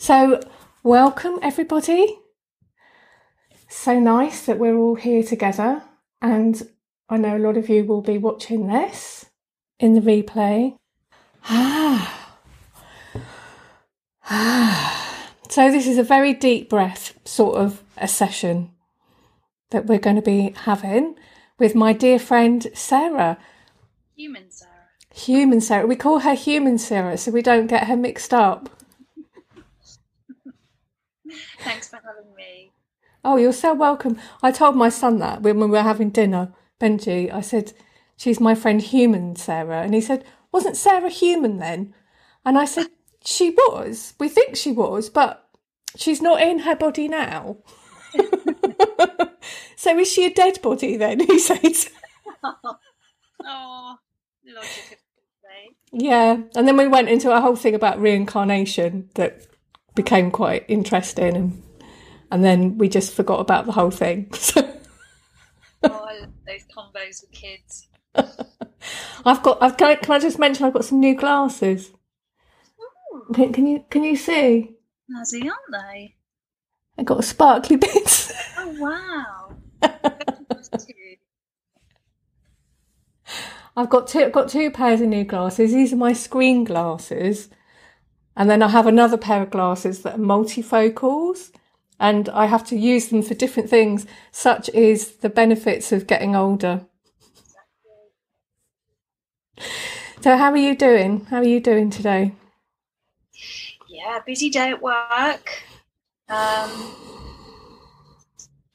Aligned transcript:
So, 0.00 0.40
welcome 0.84 1.40
everybody. 1.42 2.20
So 3.68 3.98
nice 3.98 4.46
that 4.46 4.56
we're 4.56 4.76
all 4.76 4.94
here 4.94 5.24
together, 5.24 5.82
and 6.22 6.62
I 7.08 7.16
know 7.16 7.36
a 7.36 7.44
lot 7.44 7.56
of 7.56 7.68
you 7.68 7.84
will 7.84 8.00
be 8.00 8.16
watching 8.16 8.68
this 8.68 9.26
in 9.80 9.94
the 9.94 10.00
replay. 10.00 10.76
Ah. 11.44 12.36
Ah. 14.30 15.32
So, 15.48 15.72
this 15.72 15.88
is 15.88 15.98
a 15.98 16.04
very 16.04 16.32
deep 16.32 16.70
breath 16.70 17.18
sort 17.24 17.56
of 17.56 17.82
a 17.96 18.06
session 18.06 18.70
that 19.70 19.86
we're 19.86 19.98
going 19.98 20.16
to 20.16 20.22
be 20.22 20.54
having 20.64 21.16
with 21.58 21.74
my 21.74 21.92
dear 21.92 22.20
friend 22.20 22.68
Sarah. 22.72 23.36
Human 24.14 24.50
Sarah. 24.50 24.70
Human 25.12 25.60
Sarah. 25.60 25.86
We 25.88 25.96
call 25.96 26.20
her 26.20 26.34
Human 26.34 26.78
Sarah 26.78 27.18
so 27.18 27.32
we 27.32 27.42
don't 27.42 27.66
get 27.66 27.88
her 27.88 27.96
mixed 27.96 28.32
up. 28.32 28.77
Thanks 31.60 31.88
for 31.88 31.96
having 31.96 32.34
me. 32.36 32.70
Oh, 33.24 33.36
you're 33.36 33.52
so 33.52 33.74
welcome. 33.74 34.18
I 34.42 34.52
told 34.52 34.76
my 34.76 34.88
son 34.88 35.18
that 35.18 35.42
when 35.42 35.58
we 35.58 35.66
were 35.66 35.82
having 35.82 36.10
dinner, 36.10 36.52
Benji, 36.80 37.32
I 37.32 37.40
said, 37.40 37.72
she's 38.16 38.40
my 38.40 38.54
friend 38.54 38.80
human, 38.80 39.36
Sarah. 39.36 39.82
And 39.82 39.94
he 39.94 40.00
said, 40.00 40.24
wasn't 40.52 40.76
Sarah 40.76 41.10
human 41.10 41.58
then? 41.58 41.94
And 42.44 42.56
I 42.56 42.64
said, 42.64 42.88
she 43.24 43.50
was. 43.50 44.14
We 44.18 44.28
think 44.28 44.56
she 44.56 44.72
was, 44.72 45.10
but 45.10 45.48
she's 45.96 46.22
not 46.22 46.40
in 46.40 46.60
her 46.60 46.76
body 46.76 47.08
now. 47.08 47.58
so 49.76 49.98
is 49.98 50.10
she 50.10 50.26
a 50.26 50.32
dead 50.32 50.62
body 50.62 50.96
then? 50.96 51.20
He 51.26 51.38
says. 51.38 51.90
oh, 52.44 53.98
logic 54.46 54.92
of 54.92 54.98
Yeah. 55.92 56.38
And 56.54 56.68
then 56.68 56.76
we 56.76 56.86
went 56.86 57.08
into 57.08 57.34
a 57.34 57.40
whole 57.40 57.56
thing 57.56 57.74
about 57.74 58.00
reincarnation 58.00 59.10
that 59.14 59.47
became 59.98 60.30
quite 60.30 60.64
interesting 60.68 61.36
and 61.36 61.62
and 62.30 62.44
then 62.44 62.78
we 62.78 62.88
just 62.88 63.14
forgot 63.14 63.40
about 63.40 63.66
the 63.66 63.72
whole 63.72 63.90
thing. 63.90 64.30
oh, 64.56 64.64
I 65.82 66.20
love 66.20 66.30
those 66.46 66.64
combos 66.76 67.22
with 67.22 67.32
kids. 67.32 67.88
I've 69.24 69.42
got. 69.42 69.62
I've, 69.62 69.76
can, 69.76 69.88
I, 69.88 69.94
can 69.96 70.12
I 70.12 70.18
just 70.18 70.38
mention 70.38 70.64
I've 70.64 70.72
got 70.72 70.84
some 70.84 71.00
new 71.00 71.14
glasses? 71.14 71.90
Can, 73.34 73.52
can 73.52 73.66
you 73.66 73.84
can 73.90 74.04
you 74.04 74.16
see? 74.16 74.76
Snazzy, 75.10 75.44
aren't 75.44 75.72
they? 75.72 76.16
I 76.98 77.02
got 77.02 77.24
sparkly 77.24 77.76
bits. 77.86 78.32
Oh 78.58 78.76
wow! 78.78 79.56
I've 83.76 83.90
got 83.90 84.08
two. 84.08 84.20
I've 84.20 84.32
got 84.32 84.48
two 84.48 84.70
pairs 84.70 85.00
of 85.00 85.08
new 85.08 85.24
glasses. 85.24 85.72
These 85.72 85.92
are 85.92 85.96
my 85.96 86.12
screen 86.12 86.64
glasses, 86.64 87.48
and 88.38 88.48
then 88.48 88.62
I 88.62 88.68
have 88.68 88.86
another 88.86 89.16
pair 89.16 89.42
of 89.42 89.50
glasses 89.50 90.02
that 90.02 90.14
are 90.14 90.22
multifocals 90.22 91.50
and 91.98 92.28
I 92.28 92.46
have 92.46 92.64
to 92.68 92.76
use 92.76 93.08
them 93.08 93.20
for 93.20 93.34
different 93.34 93.68
things, 93.68 94.06
such 94.30 94.68
as 94.70 95.16
the 95.16 95.28
benefits 95.28 95.90
of 95.90 96.06
getting 96.06 96.36
older. 96.36 96.86
So, 100.20 100.36
how 100.36 100.52
are 100.52 100.56
you 100.56 100.76
doing? 100.76 101.24
How 101.26 101.38
are 101.38 101.44
you 101.44 101.58
doing 101.58 101.90
today? 101.90 102.32
Yeah, 103.88 104.20
busy 104.24 104.50
day 104.50 104.70
at 104.70 104.80
work. 104.80 105.64
Um, 106.28 106.94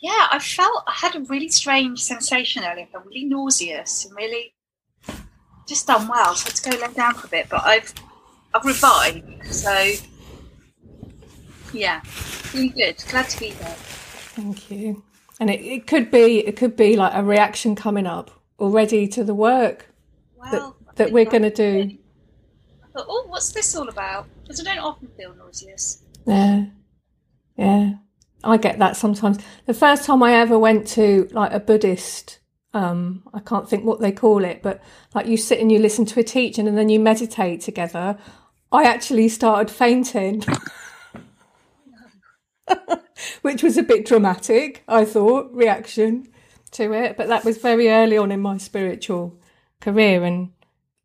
yeah, 0.01 0.27
I 0.29 0.39
felt 0.39 0.83
I 0.87 0.93
had 0.93 1.15
a 1.15 1.21
really 1.21 1.47
strange 1.47 2.03
sensation 2.03 2.65
earlier. 2.65 2.83
I 2.83 2.91
felt 2.91 3.05
really 3.05 3.23
nauseous 3.23 4.03
and 4.03 4.13
really 4.17 4.53
just 5.65 5.87
unwell. 5.87 6.35
So 6.35 6.47
I 6.47 6.49
had 6.49 6.55
to 6.55 6.69
go 6.69 6.85
lay 6.85 6.93
down 6.93 7.13
for 7.13 7.27
a 7.27 7.29
bit, 7.29 7.47
but 7.47 7.63
I've 7.63 7.93
I've 8.53 8.65
revived. 8.65 9.45
So 9.45 9.91
yeah, 11.73 12.01
really 12.53 12.69
good. 12.69 13.03
Glad 13.09 13.29
to 13.29 13.39
be 13.39 13.47
here. 13.47 13.75
Thank 14.35 14.71
you. 14.71 15.03
And 15.39 15.49
it, 15.49 15.61
it 15.61 15.87
could 15.87 16.11
be 16.11 16.45
it 16.45 16.55
could 16.55 16.75
be 16.75 16.95
like 16.95 17.13
a 17.13 17.23
reaction 17.23 17.75
coming 17.75 18.05
up 18.05 18.31
already 18.59 19.07
to 19.09 19.23
the 19.23 19.35
work 19.35 19.87
well, 20.37 20.77
that, 20.85 20.95
that 20.97 21.11
we're 21.11 21.25
going 21.25 21.43
to 21.43 21.49
do. 21.49 21.97
I 22.83 22.87
thought, 22.93 23.05
oh, 23.09 23.25
what's 23.27 23.51
this 23.51 23.75
all 23.75 23.89
about? 23.89 24.27
Because 24.43 24.59
I 24.59 24.63
don't 24.63 24.83
often 24.83 25.09
feel 25.17 25.33
nauseous. 25.35 26.03
Yeah, 26.25 26.65
yeah, 27.57 27.93
I 28.43 28.57
get 28.57 28.79
that 28.79 28.95
sometimes. 28.95 29.39
The 29.65 29.73
first 29.73 30.05
time 30.05 30.21
I 30.21 30.33
ever 30.33 30.57
went 30.57 30.87
to 30.89 31.27
like 31.31 31.51
a 31.51 31.59
Buddhist, 31.59 32.39
um, 32.73 33.23
I 33.33 33.39
can't 33.39 33.67
think 33.69 33.83
what 33.83 33.99
they 33.99 34.11
call 34.11 34.45
it, 34.45 34.61
but 34.61 34.81
like 35.13 35.25
you 35.27 35.37
sit 35.37 35.59
and 35.59 35.71
you 35.71 35.79
listen 35.79 36.05
to 36.05 36.19
a 36.19 36.23
teaching 36.23 36.67
and 36.67 36.77
then 36.77 36.89
you 36.89 36.99
meditate 36.99 37.61
together. 37.61 38.17
I 38.73 38.83
actually 38.83 39.29
started 39.29 39.73
fainting. 39.73 40.43
which 43.41 43.63
was 43.63 43.77
a 43.77 43.83
bit 43.83 44.05
dramatic, 44.05 44.83
I 44.87 45.05
thought, 45.05 45.51
reaction 45.53 46.27
to 46.71 46.93
it. 46.93 47.17
But 47.17 47.27
that 47.27 47.45
was 47.45 47.57
very 47.57 47.89
early 47.89 48.17
on 48.17 48.31
in 48.31 48.41
my 48.41 48.57
spiritual 48.57 49.39
career. 49.79 50.23
And, 50.23 50.51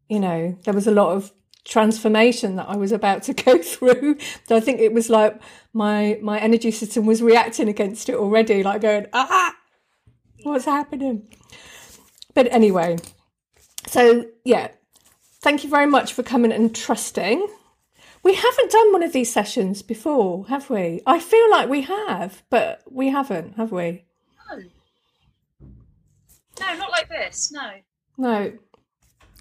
you 0.09 0.21
know, 0.21 0.57
there 0.65 0.75
was 0.75 0.87
a 0.87 0.93
lot 0.93 1.15
of 1.15 1.33
transformation 1.65 2.57
that 2.57 2.69
I 2.69 2.77
was 2.77 2.93
about 2.93 3.23
to 3.25 3.35
go 3.45 3.59
through. 3.59 4.19
So 4.47 4.57
I 4.57 4.61
think 4.61 4.81
it 4.81 4.93
was 4.93 5.11
like 5.11 5.41
my 5.73 6.19
my 6.23 6.39
energy 6.39 6.71
system 6.71 7.07
was 7.07 7.23
reacting 7.23 7.69
against 7.69 8.09
it 8.09 8.15
already, 8.15 8.63
like 8.63 8.81
going, 8.81 9.07
ah, 9.13 9.55
what's 10.43 10.65
happening? 10.65 11.29
But 12.35 12.51
anyway, 12.53 12.99
so 13.87 14.27
yeah, 14.45 14.69
thank 15.43 15.65
you 15.65 15.71
very 15.71 15.87
much 15.87 16.13
for 16.15 16.23
coming 16.23 16.53
and 16.53 16.75
trusting 16.75 17.47
we 18.29 18.35
haven't 18.35 18.71
done 18.71 18.93
one 18.93 19.03
of 19.03 19.15
these 19.15 19.33
sessions 19.33 19.81
before, 19.81 20.47
have 20.49 20.69
we? 20.69 21.01
I 21.07 21.19
feel 21.19 21.51
like 21.51 21.71
we 21.71 21.81
have, 21.81 22.43
but 22.51 22.83
we 22.91 23.09
haven't, 23.09 23.57
have 23.57 23.73
we? 23.73 24.05
No. 24.51 24.59
No, 26.61 26.77
not 26.77 26.91
like 26.91 27.09
this. 27.09 27.51
No. 27.51 27.71
No. 28.19 28.43
no. 28.43 28.53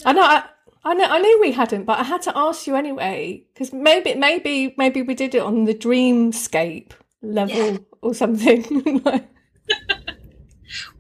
I 0.05 0.13
know. 0.13 0.21
I, 0.21 0.45
I 0.85 0.93
know. 0.93 1.03
I 1.03 1.19
knew 1.19 1.37
we 1.41 1.51
hadn't, 1.51 1.83
but 1.83 1.99
I 1.99 2.03
had 2.03 2.21
to 2.23 2.37
ask 2.37 2.65
you 2.65 2.77
anyway 2.77 3.43
because 3.53 3.73
maybe, 3.73 4.15
maybe, 4.15 4.73
maybe 4.77 5.01
we 5.01 5.15
did 5.15 5.35
it 5.35 5.41
on 5.41 5.65
the 5.65 5.73
dreamscape 5.73 6.91
level 7.21 7.73
yeah. 7.73 7.77
or 8.01 8.15
something. 8.15 9.01
well, 9.03 9.25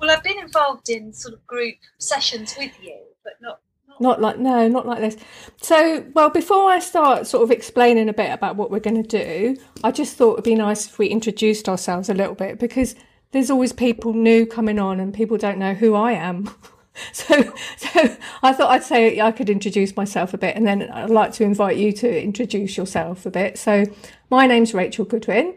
I've 0.09 0.23
been 0.23 0.39
involved 0.39 0.89
in 0.89 1.13
sort 1.13 1.35
of 1.35 1.47
group 1.47 1.75
sessions 1.99 2.53
with 2.59 2.77
you, 2.83 2.99
but 3.23 3.35
not 3.39 3.61
not 3.99 4.21
like 4.21 4.37
no, 4.37 4.67
not 4.67 4.85
like 4.85 4.99
this. 4.99 5.17
So, 5.61 6.05
well, 6.13 6.29
before 6.29 6.69
I 6.69 6.79
start 6.79 7.27
sort 7.27 7.43
of 7.43 7.51
explaining 7.51 8.09
a 8.09 8.13
bit 8.13 8.31
about 8.31 8.55
what 8.55 8.71
we're 8.71 8.79
going 8.79 9.03
to 9.03 9.25
do, 9.25 9.57
I 9.83 9.91
just 9.91 10.17
thought 10.17 10.33
it'd 10.33 10.45
be 10.45 10.55
nice 10.55 10.87
if 10.87 10.99
we 10.99 11.07
introduced 11.07 11.67
ourselves 11.67 12.09
a 12.09 12.13
little 12.13 12.35
bit 12.35 12.59
because 12.59 12.95
there's 13.31 13.51
always 13.51 13.73
people 13.73 14.13
new 14.13 14.45
coming 14.45 14.79
on 14.79 14.99
and 14.99 15.13
people 15.13 15.37
don't 15.37 15.57
know 15.57 15.73
who 15.73 15.95
I 15.95 16.13
am. 16.13 16.49
so, 17.11 17.53
so 17.77 18.15
I 18.43 18.53
thought 18.53 18.71
I'd 18.71 18.83
say 18.83 19.19
I 19.19 19.31
could 19.31 19.49
introduce 19.49 19.95
myself 19.95 20.33
a 20.33 20.37
bit, 20.37 20.55
and 20.55 20.65
then 20.65 20.89
I'd 20.91 21.09
like 21.09 21.33
to 21.33 21.43
invite 21.43 21.77
you 21.77 21.91
to 21.93 22.23
introduce 22.23 22.77
yourself 22.77 23.25
a 23.25 23.31
bit. 23.31 23.57
So, 23.57 23.85
my 24.29 24.47
name's 24.47 24.73
Rachel 24.73 25.05
Goodwin. 25.05 25.55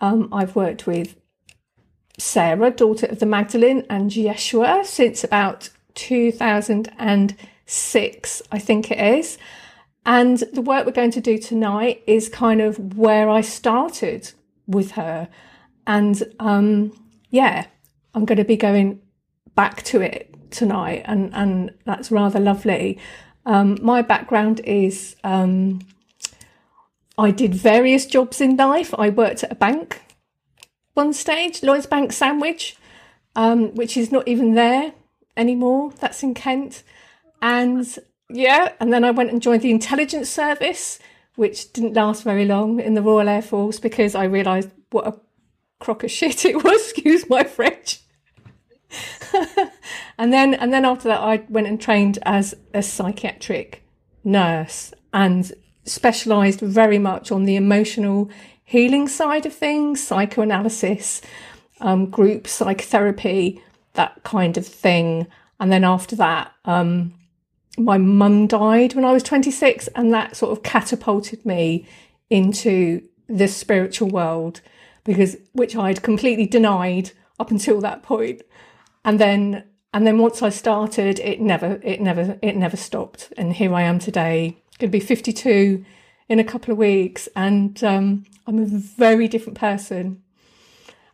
Um, 0.00 0.28
I've 0.32 0.56
worked 0.56 0.86
with 0.86 1.16
Sarah, 2.18 2.70
daughter 2.70 3.06
of 3.06 3.18
the 3.18 3.26
Magdalene, 3.26 3.86
and 3.88 4.10
Yeshua 4.10 4.84
since 4.84 5.24
about 5.24 5.70
2000 5.94 6.92
and 6.98 7.36
six, 7.72 8.42
I 8.50 8.58
think 8.58 8.90
it 8.90 8.98
is. 8.98 9.38
And 10.04 10.38
the 10.52 10.62
work 10.62 10.84
we're 10.84 10.92
going 10.92 11.12
to 11.12 11.20
do 11.20 11.38
tonight 11.38 12.02
is 12.06 12.28
kind 12.28 12.60
of 12.60 12.96
where 12.96 13.28
I 13.28 13.40
started 13.40 14.32
with 14.66 14.92
her. 14.92 15.28
And 15.86 16.22
um, 16.40 16.92
yeah, 17.30 17.66
I'm 18.14 18.24
going 18.24 18.38
to 18.38 18.44
be 18.44 18.56
going 18.56 19.00
back 19.54 19.82
to 19.84 20.00
it 20.00 20.34
tonight, 20.50 21.02
and, 21.06 21.32
and 21.34 21.72
that's 21.84 22.10
rather 22.10 22.40
lovely. 22.40 22.98
Um, 23.46 23.78
my 23.80 24.02
background 24.02 24.60
is 24.60 25.16
um, 25.24 25.80
I 27.16 27.30
did 27.30 27.54
various 27.54 28.06
jobs 28.06 28.40
in 28.40 28.56
life. 28.56 28.94
I 28.98 29.08
worked 29.08 29.44
at 29.44 29.52
a 29.52 29.56
bank 29.56 30.02
one 30.94 31.12
stage, 31.12 31.62
Lloyds 31.62 31.86
Bank 31.86 32.12
Sandwich, 32.12 32.76
um, 33.34 33.74
which 33.74 33.96
is 33.96 34.12
not 34.12 34.28
even 34.28 34.54
there 34.54 34.92
anymore. 35.36 35.92
That's 35.98 36.22
in 36.22 36.34
Kent. 36.34 36.82
And 37.42 37.86
yeah, 38.30 38.72
and 38.80 38.92
then 38.92 39.04
I 39.04 39.10
went 39.10 39.30
and 39.30 39.42
joined 39.42 39.62
the 39.62 39.70
intelligence 39.70 40.30
service, 40.30 40.98
which 41.34 41.72
didn't 41.72 41.94
last 41.94 42.22
very 42.22 42.44
long 42.46 42.80
in 42.80 42.94
the 42.94 43.02
Royal 43.02 43.28
Air 43.28 43.42
Force 43.42 43.78
because 43.78 44.14
I 44.14 44.24
realised 44.24 44.70
what 44.90 45.06
a 45.06 45.20
crock 45.80 46.04
of 46.04 46.10
shit 46.18 46.44
it 46.44 46.62
was. 46.62 46.90
Excuse 46.90 47.28
my 47.28 47.42
French. 47.42 48.00
and 50.18 50.32
then 50.32 50.54
and 50.54 50.72
then 50.72 50.84
after 50.84 51.08
that, 51.08 51.20
I 51.20 51.44
went 51.48 51.66
and 51.66 51.80
trained 51.80 52.18
as 52.22 52.54
a 52.72 52.82
psychiatric 52.82 53.82
nurse 54.24 54.94
and 55.12 55.52
specialised 55.84 56.60
very 56.60 56.98
much 56.98 57.32
on 57.32 57.44
the 57.44 57.56
emotional 57.56 58.30
healing 58.64 59.08
side 59.08 59.46
of 59.46 59.52
things, 59.52 60.02
psychoanalysis, 60.02 61.22
um, 61.80 62.08
group 62.08 62.46
psychotherapy, 62.46 63.60
that 63.94 64.22
kind 64.22 64.56
of 64.56 64.66
thing. 64.66 65.26
And 65.58 65.72
then 65.72 65.84
after 65.84 66.14
that, 66.16 66.52
um, 66.64 67.14
my 67.78 67.98
mum 67.98 68.46
died 68.46 68.94
when 68.94 69.04
I 69.04 69.12
was 69.12 69.22
26, 69.22 69.88
and 69.88 70.12
that 70.12 70.36
sort 70.36 70.52
of 70.52 70.62
catapulted 70.62 71.44
me 71.46 71.86
into 72.30 73.02
the 73.28 73.48
spiritual 73.48 74.08
world 74.08 74.60
because 75.04 75.36
which 75.52 75.74
I'd 75.74 76.02
completely 76.02 76.46
denied 76.46 77.12
up 77.40 77.50
until 77.50 77.80
that 77.80 78.02
point. 78.02 78.42
And 79.04 79.18
then 79.18 79.64
and 79.94 80.06
then 80.06 80.18
once 80.18 80.42
I 80.42 80.48
started, 80.48 81.18
it 81.18 81.40
never 81.40 81.80
it 81.82 82.00
never 82.00 82.38
it 82.42 82.56
never 82.56 82.76
stopped. 82.76 83.32
And 83.36 83.52
here 83.52 83.74
I 83.74 83.82
am 83.82 83.98
today, 83.98 84.56
going 84.78 84.90
to 84.90 84.98
be 84.98 85.00
52 85.04 85.84
in 86.28 86.38
a 86.38 86.44
couple 86.44 86.72
of 86.72 86.78
weeks, 86.78 87.28
and 87.36 87.82
um, 87.84 88.24
I'm 88.46 88.58
a 88.58 88.66
very 88.66 89.28
different 89.28 89.58
person, 89.58 90.22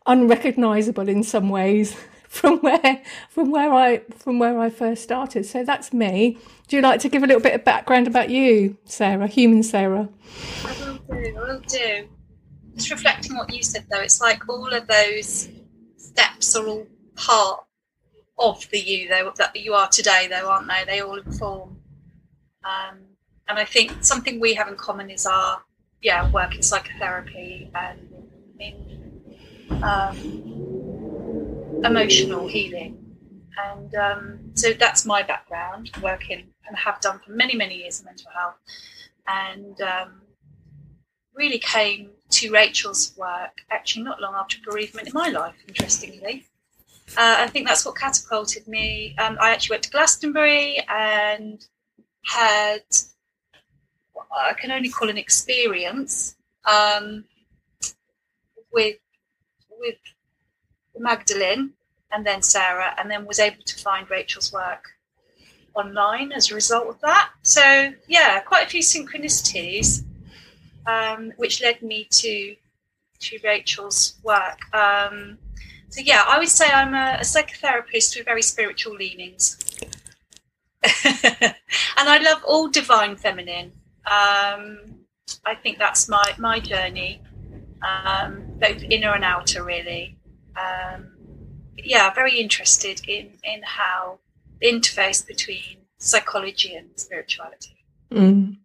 unrecognizable 0.06 1.08
in 1.08 1.25
some 1.25 1.49
ways 1.49 1.96
from 2.28 2.58
where 2.58 3.02
from 3.28 3.50
where 3.50 3.72
I 3.72 3.98
from 4.16 4.38
where 4.38 4.60
I 4.60 4.70
first 4.70 5.02
started. 5.02 5.46
So 5.46 5.64
that's 5.64 5.92
me. 5.92 6.38
Do 6.69 6.76
you 6.76 6.82
like 6.82 7.00
to 7.00 7.08
give 7.08 7.22
a 7.22 7.26
little 7.26 7.42
bit 7.42 7.54
of 7.54 7.64
background 7.64 8.06
about 8.06 8.30
you, 8.30 8.76
Sarah, 8.84 9.26
human 9.26 9.62
Sarah? 9.62 10.08
I 10.64 10.76
will 10.80 10.98
do. 10.98 11.36
I 11.36 11.40
will 11.40 11.60
do. 11.60 12.08
Just 12.75 12.90
reflecting 12.90 13.36
what 13.36 13.52
you 13.52 13.62
said, 13.62 13.86
though, 13.90 14.00
it's 14.00 14.20
like 14.20 14.48
all 14.48 14.72
of 14.72 14.86
those 14.86 15.48
steps 15.96 16.54
are 16.54 16.66
all 16.66 16.86
part 17.16 17.64
of 18.38 18.69
the 18.70 18.78
you 18.78 19.08
though 19.08 19.32
that 19.36 19.56
you 19.56 19.74
are 19.74 19.88
today, 19.88 20.28
though, 20.31 20.48
aren't 20.48 20.69
they? 20.69 20.84
They 20.86 21.00
all 21.00 21.19
inform. 21.19 21.78
Um, 22.62 22.98
and 23.48 23.58
I 23.58 23.64
think 23.64 24.04
something 24.04 24.38
we 24.38 24.54
have 24.54 24.69
in 24.69 24.76
common 24.76 25.10
is 25.10 25.26
our 25.26 25.62
yeah 26.02 26.31
work 26.31 26.54
in 26.54 26.62
psychotherapy 26.62 27.70
and 27.74 27.98
in 28.60 29.82
um, 29.82 30.57
emotional 31.84 32.46
healing. 32.46 33.04
And 33.72 33.94
um, 33.94 34.38
so 34.54 34.72
that's 34.72 35.04
my 35.04 35.22
background, 35.22 35.90
working 36.02 36.46
and 36.66 36.76
have 36.76 37.00
done 37.00 37.20
for 37.25 37.32
many, 37.32 37.56
many 37.56 37.76
years 37.76 38.00
in 38.00 38.06
mental 38.06 38.30
health. 38.30 38.56
And 39.26 39.80
um, 39.80 40.20
really 41.34 41.58
came 41.58 42.10
to 42.30 42.52
Rachel's 42.52 43.14
work 43.16 43.62
actually 43.70 44.04
not 44.04 44.20
long 44.20 44.34
after 44.34 44.58
bereavement 44.64 45.08
in 45.08 45.14
my 45.14 45.28
life, 45.28 45.54
interestingly. 45.66 46.44
Uh, 47.16 47.36
I 47.38 47.46
think 47.46 47.66
that's 47.66 47.86
what 47.86 47.96
catapulted 47.96 48.69
me. 48.69 49.16
Um, 49.19 49.38
I 49.40 49.50
actually 49.50 49.74
went 49.74 49.84
to 49.84 49.90
Glastonbury 49.90 50.81
and 50.88 51.64
had 52.26 52.82
I 54.36 54.52
can 54.54 54.70
only 54.70 54.90
call 54.90 55.08
an 55.08 55.16
experience 55.16 56.36
um, 56.64 57.24
with 58.72 58.96
with 59.70 59.96
Magdalene 61.00 61.72
and 62.12 62.26
then 62.26 62.42
Sarah, 62.42 62.94
and 62.98 63.10
then 63.10 63.26
was 63.26 63.38
able 63.38 63.62
to 63.62 63.76
find 63.78 64.08
Rachel's 64.10 64.52
work 64.52 64.88
online 65.74 66.32
as 66.32 66.50
a 66.50 66.54
result 66.54 66.88
of 66.88 67.00
that. 67.00 67.30
So 67.42 67.92
yeah, 68.08 68.40
quite 68.40 68.66
a 68.66 68.68
few 68.68 68.82
synchronicities, 68.82 70.02
um, 70.86 71.32
which 71.36 71.62
led 71.62 71.82
me 71.82 72.06
to 72.10 72.56
to 73.20 73.38
Rachel's 73.42 74.16
work. 74.22 74.58
Um, 74.74 75.38
so 75.88 76.00
yeah, 76.00 76.24
I 76.26 76.38
would 76.38 76.48
say 76.48 76.66
I'm 76.66 76.94
a, 76.94 77.18
a 77.20 77.24
psychotherapist 77.24 78.16
with 78.16 78.24
very 78.24 78.42
spiritual 78.42 78.94
leanings, 78.94 79.58
and 81.04 81.54
I 81.96 82.18
love 82.18 82.42
all 82.46 82.68
divine 82.68 83.16
feminine. 83.16 83.72
Um, 84.06 84.98
I 85.44 85.54
think 85.54 85.78
that's 85.78 86.08
my 86.08 86.34
my 86.38 86.60
journey, 86.60 87.22
um, 87.82 88.42
both 88.58 88.82
inner 88.82 89.14
and 89.14 89.24
outer, 89.24 89.62
really. 89.64 90.18
Um, 90.58 91.12
yeah, 91.76 92.12
very 92.12 92.38
interested 92.40 93.00
in 93.06 93.32
in 93.44 93.62
how 93.62 94.19
the 94.60 94.66
interface 94.66 95.26
between 95.26 95.78
psychology 95.99 96.75
and 96.75 96.88
spirituality. 96.96 97.76
Mm. 98.10 98.56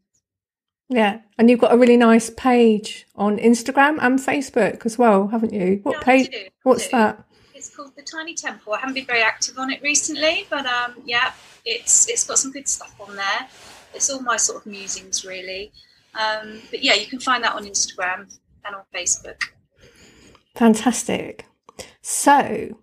Yeah, 0.89 1.19
and 1.37 1.49
you've 1.49 1.59
got 1.59 1.73
a 1.73 1.77
really 1.77 1.97
nice 1.97 2.29
page 2.29 3.05
on 3.15 3.37
Instagram 3.37 3.97
and 4.01 4.19
Facebook 4.19 4.85
as 4.85 4.97
well, 4.97 5.27
haven't 5.27 5.53
you? 5.53 5.79
What 5.83 5.97
yeah, 5.97 6.03
page? 6.03 6.29
Do, 6.29 6.45
what's 6.63 6.87
that? 6.89 7.23
It's 7.55 7.73
called 7.75 7.95
the 7.95 8.03
Tiny 8.03 8.35
Temple. 8.35 8.73
I 8.73 8.79
haven't 8.79 8.95
been 8.95 9.05
very 9.05 9.21
active 9.21 9.57
on 9.57 9.71
it 9.71 9.81
recently, 9.81 10.45
but 10.49 10.65
um, 10.65 10.95
yeah, 11.05 11.31
it's 11.65 12.09
it's 12.09 12.25
got 12.27 12.37
some 12.37 12.51
good 12.51 12.67
stuff 12.67 12.93
on 12.99 13.15
there 13.15 13.47
it's 13.93 14.09
all 14.09 14.21
my 14.21 14.37
sort 14.37 14.61
of 14.61 14.65
musings 14.65 15.25
really. 15.25 15.71
Um, 16.15 16.61
but 16.69 16.83
yeah, 16.83 16.93
you 16.93 17.07
can 17.07 17.19
find 17.19 17.43
that 17.43 17.55
on 17.55 17.65
Instagram 17.65 18.31
and 18.65 18.75
on 18.75 18.83
Facebook. 18.93 19.41
Fantastic. 20.55 21.45
So 22.05 22.77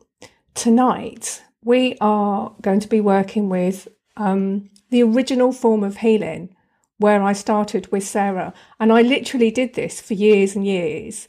tonight 0.54 1.42
we 1.62 1.94
are 2.00 2.54
going 2.62 2.80
to 2.80 2.88
be 2.88 3.02
working 3.02 3.50
with 3.50 3.86
um, 4.16 4.70
the 4.88 5.02
original 5.02 5.52
form 5.52 5.84
of 5.84 5.98
healing 5.98 6.56
where 6.96 7.22
I 7.22 7.34
started 7.34 7.92
with 7.92 8.02
Sarah. 8.02 8.54
And 8.80 8.90
I 8.90 9.02
literally 9.02 9.50
did 9.50 9.74
this 9.74 10.00
for 10.00 10.14
years 10.14 10.56
and 10.56 10.66
years. 10.66 11.28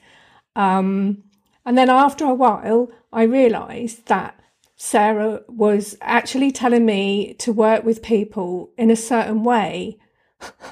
Um, 0.55 1.23
and 1.65 1.77
then 1.77 1.89
after 1.89 2.23
a 2.23 2.33
while, 2.33 2.89
I 3.11 3.23
realized 3.23 4.05
that 4.05 4.39
Sarah 4.77 5.41
was 5.49 5.97
actually 5.99 6.53
telling 6.53 6.85
me 6.85 7.33
to 7.39 7.51
work 7.51 7.83
with 7.83 8.01
people 8.01 8.71
in 8.77 8.89
a 8.89 8.95
certain 8.95 9.43
way. 9.43 9.97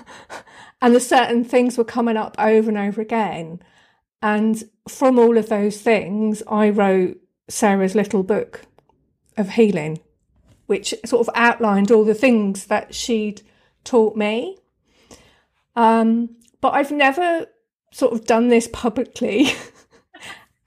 and 0.81 0.95
the 0.95 1.01
certain 1.01 1.43
things 1.43 1.77
were 1.77 1.83
coming 1.83 2.15
up 2.15 2.35
over 2.39 2.69
and 2.69 2.77
over 2.77 3.01
again. 3.01 3.61
And 4.21 4.63
from 4.87 5.17
all 5.17 5.37
of 5.37 5.49
those 5.49 5.81
things, 5.81 6.43
I 6.47 6.69
wrote 6.69 7.17
Sarah's 7.47 7.95
little 7.95 8.23
book 8.23 8.61
of 9.37 9.51
healing, 9.51 9.99
which 10.65 10.93
sort 11.05 11.27
of 11.27 11.33
outlined 11.35 11.91
all 11.91 12.03
the 12.03 12.13
things 12.13 12.65
that 12.65 12.93
she'd 12.93 13.41
taught 13.83 14.15
me. 14.15 14.57
Um, 15.75 16.35
but 16.61 16.73
I've 16.73 16.91
never 16.91 17.47
sort 17.91 18.13
of 18.13 18.25
done 18.25 18.49
this 18.49 18.67
publicly. 18.71 19.49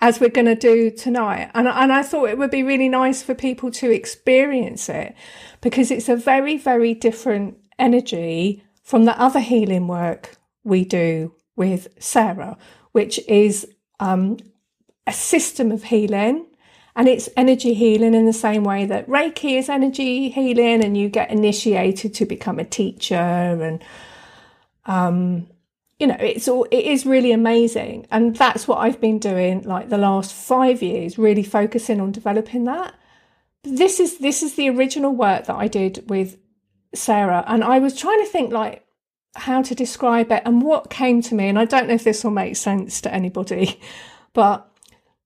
as 0.03 0.19
we're 0.19 0.29
going 0.29 0.47
to 0.47 0.57
do 0.57 0.91
tonight. 0.91 1.49
And, 1.55 1.69
and 1.69 1.93
I 1.93 2.03
thought 2.03 2.29
it 2.29 2.37
would 2.37 2.51
be 2.51 2.65
really 2.65 2.89
nice 2.89 3.23
for 3.23 3.35
people 3.35 3.71
to 3.71 3.91
experience 3.91 4.89
it 4.89 5.15
because 5.61 5.93
it's 5.93 6.09
a 6.09 6.17
very, 6.17 6.59
very 6.59 6.93
different 6.93 7.57
energy 7.79 8.65
from 8.83 9.05
the 9.05 9.19
other 9.19 9.39
healing 9.39 9.87
work 9.87 10.37
we 10.65 10.85
do 10.85 11.33
with 11.55 11.87
Sarah, 12.01 12.59
which 12.93 13.19
is 13.29 13.67
um, 14.01 14.39
a 15.07 15.13
system 15.13 15.73
of 15.73 15.85
healing. 15.85 16.47
And 16.95 17.09
it's 17.09 17.29
energy 17.39 17.73
healing 17.73 18.15
in 18.15 18.27
the 18.27 18.35
same 18.35 18.65
way 18.65 18.85
that 18.85 19.09
Reiki 19.09 19.59
is 19.59 19.71
energy 19.71 20.29
healing, 20.29 20.85
and 20.85 20.97
you 20.97 21.09
get 21.09 21.31
initiated 21.31 22.13
to 22.15 22.27
become 22.27 22.59
a 22.59 22.65
teacher 22.65 23.15
and 23.15 23.83
um, 24.85 25.47
you 26.03 26.09
know 26.09 26.17
it's 26.19 26.49
all 26.49 26.67
it 26.73 26.85
is 26.85 27.07
really 27.07 27.31
amazing 27.31 28.05
and 28.11 28.35
that's 28.35 28.67
what 28.67 28.79
i've 28.79 29.01
been 29.01 29.21
doing 29.21 29.63
like 29.63 29.89
the 29.89 29.97
last 29.97 30.35
five 30.35 30.83
years 30.83 31.17
really 31.17 31.45
focusing 31.45 32.01
on 32.01 32.11
developing 32.11 32.65
that 32.65 32.93
this 33.63 34.01
is 34.01 34.19
this 34.19 34.43
is 34.43 34.57
the 34.57 34.69
original 34.69 35.15
work 35.15 35.47
that 35.47 35.55
i 35.55 35.69
did 35.69 36.03
with 36.11 36.39
sarah 36.93 37.45
and 37.47 37.63
i 37.63 37.79
was 37.79 37.97
trying 37.97 38.19
to 38.19 38.29
think 38.29 38.53
like 38.53 38.85
how 39.35 39.63
to 39.63 39.75
describe 39.75 40.31
it 40.31 40.43
and 40.45 40.63
what 40.63 40.91
came 40.91 41.23
to 41.23 41.35
me 41.35 41.49
and 41.49 41.59
i 41.59 41.65
don't 41.65 41.89
know 41.89 41.95
if 41.95 42.05
this 42.05 42.23
will 42.23 42.31
make 42.31 42.57
sense 42.57 43.01
to 43.01 43.13
anybody 43.13 43.81
but 44.33 44.69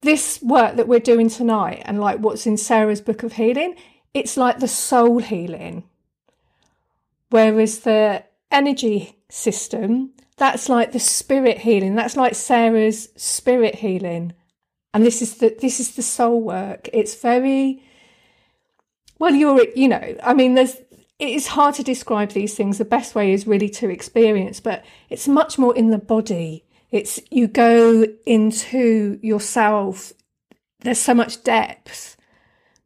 this 0.02 0.40
work 0.42 0.76
that 0.76 0.86
we're 0.86 1.00
doing 1.00 1.28
tonight 1.28 1.82
and 1.84 2.00
like 2.00 2.18
what's 2.18 2.46
in 2.46 2.56
sarah's 2.56 3.00
book 3.00 3.22
of 3.22 3.32
healing 3.34 3.74
it's 4.14 4.36
like 4.36 4.58
the 4.60 4.68
soul 4.68 5.18
healing 5.18 5.82
whereas 7.30 7.80
the 7.80 8.22
energy 8.52 9.18
system 9.28 10.12
that's 10.36 10.68
like 10.68 10.92
the 10.92 11.00
spirit 11.00 11.58
healing. 11.58 11.94
That's 11.94 12.16
like 12.16 12.34
Sarah's 12.34 13.08
spirit 13.16 13.76
healing. 13.76 14.34
And 14.92 15.04
this 15.04 15.22
is 15.22 15.36
the 15.36 15.56
this 15.60 15.80
is 15.80 15.96
the 15.96 16.02
soul 16.02 16.40
work. 16.40 16.88
It's 16.92 17.14
very 17.14 17.82
well, 19.18 19.34
you're 19.34 19.66
you 19.74 19.88
know, 19.88 20.16
I 20.22 20.34
mean 20.34 20.54
there's 20.54 20.76
it 21.18 21.28
is 21.28 21.48
hard 21.48 21.74
to 21.76 21.82
describe 21.82 22.30
these 22.30 22.54
things. 22.54 22.78
The 22.78 22.84
best 22.84 23.14
way 23.14 23.32
is 23.32 23.46
really 23.46 23.68
to 23.70 23.88
experience, 23.88 24.60
but 24.60 24.84
it's 25.08 25.28
much 25.28 25.58
more 25.58 25.74
in 25.74 25.90
the 25.90 25.98
body. 25.98 26.64
It's 26.90 27.20
you 27.30 27.48
go 27.48 28.06
into 28.24 29.18
yourself. 29.22 30.12
There's 30.80 30.98
so 30.98 31.14
much 31.14 31.42
depth 31.42 32.16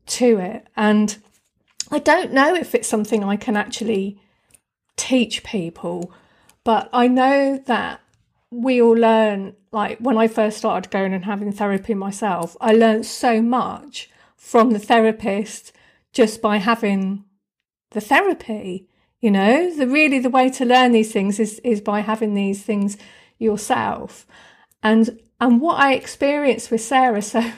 to 0.07 0.39
it. 0.39 0.67
And 0.77 1.17
I 1.91 1.99
don't 1.99 2.33
know 2.33 2.55
if 2.55 2.75
it's 2.75 2.89
something 2.89 3.25
I 3.25 3.37
can 3.37 3.57
actually 3.57 4.21
teach 4.97 5.43
people 5.43 6.13
but 6.65 6.91
I 6.93 7.09
know 7.09 7.59
that 7.67 8.01
we 8.51 8.83
all 8.83 8.97
learn, 8.97 9.55
like 9.73 9.99
when 9.99 10.19
I 10.19 10.29
first 10.29 10.59
started 10.59 10.91
going 10.91 11.15
and 11.15 11.25
having 11.25 11.53
therapy 11.53 11.95
myself, 11.95 12.57
I 12.61 12.73
learned 12.73 13.07
so 13.07 13.41
much 13.41 14.11
from 14.37 14.71
the 14.71 14.79
therapist 14.79 15.73
just 16.13 16.43
by 16.43 16.59
having 16.59 17.25
the 17.91 18.01
therapy. 18.01 18.87
You 19.21 19.31
know, 19.31 19.75
the 19.75 19.87
really 19.87 20.19
the 20.19 20.31
way 20.31 20.49
to 20.51 20.65
learn 20.65 20.93
these 20.93 21.13
things 21.13 21.39
is 21.39 21.59
is 21.61 21.81
by 21.81 22.01
having 22.01 22.35
these 22.35 22.63
things 22.63 22.97
yourself. 23.39 24.27
And 24.83 25.21
and 25.41 25.61
what 25.61 25.79
I 25.79 25.95
experienced 25.95 26.71
with 26.71 26.81
Sarah, 26.81 27.23
so 27.23 27.53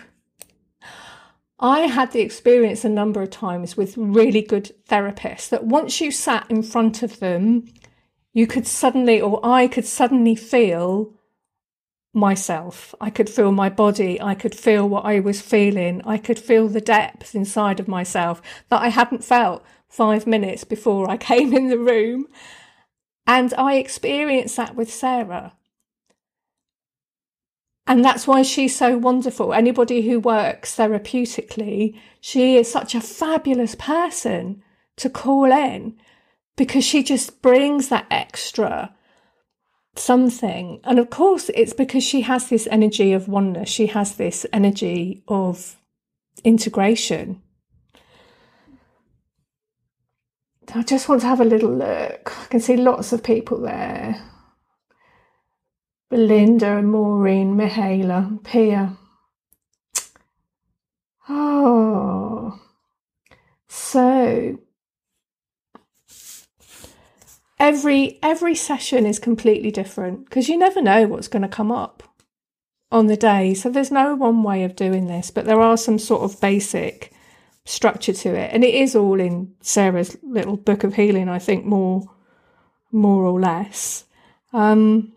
I 1.58 1.80
had 1.80 2.12
the 2.12 2.20
experience 2.20 2.84
a 2.84 2.88
number 2.88 3.22
of 3.22 3.30
times 3.30 3.76
with 3.76 3.96
really 3.96 4.42
good 4.42 4.74
therapists 4.88 5.48
that 5.50 5.64
once 5.64 6.00
you 6.00 6.10
sat 6.10 6.50
in 6.50 6.62
front 6.62 7.02
of 7.02 7.20
them 7.20 7.68
you 8.32 8.46
could 8.46 8.66
suddenly, 8.66 9.20
or 9.20 9.40
I 9.44 9.68
could 9.68 9.84
suddenly 9.84 10.34
feel 10.34 11.14
myself. 12.14 12.94
I 13.00 13.10
could 13.10 13.28
feel 13.28 13.52
my 13.52 13.68
body. 13.68 14.20
I 14.20 14.34
could 14.34 14.54
feel 14.54 14.88
what 14.88 15.04
I 15.04 15.20
was 15.20 15.40
feeling. 15.40 16.02
I 16.04 16.18
could 16.18 16.38
feel 16.38 16.68
the 16.68 16.80
depth 16.80 17.34
inside 17.34 17.80
of 17.80 17.88
myself 17.88 18.42
that 18.68 18.82
I 18.82 18.88
hadn't 18.88 19.24
felt 19.24 19.64
five 19.92 20.26
minutes 20.26 20.64
before 20.64 21.08
I 21.08 21.16
came 21.32 21.54
in 21.54 21.68
the 21.68 21.78
room. 21.78 22.26
And 23.26 23.54
I 23.54 23.74
experienced 23.74 24.56
that 24.56 24.74
with 24.74 24.92
Sarah. 24.92 25.52
And 27.86 28.04
that's 28.04 28.26
why 28.26 28.42
she's 28.42 28.74
so 28.74 28.96
wonderful. 28.96 29.52
Anybody 29.52 30.02
who 30.02 30.18
works 30.18 30.76
therapeutically, 30.76 31.98
she 32.20 32.56
is 32.56 32.70
such 32.70 32.94
a 32.94 33.00
fabulous 33.00 33.74
person 33.74 34.62
to 34.96 35.10
call 35.10 35.52
in 35.52 35.96
because 36.56 36.84
she 36.84 37.02
just 37.02 37.42
brings 37.42 37.88
that 37.88 38.06
extra 38.10 38.94
something. 39.96 40.80
And 40.84 40.98
of 40.98 41.10
course, 41.10 41.50
it's 41.54 41.72
because 41.72 42.04
she 42.04 42.22
has 42.22 42.48
this 42.48 42.68
energy 42.70 43.12
of 43.12 43.28
oneness, 43.28 43.68
she 43.68 43.86
has 43.88 44.16
this 44.16 44.46
energy 44.52 45.22
of 45.28 45.76
integration. 46.44 47.42
I 50.74 50.82
just 50.82 51.08
want 51.08 51.20
to 51.20 51.26
have 51.26 51.40
a 51.40 51.44
little 51.44 51.72
look. 51.72 52.32
I 52.40 52.46
can 52.46 52.60
see 52.60 52.76
lots 52.76 53.12
of 53.12 53.22
people 53.22 53.60
there. 53.60 54.22
Belinda, 56.08 56.82
Maureen, 56.82 57.56
Mihaela, 57.56 58.42
Pia. 58.44 58.96
Oh, 61.28 62.58
so 63.68 64.58
every 67.60 68.18
every 68.22 68.54
session 68.54 69.06
is 69.06 69.18
completely 69.18 69.70
different 69.70 70.24
because 70.24 70.48
you 70.48 70.58
never 70.58 70.82
know 70.82 71.06
what's 71.06 71.28
going 71.28 71.42
to 71.42 71.48
come 71.48 71.70
up 71.70 72.02
on 72.90 73.06
the 73.06 73.16
day. 73.16 73.54
So 73.54 73.70
there's 73.70 73.90
no 73.90 74.14
one 74.14 74.42
way 74.42 74.64
of 74.64 74.74
doing 74.74 75.06
this, 75.06 75.30
but 75.30 75.44
there 75.44 75.60
are 75.60 75.76
some 75.76 75.98
sort 75.98 76.22
of 76.22 76.40
basic 76.40 77.11
structure 77.64 78.12
to 78.12 78.34
it, 78.34 78.50
and 78.52 78.64
it 78.64 78.74
is 78.74 78.94
all 78.96 79.20
in 79.20 79.54
Sarah's 79.60 80.16
little 80.22 80.56
book 80.56 80.84
of 80.84 80.94
healing. 80.94 81.28
I 81.28 81.38
think 81.38 81.64
more 81.64 82.02
more 82.90 83.24
or 83.24 83.40
less. 83.40 84.04
Um, 84.52 85.12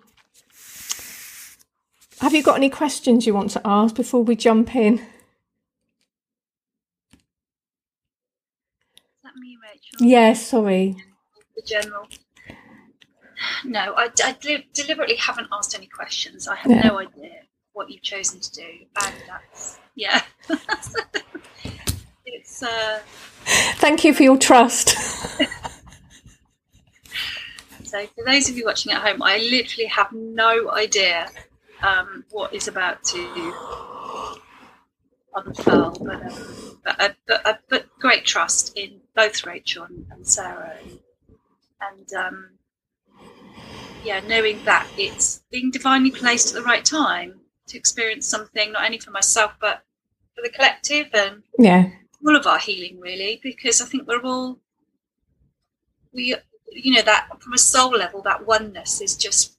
have 2.21 2.33
you 2.33 2.41
got 2.41 2.55
any 2.55 2.69
questions 2.69 3.25
you 3.27 3.33
want 3.33 3.51
to 3.51 3.61
ask 3.65 3.95
before 3.95 4.23
we 4.23 4.35
jump 4.35 4.73
in? 4.75 5.05
that 9.23 9.35
me, 9.35 9.57
Rachel? 9.61 10.07
Yes, 10.07 10.47
sorry. 10.47 10.95
The 11.55 11.61
general. 11.63 12.07
No, 13.65 13.93
I, 13.97 14.09
I 14.23 14.31
de- 14.39 14.65
deliberately 14.73 15.17
haven't 15.17 15.47
asked 15.51 15.75
any 15.75 15.87
questions. 15.87 16.47
I 16.47 16.55
have 16.55 16.71
Yeah. 16.71 16.87
no 16.87 16.99
idea 16.99 17.41
what 17.73 17.89
you've 17.91 18.01
chosen 18.01 18.39
to 18.39 18.51
do, 18.51 18.63
and 19.03 19.13
that's 19.27 19.77
yeah. 19.95 20.21
it's 22.35 22.61
uh, 22.61 22.99
Thank 23.77 24.03
you 24.03 24.13
for 24.13 24.23
your 24.23 24.37
trust. 24.37 24.89
so 27.83 28.05
for 28.07 28.25
those 28.25 28.49
of 28.49 28.57
you 28.57 28.65
watching 28.65 28.91
at 28.91 29.01
home, 29.01 29.23
I 29.23 29.37
literally 29.37 29.85
have 29.87 30.11
no 30.11 30.71
idea 30.71 31.29
um, 31.81 32.25
what 32.31 32.53
is 32.53 32.67
about 32.67 33.03
to 33.05 33.53
unfurl, 35.35 35.91
but 36.01 36.15
um, 36.23 36.79
but, 36.83 36.99
uh, 36.99 37.09
but, 37.27 37.45
uh, 37.45 37.53
but 37.69 37.85
great 37.99 38.25
trust 38.25 38.75
in 38.77 38.99
both 39.15 39.45
Rachel 39.45 39.83
and, 39.83 40.05
and 40.11 40.27
Sarah, 40.27 40.77
and, 40.81 40.99
and 41.81 42.13
um, 42.13 42.49
yeah, 44.03 44.21
knowing 44.27 44.63
that 44.65 44.87
it's 44.97 45.43
being 45.51 45.71
divinely 45.71 46.11
placed 46.11 46.49
at 46.49 46.55
the 46.55 46.63
right 46.63 46.83
time 46.83 47.39
to 47.67 47.77
experience 47.77 48.27
something 48.27 48.71
not 48.71 48.85
only 48.85 48.99
for 48.99 49.11
myself 49.11 49.53
but 49.59 49.83
for 50.35 50.41
the 50.43 50.49
collective 50.49 51.07
and 51.13 51.43
yeah, 51.57 51.89
all 52.25 52.35
of 52.35 52.47
our 52.47 52.59
healing 52.59 52.99
really 52.99 53.39
because 53.43 53.81
i 53.81 53.85
think 53.85 54.07
we're 54.07 54.21
all 54.21 54.57
we 56.13 56.35
you 56.71 56.93
know 56.93 57.01
that 57.01 57.27
from 57.39 57.53
a 57.53 57.57
soul 57.57 57.91
level 57.91 58.21
that 58.21 58.45
oneness 58.45 59.01
is 59.01 59.15
just 59.15 59.55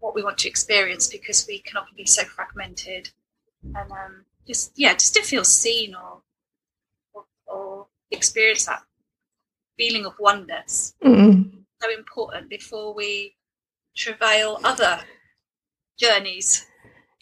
what 0.00 0.14
we 0.14 0.22
want 0.22 0.38
to 0.38 0.48
experience 0.48 1.06
because 1.08 1.46
we 1.46 1.58
can 1.60 1.76
often 1.76 1.94
be 1.96 2.06
so 2.06 2.24
fragmented. 2.24 3.10
And 3.62 3.92
um 3.92 4.24
just 4.46 4.72
yeah 4.76 4.94
just 4.94 5.14
to 5.14 5.22
feel 5.22 5.44
seen 5.44 5.94
or 5.94 6.22
or, 7.12 7.24
or 7.46 7.86
experience 8.10 8.64
that 8.66 8.82
feeling 9.76 10.06
of 10.06 10.14
oneness. 10.18 10.94
Mm 11.04 11.56
so 11.82 11.90
important 11.90 12.50
before 12.50 12.92
we 12.92 13.34
travail 13.96 14.60
other 14.64 15.00
journeys. 15.98 16.66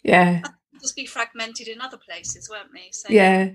Yeah, 0.03 0.41
just 0.81 0.97
be 0.97 1.05
fragmented 1.05 1.69
in 1.69 1.79
other 1.79 1.95
places 1.95 2.49
weren't 2.49 2.73
we? 2.73 2.89
So 2.91 3.07
yeah, 3.09 3.51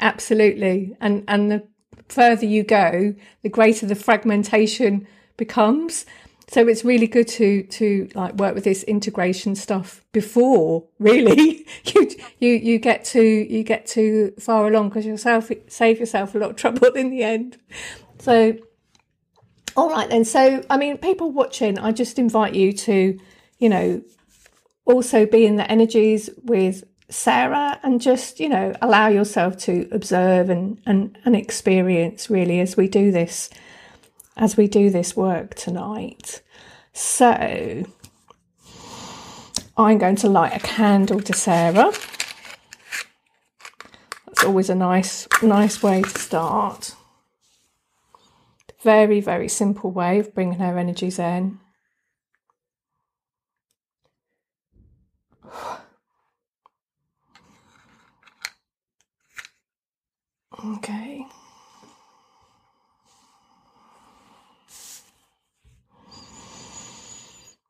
absolutely. 0.00 0.96
And 1.00 1.24
and 1.28 1.50
the 1.50 1.66
further 2.08 2.46
you 2.46 2.62
go, 2.62 3.14
the 3.42 3.48
greater 3.48 3.86
the 3.86 3.94
fragmentation 3.94 5.06
becomes. 5.36 6.06
So 6.48 6.68
it's 6.68 6.84
really 6.84 7.08
good 7.08 7.26
to 7.28 7.64
to 7.64 8.08
like 8.14 8.34
work 8.34 8.54
with 8.54 8.64
this 8.64 8.84
integration 8.84 9.56
stuff 9.56 10.04
before 10.12 10.84
really 11.00 11.66
you 11.84 12.10
you 12.38 12.50
you 12.50 12.78
get 12.78 13.04
to 13.06 13.22
you 13.22 13.64
get 13.64 13.86
too 13.86 14.32
far 14.38 14.68
along 14.68 14.90
because 14.90 15.04
yourself 15.04 15.50
save 15.66 15.98
yourself 15.98 16.34
a 16.34 16.38
lot 16.38 16.50
of 16.50 16.56
trouble 16.56 16.88
in 16.88 17.10
the 17.10 17.22
end. 17.22 17.58
So 18.18 18.56
all 19.76 19.90
right 19.90 20.08
then. 20.08 20.24
So 20.24 20.62
I 20.70 20.76
mean, 20.76 20.98
people 20.98 21.30
watching, 21.30 21.78
I 21.78 21.92
just 21.92 22.18
invite 22.18 22.54
you 22.54 22.72
to, 22.72 23.18
you 23.58 23.68
know, 23.68 24.02
also 24.84 25.26
be 25.26 25.44
in 25.44 25.56
the 25.56 25.70
energies 25.70 26.30
with 26.44 26.84
Sarah 27.08 27.78
and 27.82 28.00
just, 28.00 28.40
you 28.40 28.48
know, 28.48 28.74
allow 28.82 29.08
yourself 29.08 29.56
to 29.58 29.88
observe 29.92 30.50
and, 30.50 30.80
and, 30.86 31.16
and 31.24 31.36
experience 31.36 32.28
really 32.28 32.60
as 32.60 32.76
we 32.76 32.88
do 32.88 33.12
this, 33.12 33.48
as 34.36 34.56
we 34.56 34.66
do 34.66 34.90
this 34.90 35.16
work 35.16 35.54
tonight. 35.54 36.42
So 36.92 37.84
I'm 39.76 39.98
going 39.98 40.16
to 40.16 40.28
light 40.28 40.56
a 40.56 40.60
candle 40.60 41.20
to 41.20 41.32
Sarah. 41.32 41.92
That's 44.26 44.44
always 44.44 44.68
a 44.68 44.74
nice, 44.74 45.28
nice 45.42 45.82
way 45.82 46.02
to 46.02 46.08
start. 46.08 46.94
Very, 48.82 49.20
very 49.20 49.48
simple 49.48 49.90
way 49.90 50.18
of 50.18 50.34
bringing 50.34 50.58
her 50.58 50.78
energies 50.78 51.18
in. 51.18 51.60
Okay. 60.74 61.24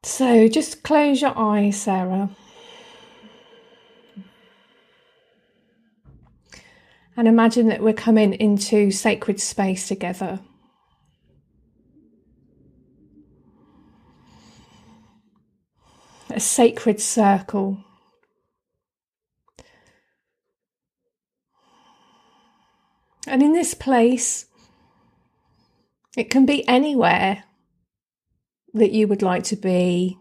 So 0.03 0.49
just 0.49 0.83
close 0.83 1.21
your 1.21 1.37
eyes, 1.37 1.83
Sarah. 1.83 2.31
And 7.19 7.29
imagine 7.29 7.69
that 7.69 7.83
we're 7.83 7.93
coming 7.93 8.33
into 8.35 8.91
sacred 8.91 9.41
space 9.41 9.89
together. 9.89 10.41
A 16.31 16.41
sacred 16.41 17.01
circle. 17.01 17.86
And 23.27 23.43
in 23.43 23.53
this 23.53 23.75
place, 23.75 24.47
it 26.17 26.31
can 26.31 26.47
be 26.47 26.67
anywhere 26.69 27.45
that 28.75 28.93
you 28.93 29.09
would 29.09 29.23
like 29.23 29.43
to 29.45 29.57
be, 29.57 30.19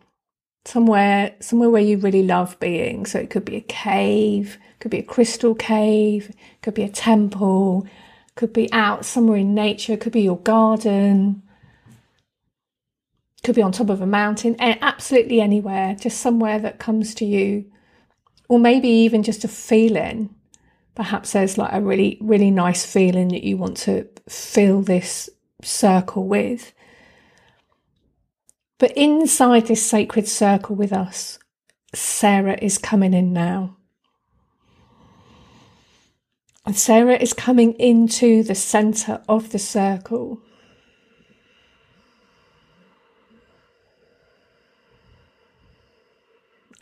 somewhere 0.66 1.36
somewhere 1.40 1.70
where 1.70 1.82
you 1.82 1.98
really 1.98 2.24
love 2.24 2.60
being. 2.60 3.06
So 3.06 3.20
it 3.20 3.30
could 3.30 3.46
be 3.46 3.58
a 3.58 3.62
cave, 3.62 4.58
could 4.80 4.92
be 4.92 5.00
a 5.00 5.04
crystal 5.04 5.54
cave, 5.54 6.34
could 6.62 6.74
be 6.74 6.84
a 6.84 6.90
temple, 6.90 7.88
could 8.36 8.54
be 8.54 8.72
out 8.74 9.06
somewhere 9.06 9.38
in 9.38 9.54
nature, 9.54 9.98
could 9.98 10.14
be 10.14 10.22
your 10.22 10.40
garden, 10.40 11.44
could 13.44 13.56
be 13.56 13.62
on 13.62 13.72
top 13.72 13.90
of 13.90 14.02
a 14.02 14.08
mountain, 14.08 14.56
absolutely 14.60 15.40
anywhere, 15.40 15.96
just 15.96 16.20
somewhere 16.20 16.60
that 16.60 16.80
comes 16.80 17.14
to 17.16 17.26
you, 17.26 17.66
or 18.50 18.58
maybe 18.58 18.88
even 18.88 19.22
just 19.22 19.44
a 19.44 19.48
feeling 19.48 20.34
perhaps 20.96 21.34
there's 21.34 21.58
like 21.58 21.74
a 21.74 21.82
really 21.82 22.18
really 22.22 22.52
nice 22.52 22.86
feeling 22.86 23.28
that 23.30 23.44
you 23.44 23.58
want 23.58 23.78
to 23.78 24.08
fill 24.30 24.82
this 24.82 25.30
circle 25.62 26.28
with. 26.28 26.74
But 28.78 28.92
inside 28.98 29.68
this 29.68 29.86
sacred 29.86 30.28
circle 30.28 30.76
with 30.76 30.92
us 30.92 31.40
sarah 31.96 32.58
is 32.62 32.78
coming 32.78 33.14
in 33.14 33.34
now. 33.34 33.78
And 36.66 36.76
sarah 36.76 37.16
is 37.16 37.34
coming 37.34 37.74
into 37.74 38.44
the 38.44 38.56
center 38.56 39.22
of 39.30 39.52
the 39.52 39.60
circle. 39.60 40.42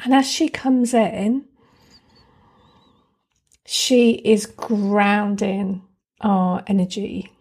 And 0.03 0.13
as 0.13 0.29
she 0.29 0.49
comes 0.49 0.93
in, 0.93 1.45
she 3.83 4.13
is 4.33 4.45
grounding 4.47 5.83
our 6.21 6.63
energy. 6.67 7.33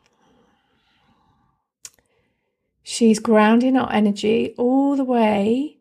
She's 2.83 3.21
grounding 3.21 3.77
our 3.77 3.93
energy 3.93 4.55
all 4.59 4.97
the 4.97 5.05
way 5.05 5.79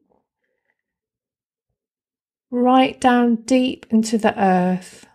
right 2.51 2.99
down 3.01 3.37
deep 3.37 3.85
into 3.91 4.17
the 4.17 4.39
earth. 4.41 5.07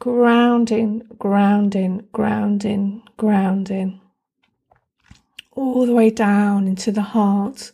Grounding, 0.00 1.04
grounding, 1.18 2.08
grounding, 2.12 3.02
grounding. 3.16 4.00
All 5.52 5.86
the 5.86 5.94
way 5.94 6.10
down 6.10 6.68
into 6.68 6.92
the 6.92 7.02
heart, 7.02 7.72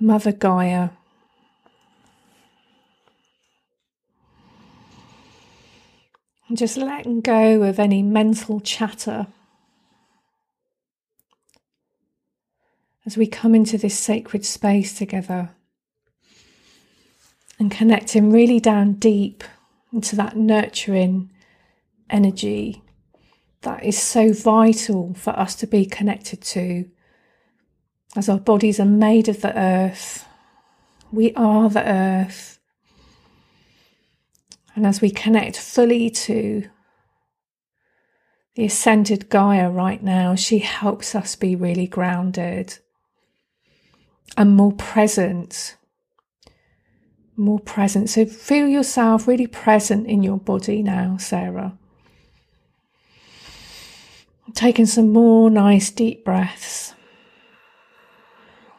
Mother 0.00 0.32
Gaia. 0.32 0.90
And 6.52 6.58
just 6.58 6.76
letting 6.76 7.22
go 7.22 7.62
of 7.62 7.78
any 7.78 8.02
mental 8.02 8.60
chatter 8.60 9.26
as 13.06 13.16
we 13.16 13.26
come 13.26 13.54
into 13.54 13.78
this 13.78 13.98
sacred 13.98 14.44
space 14.44 14.92
together 14.92 15.52
and 17.58 17.70
connecting 17.70 18.30
really 18.30 18.60
down 18.60 18.92
deep 18.92 19.44
into 19.94 20.14
that 20.16 20.36
nurturing 20.36 21.30
energy 22.10 22.82
that 23.62 23.82
is 23.82 23.96
so 23.96 24.34
vital 24.34 25.14
for 25.14 25.30
us 25.30 25.54
to 25.54 25.66
be 25.66 25.86
connected 25.86 26.42
to. 26.42 26.84
As 28.14 28.28
our 28.28 28.38
bodies 28.38 28.78
are 28.78 28.84
made 28.84 29.30
of 29.30 29.40
the 29.40 29.58
earth, 29.58 30.26
we 31.10 31.32
are 31.32 31.70
the 31.70 31.88
earth. 31.88 32.51
And 34.74 34.86
as 34.86 35.00
we 35.00 35.10
connect 35.10 35.58
fully 35.58 36.08
to 36.10 36.68
the 38.54 38.64
ascended 38.64 39.28
Gaia 39.28 39.70
right 39.70 40.02
now, 40.02 40.34
she 40.34 40.58
helps 40.58 41.14
us 41.14 41.36
be 41.36 41.54
really 41.56 41.86
grounded 41.86 42.78
and 44.36 44.56
more 44.56 44.72
present. 44.72 45.76
More 47.36 47.60
present. 47.60 48.10
So 48.10 48.26
feel 48.26 48.68
yourself 48.68 49.26
really 49.26 49.46
present 49.46 50.06
in 50.06 50.22
your 50.22 50.38
body 50.38 50.82
now, 50.82 51.16
Sarah. 51.18 51.78
Taking 54.54 54.86
some 54.86 55.10
more 55.10 55.48
nice 55.48 55.90
deep 55.90 56.24
breaths. 56.24 56.94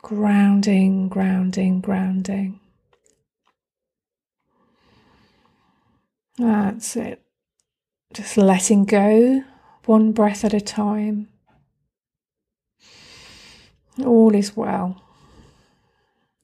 Grounding, 0.04 1.08
grounding, 1.08 1.82
grounding. 1.82 2.60
That's 6.44 6.98
it. 6.98 7.22
Just 8.14 8.36
letting 8.36 8.84
go 8.84 9.46
one 9.86 10.12
breath 10.12 10.44
at 10.44 10.54
a 10.54 10.60
time. 10.60 11.30
All 14.06 14.36
is 14.36 14.54
well. 14.54 15.02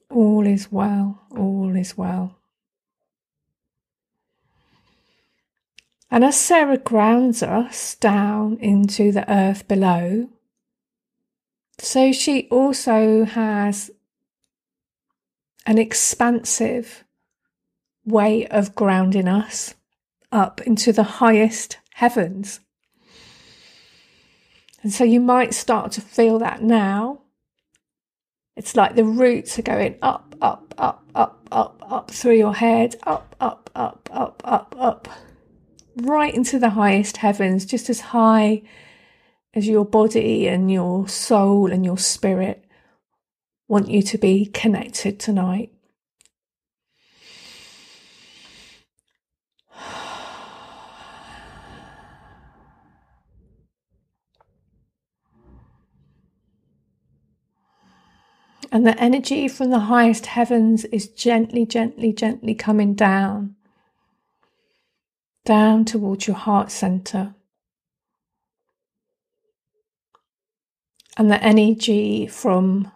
All 0.08 0.46
is 0.46 0.72
well, 0.72 1.20
all 1.36 1.76
is 1.76 1.98
well. 1.98 2.38
And 6.10 6.24
as 6.24 6.40
Sarah 6.40 6.78
grounds 6.78 7.42
us 7.42 7.94
down 7.94 8.56
into 8.56 9.12
the 9.12 9.30
earth 9.30 9.68
below, 9.68 10.30
so 11.78 12.10
she 12.10 12.48
also 12.48 13.26
has 13.26 13.90
an 15.66 15.76
expansive 15.76 17.04
way 18.06 18.46
of 18.46 18.74
grounding 18.74 19.28
us 19.28 19.74
up 20.32 20.60
into 20.62 20.92
the 20.92 21.02
highest 21.02 21.78
heavens. 21.94 22.60
And 24.82 24.92
so 24.92 25.04
you 25.04 25.20
might 25.20 25.54
start 25.54 25.92
to 25.92 26.00
feel 26.00 26.38
that 26.38 26.62
now 26.62 27.20
it's 28.56 28.76
like 28.76 28.94
the 28.94 29.04
roots 29.04 29.58
are 29.58 29.62
going 29.62 29.96
up, 30.02 30.34
up, 30.40 30.74
up, 30.78 31.04
up, 31.14 31.46
up, 31.50 31.82
up 31.86 32.10
through 32.10 32.36
your 32.36 32.54
head, 32.54 32.96
up, 33.04 33.34
up, 33.40 33.70
up, 33.74 34.08
up, 34.12 34.42
up, 34.44 34.74
up, 34.78 35.08
right 35.96 36.34
into 36.34 36.58
the 36.58 36.70
highest 36.70 37.18
heavens, 37.18 37.64
just 37.64 37.90
as 37.90 38.00
high 38.00 38.62
as 39.54 39.66
your 39.66 39.84
body 39.84 40.46
and 40.46 40.70
your 40.70 41.08
soul 41.08 41.72
and 41.72 41.84
your 41.84 41.98
spirit 41.98 42.64
want 43.68 43.88
you 43.88 44.02
to 44.02 44.18
be 44.18 44.46
connected 44.46 45.18
tonight. 45.18 45.72
And 58.72 58.86
the 58.86 58.98
energy 59.00 59.48
from 59.48 59.70
the 59.70 59.80
highest 59.80 60.26
heavens 60.26 60.84
is 60.86 61.08
gently, 61.08 61.66
gently, 61.66 62.12
gently 62.12 62.54
coming 62.54 62.94
down, 62.94 63.56
down 65.44 65.84
towards 65.84 66.28
your 66.28 66.36
heart 66.36 66.70
center. 66.70 67.34
And 71.16 71.30
the 71.30 71.42
energy 71.42 72.28
from 72.28 72.92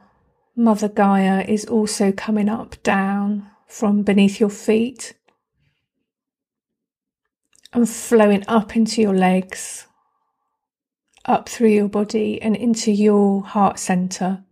Mother 0.54 0.88
Gaia 0.88 1.44
is 1.48 1.64
also 1.64 2.12
coming 2.12 2.48
up 2.48 2.80
down 2.84 3.50
from 3.66 4.04
beneath 4.04 4.38
your 4.38 4.50
feet 4.50 5.14
and 7.72 7.88
flowing 7.88 8.44
up 8.46 8.76
into 8.76 9.02
your 9.02 9.14
legs, 9.14 9.88
up 11.24 11.48
through 11.48 11.70
your 11.70 11.88
body 11.88 12.40
and 12.40 12.54
into 12.54 12.92
your 12.92 13.42
heart 13.42 13.80
center. 13.80 14.43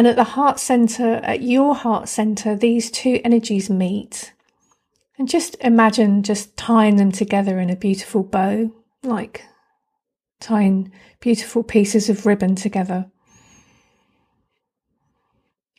And 0.00 0.06
at 0.06 0.16
the 0.16 0.24
heart 0.24 0.58
center, 0.58 1.16
at 1.16 1.42
your 1.42 1.74
heart 1.74 2.08
center, 2.08 2.56
these 2.56 2.90
two 2.90 3.20
energies 3.22 3.68
meet. 3.68 4.32
And 5.18 5.28
just 5.28 5.56
imagine 5.60 6.22
just 6.22 6.56
tying 6.56 6.96
them 6.96 7.12
together 7.12 7.58
in 7.58 7.68
a 7.68 7.76
beautiful 7.76 8.22
bow, 8.22 8.72
like 9.02 9.44
tying 10.40 10.90
beautiful 11.20 11.62
pieces 11.62 12.08
of 12.08 12.24
ribbon 12.24 12.54
together. 12.54 13.10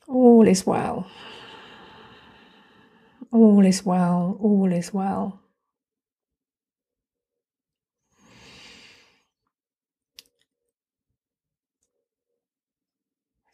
All 0.07 0.47
is 0.47 0.67
well. 0.67 1.09
All 3.31 3.65
is 3.65 3.83
well. 3.83 4.37
All 4.39 4.71
is 4.71 4.93
well. 4.93 5.40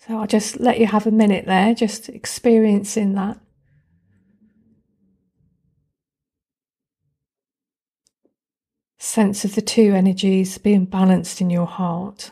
So 0.07 0.17
I'll 0.17 0.27
just 0.27 0.59
let 0.59 0.79
you 0.79 0.87
have 0.87 1.05
a 1.05 1.11
minute 1.11 1.45
there, 1.45 1.73
just 1.73 2.07
experiencing 2.07 3.13
that. 3.15 3.39
Sense 8.97 9.43
of 9.43 9.55
the 9.55 9.61
two 9.61 9.93
energies 9.93 10.57
being 10.57 10.85
balanced 10.85 11.41
in 11.41 11.49
your 11.49 11.67
heart. 11.67 12.31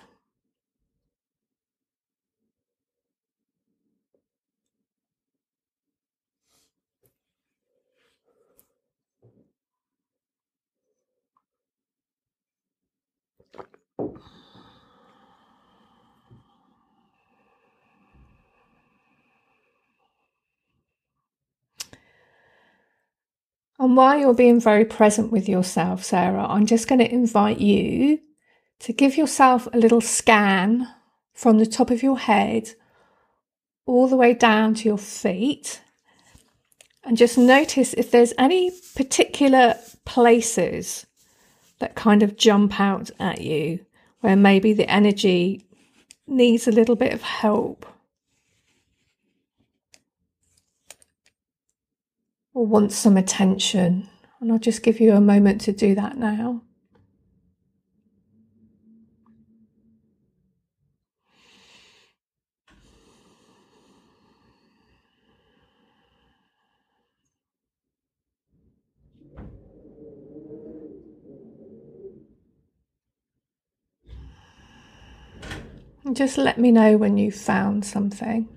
And 23.85 23.95
while 23.95 24.17
you're 24.17 24.33
being 24.33 24.59
very 24.59 24.83
present 24.83 25.31
with 25.31 25.47
yourself, 25.47 26.03
Sarah, 26.03 26.47
I'm 26.47 26.65
just 26.65 26.87
going 26.87 26.97
to 26.97 27.13
invite 27.13 27.59
you 27.59 28.19
to 28.79 28.91
give 28.91 29.15
yourself 29.15 29.67
a 29.71 29.77
little 29.77 30.01
scan 30.01 30.87
from 31.35 31.59
the 31.59 31.67
top 31.67 31.91
of 31.91 32.01
your 32.01 32.17
head 32.17 32.71
all 33.85 34.07
the 34.07 34.15
way 34.15 34.33
down 34.33 34.73
to 34.73 34.85
your 34.85 34.97
feet. 34.97 35.81
And 37.03 37.15
just 37.15 37.37
notice 37.37 37.93
if 37.93 38.09
there's 38.09 38.33
any 38.39 38.71
particular 38.95 39.75
places 40.03 41.05
that 41.77 41.93
kind 41.93 42.23
of 42.23 42.37
jump 42.37 42.79
out 42.79 43.11
at 43.19 43.41
you 43.41 43.85
where 44.21 44.35
maybe 44.35 44.73
the 44.73 44.89
energy 44.89 45.63
needs 46.25 46.67
a 46.67 46.71
little 46.71 46.95
bit 46.95 47.13
of 47.13 47.21
help. 47.21 47.85
or 52.55 52.65
want 52.65 52.93
some 52.93 53.17
attention. 53.17 54.09
And 54.39 54.51
I'll 54.51 54.57
just 54.57 54.81
give 54.81 54.99
you 54.99 55.13
a 55.13 55.21
moment 55.21 55.61
to 55.61 55.73
do 55.73 55.93
that 55.95 56.17
now. 56.17 56.61
Just 76.13 76.37
let 76.37 76.57
me 76.57 76.71
know 76.71 76.95
when 76.95 77.17
you've 77.17 77.35
found 77.35 77.83
something. 77.83 78.54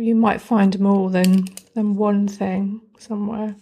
You 0.00 0.14
might 0.14 0.40
find 0.40 0.80
more 0.80 1.10
than 1.10 1.44
than 1.74 1.94
one 1.94 2.26
thing 2.26 2.80
somewhere. 2.98 3.54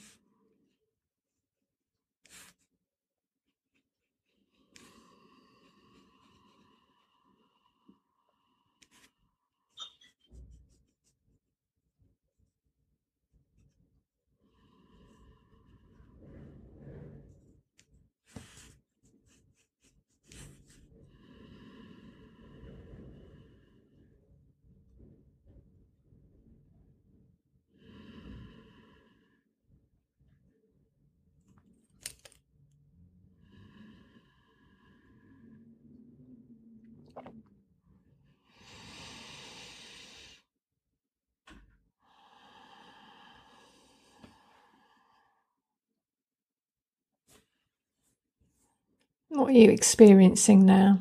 What 49.38 49.50
are 49.50 49.52
you 49.52 49.70
experiencing 49.70 50.66
now? 50.66 50.98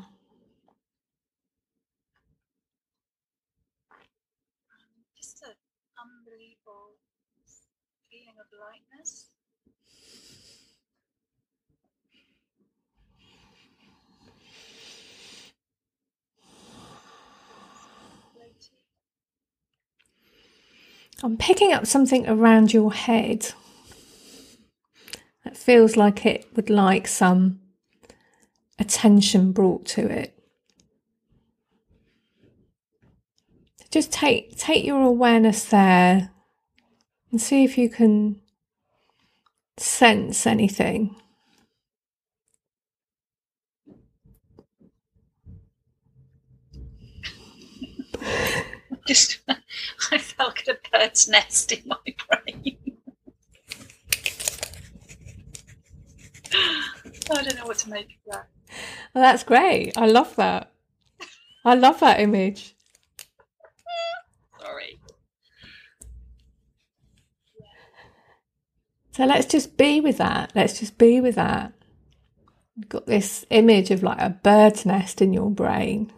Just 5.17 5.41
an 5.41 5.54
unbelievable 6.00 7.00
feeling 8.12 8.36
of 8.39 8.45
lightness. 8.62 9.30
I'm 21.23 21.38
picking 21.38 21.73
up 21.73 21.88
something 21.88 22.30
around 22.30 22.71
your 22.71 22.93
head. 22.93 23.54
It 25.43 25.58
feels 25.58 25.97
like 25.97 26.23
it 26.23 26.45
would 26.56 26.69
like 26.69 27.08
some 27.08 27.62
attention 28.80 29.52
brought 29.52 29.86
to 29.86 30.08
it. 30.08 30.34
Just 33.90 34.12
take 34.12 34.58
take 34.58 34.86
your 34.86 35.02
awareness 35.02 35.63
there 35.66 36.32
and 37.32 37.42
see 37.42 37.63
if 37.63 37.78
you 37.78 37.90
can 37.90 38.42
sense 39.78 40.46
anything. 40.46 41.16
Just, 49.08 49.40
I 50.12 50.18
felt 50.18 50.58
like 50.58 50.68
a 50.68 50.78
bird's 50.92 51.30
nest 51.30 51.72
in 51.72 51.82
my 51.86 51.96
brain. 52.28 52.78
I 57.30 57.42
don't 57.44 57.56
know 57.56 57.66
what 57.66 57.78
to 57.80 57.90
make 57.90 58.06
of 58.06 58.34
that. 58.34 58.48
Well, 59.13 59.24
that's 59.24 59.44
great. 59.44 59.98
I 59.98 60.06
love 60.06 60.36
that. 60.36 60.72
I 61.66 61.74
love 61.74 62.00
that 62.00 62.20
image. 62.20 62.76
Sorry. 64.62 65.00
So 69.12 69.26
let's 69.26 69.48
just 69.48 69.76
be 69.76 70.00
with 70.00 70.18
that. 70.20 70.52
Let's 70.56 70.80
just 70.80 70.98
be 70.98 71.20
with 71.20 71.36
that. 71.36 71.74
You've 72.76 72.90
got 72.90 73.08
this 73.08 73.46
image 73.50 73.90
of 73.92 74.04
like 74.04 74.22
a 74.22 74.30
bird's 74.30 74.86
nest 74.86 75.22
in 75.22 75.34
your 75.34 75.50
brain. 75.50 76.13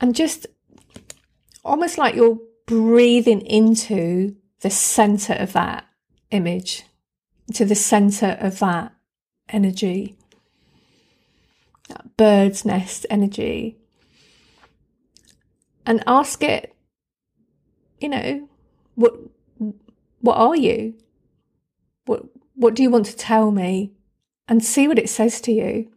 And 0.00 0.14
just 0.14 0.46
almost 1.64 1.98
like 1.98 2.14
you're 2.14 2.38
breathing 2.66 3.40
into 3.40 4.36
the 4.60 4.70
center 4.70 5.32
of 5.32 5.54
that 5.54 5.87
image, 6.30 6.84
to 7.54 7.64
the 7.64 7.74
center 7.74 8.36
of 8.40 8.58
that 8.58 8.92
energy, 9.48 10.16
that 11.88 12.16
bird's 12.16 12.64
nest 12.64 13.06
energy. 13.10 13.76
And 15.86 16.04
ask 16.06 16.42
it, 16.42 16.74
you 17.98 18.08
know, 18.10 18.48
what 18.94 19.14
what 20.20 20.36
are 20.36 20.56
you? 20.56 20.94
What 22.04 22.24
what 22.54 22.74
do 22.74 22.82
you 22.82 22.90
want 22.90 23.06
to 23.06 23.16
tell 23.16 23.50
me? 23.50 23.92
And 24.48 24.64
see 24.64 24.88
what 24.88 24.98
it 24.98 25.08
says 25.08 25.40
to 25.42 25.52
you. 25.52 25.90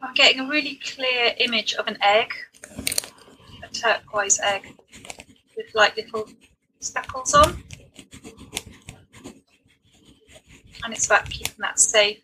I'm 0.00 0.14
getting 0.14 0.40
a 0.40 0.48
really 0.48 0.76
clear 0.76 1.34
image 1.38 1.74
of 1.74 1.86
an 1.88 1.98
egg, 2.00 2.32
a 3.62 3.68
turquoise 3.72 4.40
egg 4.40 4.74
with 5.56 5.74
like 5.74 5.96
little 5.96 6.28
speckles 6.80 7.34
on. 7.34 7.62
And 10.82 10.94
it's 10.94 11.06
about 11.06 11.28
keeping 11.28 11.54
that 11.58 11.78
safe 11.78 12.22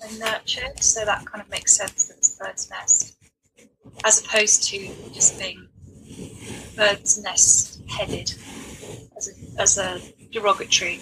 and 0.00 0.18
nurtured, 0.18 0.82
so 0.82 1.04
that 1.04 1.26
kind 1.26 1.42
of 1.42 1.50
makes 1.50 1.76
sense 1.76 2.06
that 2.08 2.18
it's 2.18 2.36
a 2.40 2.44
bird's 2.44 2.70
nest, 2.70 3.16
as 4.04 4.24
opposed 4.24 4.62
to 4.68 4.78
just 5.12 5.38
being 5.38 5.68
bird's 6.76 7.22
nest 7.22 7.82
headed 7.88 8.32
as 9.16 9.28
a, 9.28 9.60
as 9.60 9.78
a 9.78 10.00
derogatory. 10.30 11.00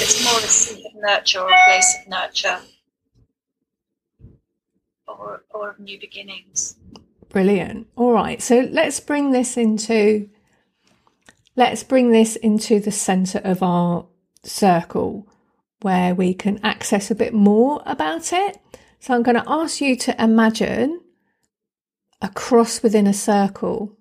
It's 0.00 0.24
more 0.24 0.38
a 0.38 0.42
seat 0.42 0.84
of 0.86 0.92
nurture 1.00 1.40
or 1.40 1.50
a 1.50 1.64
place 1.66 1.96
of 2.00 2.08
nurture 2.08 2.58
or, 5.06 5.44
or 5.50 5.70
of 5.70 5.78
new 5.78 6.00
beginnings. 6.00 6.76
Brilliant. 7.28 7.86
All 7.96 8.12
right. 8.12 8.40
So 8.40 8.66
let's 8.70 9.00
bring 9.00 9.32
this 9.32 9.56
into 9.56 10.30
let's 11.58 11.82
bring 11.82 12.12
this 12.12 12.36
into 12.36 12.78
the 12.78 12.92
center 12.92 13.40
of 13.42 13.64
our 13.64 14.06
circle 14.44 15.28
where 15.80 16.14
we 16.14 16.32
can 16.32 16.60
access 16.64 17.10
a 17.10 17.16
bit 17.16 17.34
more 17.34 17.82
about 17.84 18.32
it. 18.32 18.56
So 19.00 19.12
I'm 19.12 19.24
going 19.24 19.36
to 19.36 19.50
ask 19.50 19.80
you 19.80 19.96
to 19.96 20.22
imagine 20.22 21.00
a 22.22 22.28
cross 22.28 22.80
within 22.80 23.08
a 23.08 23.12
circle. 23.12 23.96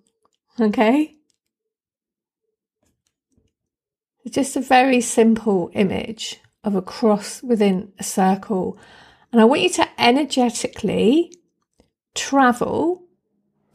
Okay? 0.62 1.15
Just 4.30 4.56
a 4.56 4.62
very 4.62 5.02
simple 5.02 5.72
image 5.74 6.39
of 6.63 6.76
a 6.76 6.82
cross 6.84 7.41
within 7.41 7.91
a 7.98 8.04
circle. 8.04 8.78
And 9.32 9.41
I 9.41 9.46
want 9.46 9.62
you 9.62 9.70
to 9.70 9.88
energetically 9.98 11.34
travel 12.13 13.02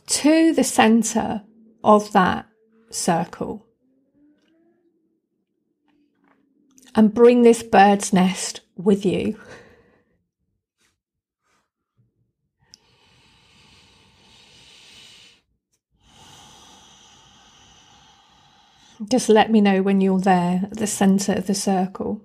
to 0.06 0.52
the 0.52 0.64
center 0.64 1.42
of 1.82 2.12
that 2.12 2.46
circle 2.88 3.66
and 6.94 7.14
bring 7.14 7.42
this 7.42 7.62
bird's 7.62 8.12
nest 8.12 8.60
with 8.76 9.04
you. 9.04 9.38
Just 19.08 19.28
let 19.28 19.50
me 19.50 19.60
know 19.60 19.82
when 19.82 20.00
you're 20.00 20.20
there 20.20 20.68
at 20.70 20.76
the 20.76 20.86
center 20.86 21.32
of 21.32 21.46
the 21.46 21.54
circle. 21.54 22.20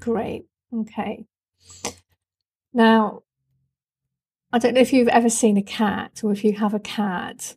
Great. 0.00 0.46
Okay. 0.72 1.26
Now, 2.72 3.22
I 4.52 4.58
don't 4.58 4.74
know 4.74 4.80
if 4.80 4.92
you've 4.92 5.08
ever 5.08 5.30
seen 5.30 5.56
a 5.56 5.62
cat 5.62 6.20
or 6.22 6.32
if 6.32 6.44
you 6.44 6.54
have 6.54 6.74
a 6.74 6.80
cat, 6.80 7.54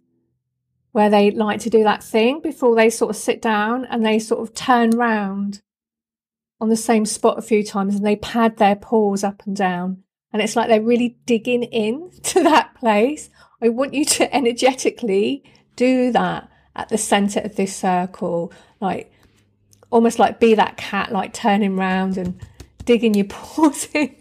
where 0.93 1.09
they 1.09 1.31
like 1.31 1.59
to 1.61 1.69
do 1.69 1.83
that 1.83 2.03
thing 2.03 2.39
before 2.39 2.75
they 2.75 2.89
sort 2.89 3.09
of 3.09 3.15
sit 3.15 3.41
down 3.41 3.83
and 3.85 4.05
they 4.05 4.19
sort 4.19 4.41
of 4.41 4.53
turn 4.53 4.91
round 4.91 5.61
on 6.61 6.69
the 6.69 6.77
same 6.77 7.05
spot 7.05 7.37
a 7.37 7.41
few 7.41 7.63
times 7.63 7.95
and 7.95 8.05
they 8.05 8.15
pad 8.15 8.57
their 8.57 8.75
paws 8.75 9.23
up 9.23 9.41
and 9.45 9.55
down. 9.55 10.03
And 10.31 10.41
it's 10.41 10.55
like 10.55 10.69
they're 10.69 10.81
really 10.81 11.17
digging 11.25 11.63
in 11.63 12.11
to 12.23 12.43
that 12.43 12.75
place. 12.75 13.29
I 13.61 13.69
want 13.69 13.93
you 13.93 14.05
to 14.05 14.33
energetically 14.33 15.43
do 15.75 16.11
that 16.11 16.49
at 16.75 16.89
the 16.89 16.97
center 16.97 17.39
of 17.39 17.55
this 17.55 17.75
circle, 17.75 18.53
like 18.79 19.11
almost 19.89 20.19
like 20.19 20.39
be 20.39 20.53
that 20.53 20.77
cat, 20.77 21.11
like 21.11 21.33
turning 21.33 21.75
round 21.75 22.17
and 22.17 22.39
digging 22.85 23.15
your 23.15 23.25
paws 23.29 23.87
in 23.93 24.15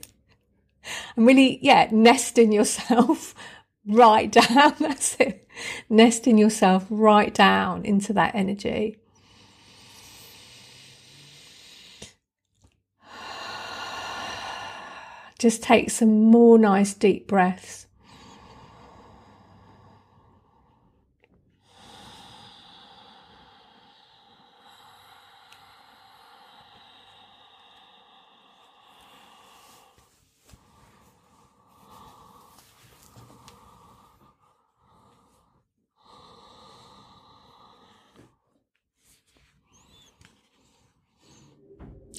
and 1.17 1.27
really, 1.27 1.59
yeah, 1.63 1.89
nesting 1.91 2.53
yourself 2.53 3.35
right 3.87 4.31
down. 4.31 4.75
That's 4.81 5.17
it. 5.21 5.49
Nesting 5.89 6.39
yourself 6.39 6.87
right 6.91 7.33
down 7.35 7.85
into 7.85 8.13
that 8.15 8.35
energy. 8.35 8.99
Just 15.39 15.63
take 15.63 15.91
some 15.91 16.31
more 16.31 16.59
nice 16.59 16.95
deep 16.95 17.27
breaths. 17.27 17.87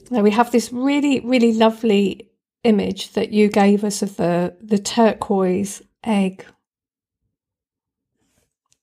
Now 0.10 0.22
we 0.22 0.32
have 0.32 0.52
this 0.52 0.72
really, 0.72 1.20
really 1.22 1.54
lovely 1.54 2.30
image 2.64 3.14
that 3.14 3.32
you 3.32 3.50
gave 3.50 3.84
us 3.84 4.02
of 4.02 4.18
the, 4.18 4.56
the 4.62 4.78
turquoise 4.78 5.82
egg 6.04 6.46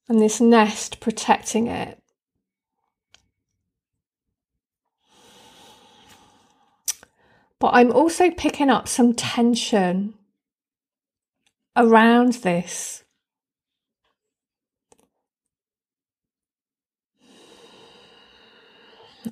and 0.08 0.20
this 0.20 0.40
nest 0.40 1.00
protecting 1.00 1.68
it. 1.68 2.02
But 7.60 7.74
I'm 7.74 7.92
also 7.92 8.30
picking 8.30 8.70
up 8.70 8.88
some 8.88 9.14
tension 9.14 10.14
around 11.76 12.34
this. 12.34 13.04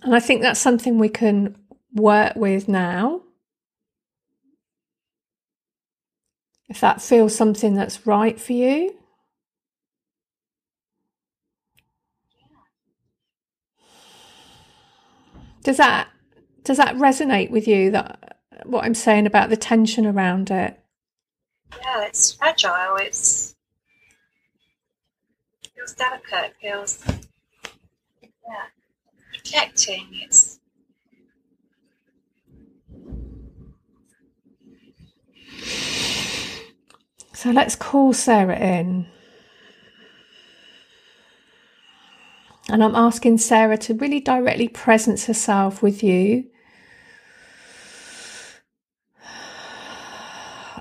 And 0.02 0.14
I 0.14 0.20
think 0.20 0.42
that's 0.42 0.60
something 0.60 0.98
we 0.98 1.08
can 1.08 1.56
work 1.98 2.36
with 2.36 2.68
now. 2.68 3.22
If 6.68 6.80
that 6.80 7.00
feels 7.00 7.34
something 7.34 7.74
that's 7.74 8.06
right 8.06 8.38
for 8.38 8.52
you. 8.52 8.94
Does 15.62 15.78
that 15.78 16.08
does 16.64 16.76
that 16.76 16.96
resonate 16.96 17.50
with 17.50 17.66
you 17.66 17.90
that 17.90 18.38
what 18.64 18.84
I'm 18.84 18.94
saying 18.94 19.26
about 19.26 19.48
the 19.48 19.56
tension 19.56 20.06
around 20.06 20.50
it? 20.50 20.78
Yeah, 21.82 22.04
it's 22.04 22.32
fragile. 22.32 22.96
It's 22.96 23.54
it 25.62 25.70
feels 25.74 25.94
delicate. 25.94 26.54
Feels 26.60 27.02
yeah, 28.22 28.66
protecting. 29.32 30.06
It's 30.12 30.57
So 37.38 37.52
let's 37.52 37.76
call 37.76 38.12
Sarah 38.14 38.58
in. 38.58 39.06
And 42.68 42.82
I'm 42.82 42.96
asking 42.96 43.38
Sarah 43.38 43.78
to 43.78 43.94
really 43.94 44.18
directly 44.18 44.66
presence 44.66 45.26
herself 45.26 45.80
with 45.80 46.02
you. 46.02 46.46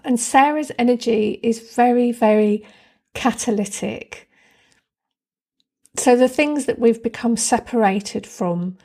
And 0.03 0.19
Sarah's 0.19 0.71
energy 0.79 1.39
is 1.43 1.75
very, 1.75 2.11
very 2.11 2.65
catalytic. 3.13 4.27
So 5.95 6.15
the 6.15 6.27
things 6.27 6.65
that 6.65 6.79
we've 6.79 7.03
become 7.03 7.37
separated 7.37 8.25
from 8.25 8.79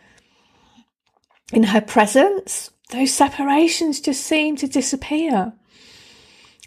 in 1.55 1.63
her 1.63 1.81
presence, 1.81 2.71
those 2.91 3.15
separations 3.15 4.03
just 4.03 4.21
seem 4.21 4.57
to 4.57 4.69
disappear 4.69 5.55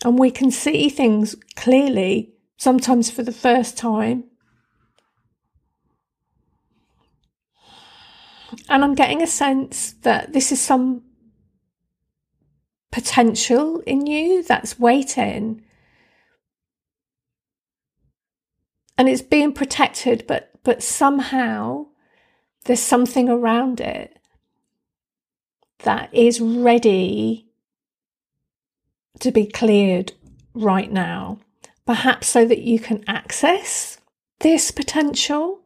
and 0.03 0.19
we 0.19 0.31
can 0.31 0.51
see 0.51 0.89
things 0.89 1.35
clearly, 1.55 2.33
sometimes 2.57 3.09
for 3.09 3.23
the 3.23 3.31
first 3.31 3.77
time. 3.77 4.25
And 8.69 8.83
I'm 8.83 8.95
getting 8.95 9.21
a 9.21 9.27
sense 9.27 9.93
that 10.01 10.33
this 10.33 10.51
is 10.51 10.61
some 10.61 11.03
potential 12.91 13.81
in 13.81 14.07
you 14.07 14.43
that's 14.43 14.79
waiting. 14.79 15.61
And 18.97 19.09
it's 19.09 19.21
being 19.21 19.53
protected, 19.53 20.25
but 20.27 20.51
but 20.63 20.81
somehow 20.81 21.87
there's 22.63 22.81
something 22.81 23.29
around 23.29 23.79
it 23.79 24.17
that 25.79 26.11
is 26.13 26.41
ready 26.41 27.44
to 29.19 29.31
be 29.31 29.45
cleared 29.45 30.13
right 30.53 30.91
now, 30.91 31.39
perhaps 31.85 32.27
so 32.27 32.45
that 32.45 32.61
you 32.61 32.79
can 32.79 33.03
access 33.07 33.97
this 34.39 34.71
potential. 34.71 35.61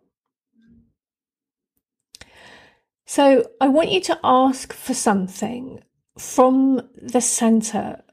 So, 3.05 3.49
I 3.59 3.67
want 3.67 3.91
you 3.91 4.01
to 4.01 4.19
ask 4.23 4.71
for 4.71 4.93
something 4.93 5.83
from 6.17 6.87
the 6.95 7.21
center 7.21 8.03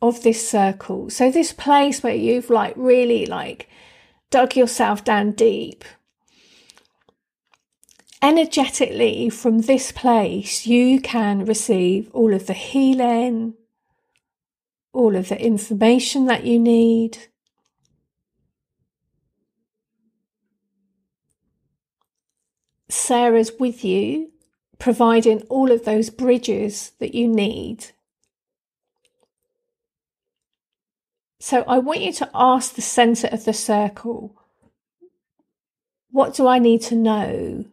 of 0.00 0.22
this 0.22 0.48
circle. 0.48 1.10
So, 1.10 1.30
this 1.30 1.52
place 1.52 2.02
where 2.02 2.14
you've 2.14 2.50
like 2.50 2.74
really 2.76 3.26
like 3.26 3.68
dug 4.30 4.56
yourself 4.56 5.04
down 5.04 5.32
deep. 5.32 5.84
Energetically, 8.22 9.30
from 9.30 9.62
this 9.62 9.92
place, 9.92 10.66
you 10.66 11.00
can 11.00 11.44
receive 11.44 12.10
all 12.12 12.34
of 12.34 12.46
the 12.46 12.52
healing, 12.52 13.54
all 14.92 15.16
of 15.16 15.28
the 15.28 15.40
information 15.40 16.26
that 16.26 16.44
you 16.44 16.58
need. 16.58 17.18
Sarah's 22.88 23.52
with 23.58 23.84
you, 23.84 24.30
providing 24.78 25.42
all 25.42 25.70
of 25.70 25.84
those 25.84 26.10
bridges 26.10 26.92
that 26.98 27.14
you 27.14 27.28
need. 27.28 27.86
So 31.38 31.64
I 31.66 31.78
want 31.78 32.00
you 32.00 32.12
to 32.14 32.30
ask 32.34 32.74
the 32.74 32.82
center 32.82 33.28
of 33.28 33.44
the 33.44 33.52
circle 33.52 34.36
what 36.12 36.34
do 36.34 36.46
I 36.46 36.58
need 36.58 36.82
to 36.82 36.96
know? 36.96 37.64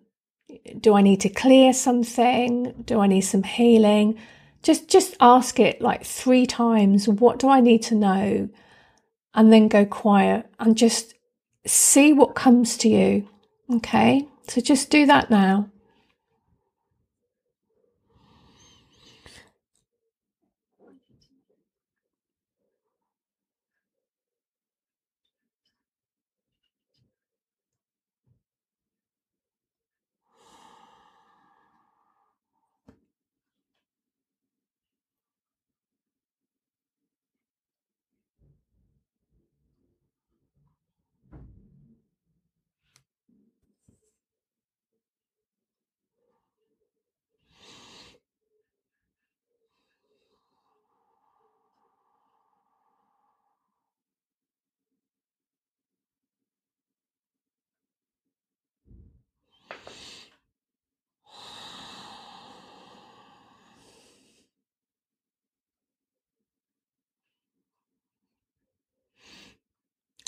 Do 0.80 0.94
I 0.94 1.02
need 1.02 1.22
to 1.22 1.30
clear 1.30 1.74
something? 1.74 2.84
Do 2.86 3.00
I 3.00 3.08
need 3.08 3.22
some 3.22 3.44
healing? 3.44 4.20
Just 4.68 4.88
just 4.90 5.16
ask 5.20 5.60
it 5.60 5.82
like 5.82 6.04
three 6.04 6.46
times 6.46 7.08
what 7.08 7.40
do 7.40 7.50
i 7.50 7.60
need 7.62 7.82
to 7.82 7.96
know? 7.96 8.50
and 9.34 9.54
then 9.54 9.68
go 9.68 9.86
quiet 9.86 10.50
and 10.60 10.76
just 10.76 11.14
see 11.66 12.12
what 12.12 12.34
comes 12.34 12.76
to 12.78 12.90
you 12.90 13.28
okay? 13.76 14.28
So 14.48 14.62
just 14.62 14.90
do 14.90 15.06
that 15.06 15.30
now 15.30 15.70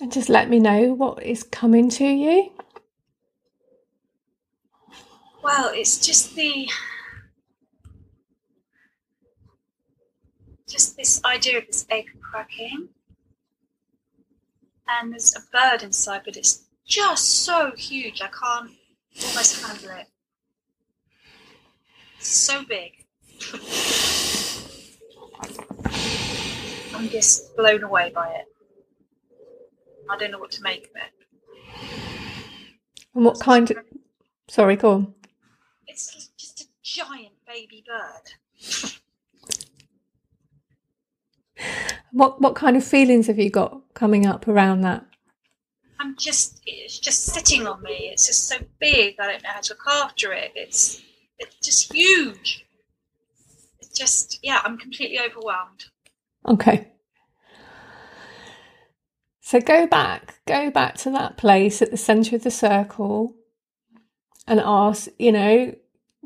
And 0.01 0.12
just 0.12 0.29
let 0.29 0.49
me 0.49 0.59
know 0.59 0.93
what 0.93 1.21
is 1.23 1.43
coming 1.43 1.89
to 1.89 2.05
you. 2.05 2.51
Well, 5.43 5.71
it's 5.73 5.97
just 6.05 6.35
the 6.35 6.69
just 10.69 10.95
this 10.95 11.21
idea 11.25 11.57
of 11.57 11.67
this 11.67 11.85
egg 11.89 12.05
cracking. 12.21 12.89
And 14.88 15.12
there's 15.12 15.35
a 15.35 15.41
bird 15.51 15.83
inside, 15.83 16.21
but 16.23 16.38
it's 16.38 16.63
just 16.85 17.43
so 17.43 17.71
huge 17.75 18.21
I 18.21 18.27
can't 18.27 18.71
almost 19.27 19.62
handle 19.63 19.97
it. 19.97 20.07
It's 22.17 22.27
so 22.27 22.63
big. 22.63 23.05
I'm 26.95 27.09
just 27.09 27.55
blown 27.55 27.83
away 27.83 28.12
by 28.13 28.29
it. 28.29 28.45
I 30.10 30.17
don't 30.17 30.32
know 30.32 30.39
what 30.39 30.52
to 30.52 30.62
make 30.63 30.86
of 30.86 30.91
it. 30.95 31.12
And 33.13 33.26
what 33.26 33.39
kind 33.39 33.69
of. 33.69 33.78
Sorry, 34.48 34.76
go 34.76 34.91
on. 34.91 35.13
It's 35.88 36.30
just 36.38 36.62
a 36.62 36.65
giant 36.82 37.34
baby 37.48 37.84
bird. 37.86 38.34
What 42.12 42.41
what 42.41 42.56
kind 42.56 42.76
of 42.78 42.84
feelings 42.84 43.28
have 43.28 43.38
you 43.38 43.50
got 43.50 43.82
coming 43.93 44.26
up 44.26 44.48
around 44.48 44.82
that? 44.82 45.06
I'm 46.00 46.15
just 46.17 46.62
it's 46.65 46.98
just 46.98 47.26
sitting 47.26 47.67
on 47.67 47.84
me. 47.84 48.10
It's 48.12 48.26
just 48.26 48.48
so 48.48 48.58
big. 48.80 49.15
I 49.19 49.28
don't 49.32 49.43
know 49.43 49.50
how 49.50 49.60
to 49.60 49.74
look 49.74 49.88
after 49.88 50.34
it. 50.34 50.52
It's 50.56 51.02
it's 51.38 51.56
just 51.62 51.93
huge. 51.93 52.65
It's 53.80 53.89
just 53.89 54.39
yeah, 54.41 54.62
I'm 54.63 54.78
completely 54.78 55.19
overwhelmed. 55.19 55.86
Okay. 56.48 56.88
So 59.49 59.59
go 59.59 59.88
back, 59.88 60.35
go 60.45 60.69
back 60.69 60.95
to 60.97 61.09
that 61.09 61.38
place 61.38 61.81
at 61.81 61.89
the 61.89 61.97
center 61.97 62.35
of 62.35 62.43
the 62.43 62.51
circle 62.51 63.33
and 64.47 64.59
ask, 64.59 65.07
you 65.17 65.31
know, 65.31 65.73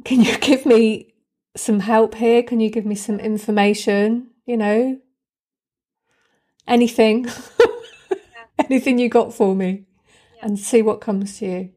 can 0.04 0.20
you 0.20 0.38
give 0.40 0.66
me 0.66 1.14
some 1.56 1.80
help 1.80 2.16
here? 2.16 2.44
Can 2.44 2.60
you 2.60 2.70
give 2.70 2.86
me 2.86 2.96
some 2.96 3.22
information? 3.22 4.28
You 4.46 4.58
know, 4.58 5.00
anything, 6.68 7.28
anything 8.60 9.00
you 9.00 9.08
got 9.08 9.34
for 9.34 9.56
me, 9.56 9.86
Yeah. 10.36 10.48
and 10.48 10.60
see 10.60 10.82
what 10.82 11.00
comes 11.00 11.40
to 11.40 11.46
you. 11.46 11.70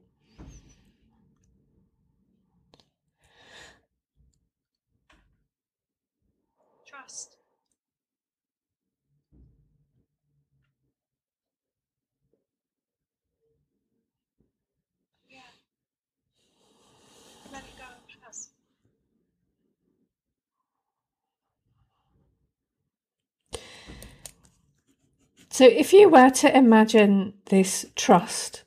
So, 25.57 25.65
if 25.65 25.95
you 25.95 26.11
were 26.11 26.29
to 26.29 26.55
imagine 26.55 27.33
this 27.47 27.87
trust, 27.97 28.65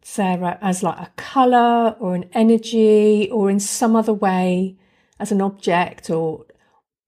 Sarah, 0.00 0.58
as 0.62 0.80
like 0.80 1.00
a 1.00 1.10
color 1.16 1.96
or 1.98 2.14
an 2.14 2.30
energy 2.32 3.28
or 3.32 3.50
in 3.50 3.58
some 3.58 3.96
other 3.96 4.14
way 4.14 4.76
as 5.18 5.32
an 5.32 5.40
object, 5.42 6.08
or 6.08 6.46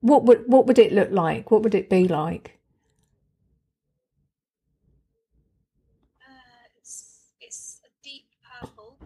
what 0.00 0.24
would 0.24 0.42
what 0.48 0.66
would 0.66 0.80
it 0.80 0.92
look 0.92 1.12
like? 1.12 1.52
What 1.52 1.62
would 1.62 1.76
it 1.76 1.88
be 1.88 2.08
like? 2.08 2.58
Uh, 6.20 6.66
it's 6.80 7.20
it's 7.40 7.80
a 7.84 7.90
deep 8.02 8.24
purple. 8.42 8.96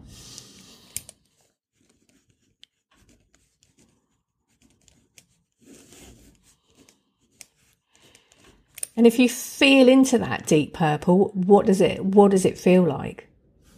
And 8.97 9.05
if 9.05 9.19
you 9.19 9.29
feel 9.29 9.87
into 9.87 10.17
that 10.17 10.47
deep 10.47 10.73
purple, 10.73 11.29
what 11.35 11.67
does 11.67 11.81
it 11.81 12.03
what 12.03 12.31
does 12.31 12.45
it 12.45 12.57
feel 12.57 12.83
like? 12.83 13.29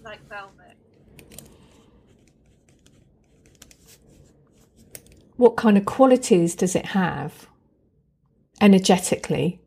like 0.01 0.27
velvet. 0.29 0.77
What 5.36 5.58
kind 5.58 5.77
of 5.77 5.86
qualities 5.86 6.55
does 6.55 6.75
it 6.75 6.88
have 6.88 7.47
energetically? 8.62 9.60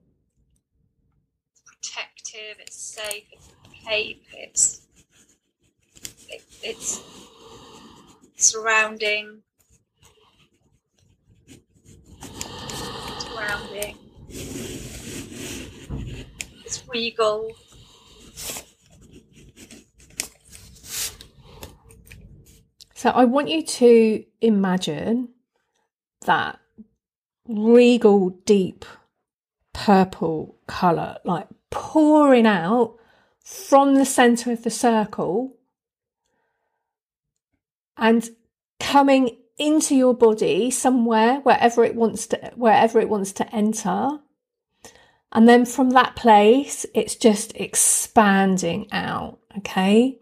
protective, 1.67 2.57
it's 2.61 2.77
safe, 2.77 3.25
it's 3.33 3.53
cape, 3.85 4.25
it's 4.33 4.87
it, 6.29 6.43
it's 6.63 7.03
surrounding, 8.37 9.43
surrounding. 13.19 14.02
Regal. 16.89 17.53
So 22.95 23.11
I 23.11 23.25
want 23.25 23.49
you 23.49 23.63
to 23.65 24.25
imagine 24.41 25.31
that 26.25 26.61
regal, 27.49 28.31
deep 28.45 28.85
purple 29.73 30.57
colour, 30.69 31.19
like 31.25 31.49
pouring 31.71 32.47
out 32.47 32.97
from 33.45 33.97
the 33.97 34.05
centre 34.05 34.53
of 34.53 34.63
the 34.63 34.71
circle 34.71 35.57
and 37.97 38.31
coming 38.79 39.37
into 39.59 39.97
your 39.97 40.15
body 40.15 40.71
somewhere, 40.71 41.41
wherever 41.41 41.85
it 41.85 41.95
wants 41.95 42.27
to, 42.29 42.53
wherever 42.55 43.01
it 43.01 43.09
wants 43.09 43.33
to 43.33 43.55
enter. 43.55 44.21
And 45.33 45.49
then 45.49 45.65
from 45.65 45.91
that 45.91 46.15
place, 46.15 46.85
it's 46.95 47.17
just 47.17 47.57
expanding 47.57 48.89
out. 48.93 49.39
Okay. 49.59 50.19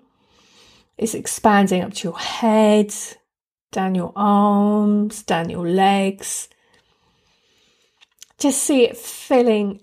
It's 0.96 1.14
expanding 1.14 1.82
up 1.82 1.94
to 1.94 2.08
your 2.08 2.18
head, 2.18 2.94
down 3.72 3.94
your 3.94 4.12
arms, 4.14 5.22
down 5.22 5.50
your 5.50 5.68
legs. 5.68 6.48
Just 8.38 8.62
see 8.62 8.84
it 8.84 8.96
filling 8.96 9.80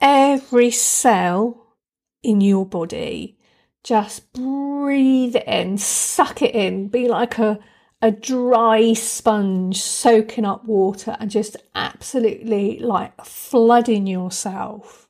every 0.00 0.70
cell 0.70 1.74
in 2.22 2.40
your 2.40 2.66
body. 2.66 3.38
Just 3.82 4.32
breathe 4.32 5.36
it 5.36 5.46
in, 5.46 5.78
suck 5.78 6.42
it 6.42 6.54
in, 6.54 6.88
be 6.88 7.08
like 7.08 7.38
a, 7.38 7.58
a 8.02 8.10
dry 8.10 8.92
sponge 8.92 9.80
soaking 9.80 10.44
up 10.44 10.64
water 10.64 11.16
and 11.18 11.30
just 11.30 11.56
absolutely 11.74 12.78
like 12.78 13.24
flooding 13.24 14.06
yourself 14.06 15.08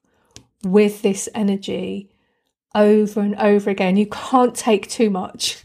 with 0.62 1.02
this 1.02 1.28
energy 1.34 2.10
over 2.74 3.20
and 3.20 3.34
over 3.36 3.70
again. 3.70 3.96
You 3.96 4.06
can't 4.06 4.54
take 4.54 4.88
too 4.88 5.10
much. 5.10 5.64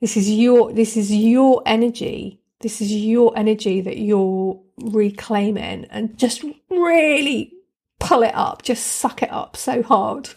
This 0.00 0.16
is 0.16 0.30
your 0.30 0.72
this 0.72 0.96
is 0.96 1.14
your 1.14 1.62
energy. 1.66 2.40
This 2.60 2.80
is 2.80 2.92
your 2.92 3.36
energy 3.36 3.80
that 3.80 3.98
you're 3.98 4.60
reclaiming 4.78 5.86
and 5.86 6.16
just 6.18 6.44
really 6.70 7.52
pull 7.98 8.22
it 8.22 8.34
up, 8.34 8.62
just 8.62 8.86
suck 8.86 9.22
it 9.22 9.30
up 9.30 9.56
so 9.56 9.82
hard. 9.82 10.30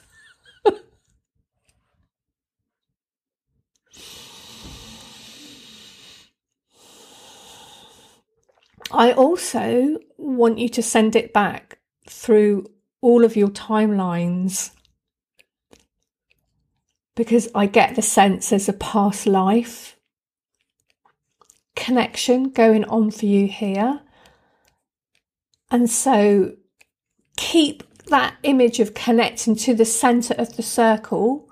I 8.93 9.11
also 9.11 9.97
want 10.17 10.59
you 10.59 10.69
to 10.69 10.83
send 10.83 11.15
it 11.15 11.33
back 11.33 11.79
through 12.07 12.67
all 13.01 13.25
of 13.25 13.35
your 13.35 13.49
timelines 13.49 14.71
because 17.15 17.49
I 17.55 17.65
get 17.65 17.95
the 17.95 18.01
sense 18.03 18.49
there's 18.49 18.69
a 18.69 18.73
past 18.73 19.25
life 19.25 19.97
connection 21.75 22.49
going 22.49 22.85
on 22.85 23.09
for 23.09 23.25
you 23.25 23.47
here. 23.47 24.01
And 25.71 25.89
so 25.89 26.53
keep 27.35 27.83
that 28.07 28.35
image 28.43 28.79
of 28.79 28.93
connecting 28.93 29.55
to 29.55 29.73
the 29.73 29.85
center 29.85 30.35
of 30.35 30.55
the 30.55 30.61
circle 30.61 31.49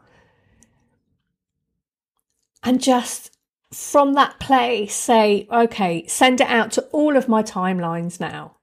and 2.64 2.80
just 2.80 3.31
from 3.74 4.14
that 4.14 4.40
place 4.40 4.94
say, 4.94 5.48
okay, 5.52 6.06
send 6.08 6.42
it 6.42 6.48
out 6.48 6.72
to 6.74 6.82
all 6.92 7.16
of 7.16 7.30
my 7.30 7.42
timelines 7.42 8.20
now, 8.20 8.58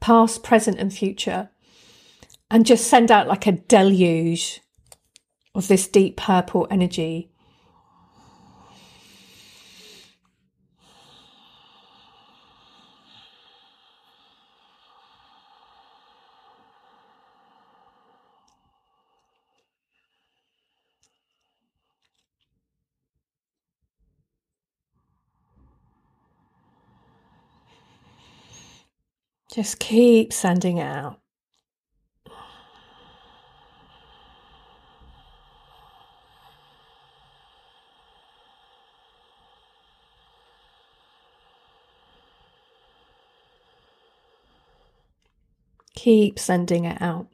past, 0.00 0.42
present, 0.42 0.78
and 0.78 0.92
future, 0.92 1.50
and 2.50 2.66
just 2.66 2.86
send 2.86 3.10
out 3.10 3.26
like 3.26 3.46
a 3.46 3.52
deluge 3.52 4.60
of 5.54 5.68
this 5.68 5.88
deep 5.88 6.16
purple 6.16 6.66
energy. 6.70 7.29
Just 29.60 29.78
keep 29.78 30.32
sending 30.32 30.80
out. 30.80 31.20
Keep 45.94 46.38
sending 46.38 46.86
it 46.86 47.02
out. 47.02 47.26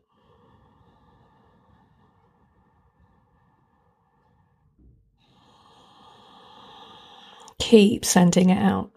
Keep 7.60 8.04
sending 8.04 8.50
it 8.50 8.58
out. 8.60 8.90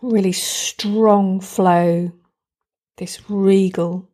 Really 0.00 0.32
strong 0.32 1.40
flow, 1.40 2.12
this 2.98 3.28
regal, 3.28 4.08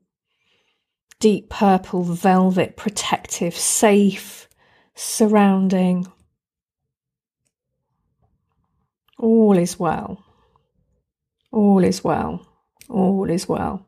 deep 1.20 1.50
purple 1.50 2.02
velvet, 2.04 2.76
protective, 2.76 3.54
safe, 3.54 4.48
surrounding. 4.94 6.06
All 9.18 9.56
is 9.58 9.78
well. 9.78 10.24
All 11.52 11.84
is 11.84 12.02
well. 12.02 12.46
All 12.88 13.30
is 13.30 13.48
well. 13.48 13.86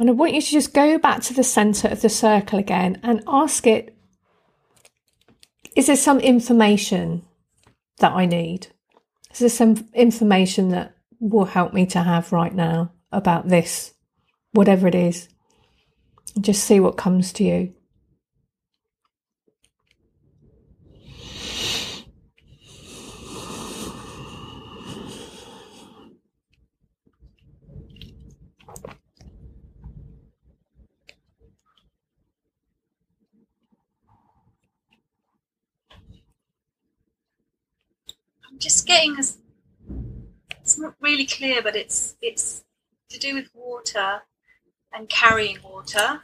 And 0.00 0.08
I 0.08 0.14
want 0.14 0.32
you 0.32 0.40
to 0.40 0.50
just 0.50 0.72
go 0.72 0.96
back 0.96 1.20
to 1.24 1.34
the 1.34 1.44
center 1.44 1.86
of 1.86 2.00
the 2.00 2.08
circle 2.08 2.58
again 2.58 2.98
and 3.02 3.22
ask 3.28 3.66
it 3.66 3.94
Is 5.76 5.88
there 5.88 5.96
some 5.96 6.20
information 6.20 7.26
that 7.98 8.12
I 8.12 8.24
need? 8.24 8.68
Is 9.30 9.40
there 9.40 9.50
some 9.50 9.86
information 9.92 10.70
that 10.70 10.94
will 11.20 11.44
help 11.44 11.74
me 11.74 11.84
to 11.84 12.00
have 12.00 12.32
right 12.32 12.54
now 12.54 12.92
about 13.12 13.48
this, 13.48 13.92
whatever 14.52 14.88
it 14.88 14.94
is? 14.94 15.28
Just 16.40 16.64
see 16.64 16.80
what 16.80 16.96
comes 16.96 17.30
to 17.34 17.44
you. 17.44 17.74
just 38.60 38.79
getting 38.90 39.16
as 39.20 39.38
it's 40.60 40.76
not 40.76 40.94
really 41.00 41.26
clear, 41.26 41.62
but 41.62 41.76
it's 41.76 42.16
it's 42.20 42.64
to 43.08 43.18
do 43.20 43.34
with 43.34 43.48
water 43.54 44.22
and 44.92 45.08
carrying 45.08 45.58
water 45.62 46.20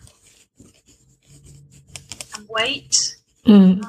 and 2.35 2.49
weight. 2.49 3.17
Mm. 3.47 3.85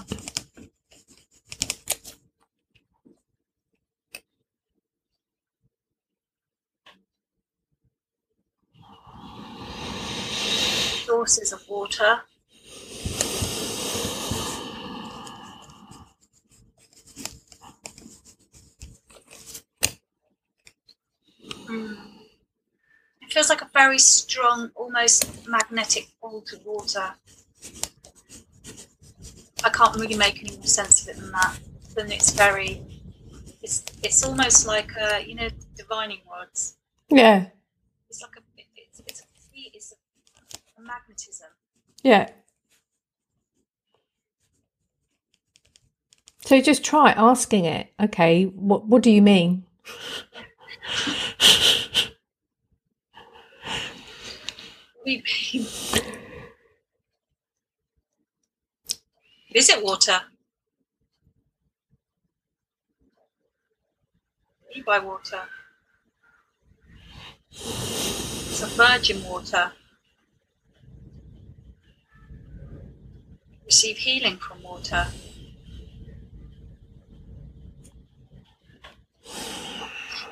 Sources 11.05 11.51
of 11.51 11.67
water. 11.67 12.21
It 23.27 23.33
feels 23.33 23.49
like 23.49 23.61
a 23.61 23.69
very 23.73 23.99
strong, 23.99 24.71
almost 24.73 25.45
magnetic 25.49 26.07
pull 26.21 26.41
to 26.43 26.57
water. 26.63 27.13
I 29.65 29.69
can't 29.69 29.95
really 29.97 30.15
make 30.15 30.41
any 30.41 30.55
more 30.55 30.65
sense 30.65 31.01
of 31.03 31.09
it 31.09 31.19
than 31.19 31.33
that. 31.33 31.59
Then 31.93 32.09
it's 32.09 32.31
very, 32.31 32.81
it's 33.61 33.83
it's 34.01 34.23
almost 34.23 34.65
like 34.65 34.91
a, 34.95 35.27
you 35.27 35.35
know, 35.35 35.49
divining 35.75 36.21
rods. 36.31 36.77
Yeah. 37.09 37.47
It's 38.09 38.21
like 38.21 38.37
a, 38.37 38.41
it's 38.77 39.01
it's 39.05 39.19
a, 39.19 39.23
it's 39.73 39.91
a, 39.91 40.79
a 40.79 40.81
magnetism. 40.81 41.49
Yeah. 42.03 42.29
So 46.45 46.61
just 46.61 46.81
try 46.85 47.11
asking 47.11 47.65
it, 47.65 47.91
okay, 47.99 48.45
what 48.45 48.85
what 48.85 49.03
do 49.03 49.11
you 49.11 49.21
mean? 49.21 49.65
We 55.07 55.23
Is 59.55 59.69
it 59.69 59.81
water? 59.81 60.19
You 64.75 64.83
buy 64.83 64.99
water. 64.99 65.43
It's 67.49 68.61
a 68.61 68.67
virgin 68.67 69.23
water. 69.23 69.71
Receive 73.63 73.97
healing 73.99 74.35
from 74.35 74.61
water. 74.61 75.07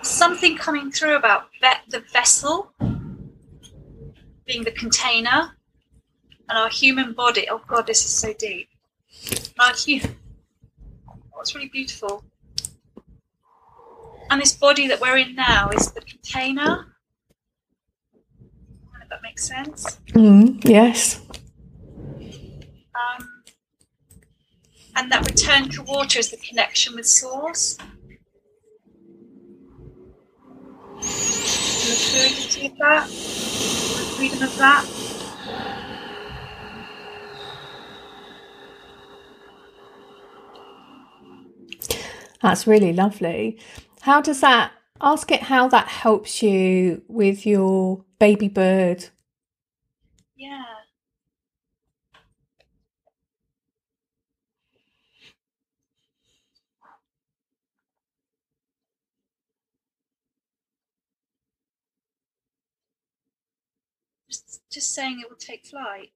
Something 0.02 0.58
coming 0.58 0.92
through 0.92 1.16
about 1.16 1.48
the 1.88 2.04
vessel 2.12 2.74
being 4.46 4.64
the 4.64 4.72
container 4.72 5.56
and 6.50 6.58
our 6.58 6.70
human 6.70 7.14
body. 7.14 7.48
Oh 7.50 7.62
God, 7.68 7.88
this 7.88 8.06
is 8.06 8.12
so 8.12 8.34
deep. 8.34 8.70
Our 9.60 9.74
human. 9.74 10.16
Oh, 11.10 11.42
it's 11.42 11.56
really 11.56 11.70
beautiful. 11.70 12.24
And 14.30 14.42
this 14.42 14.54
body 14.54 14.88
that 14.88 15.00
we're 15.00 15.18
in 15.18 15.36
now 15.36 15.70
is 15.70 15.92
the 15.92 16.02
container. 16.02 16.96
If 19.02 19.10
that 19.10 19.22
makes 19.22 19.46
sense. 19.46 20.00
Mm, 20.10 20.68
yes. 20.68 21.22
Um, 22.96 23.44
and 24.96 25.12
that 25.12 25.26
return 25.26 25.70
to 25.70 25.84
water 25.84 26.20
is 26.20 26.32
the 26.32 26.38
connection 26.38 26.96
with 26.96 27.06
source. 27.06 27.78
And 30.98 31.02
the 31.02 31.06
fluidity 31.06 32.68
of 32.68 32.78
that, 32.78 33.10
freedom 34.16 34.42
of 34.42 34.58
that. 34.58 34.86
That's 42.42 42.68
really 42.68 42.94
lovely. 42.94 43.60
How 44.02 44.22
does 44.22 44.42
that 44.42 44.72
ask 45.02 45.32
it 45.32 45.44
how 45.44 45.68
that 45.70 45.88
helps 45.88 46.44
you 46.44 47.02
with 47.08 47.46
your 47.46 48.04
baby 48.20 48.48
bird? 48.48 49.06
Yeah. 50.36 50.64
Just, 64.76 64.94
saying 64.94 65.22
it 65.24 65.30
will 65.30 65.38
take 65.38 65.66
flight. 65.66 66.12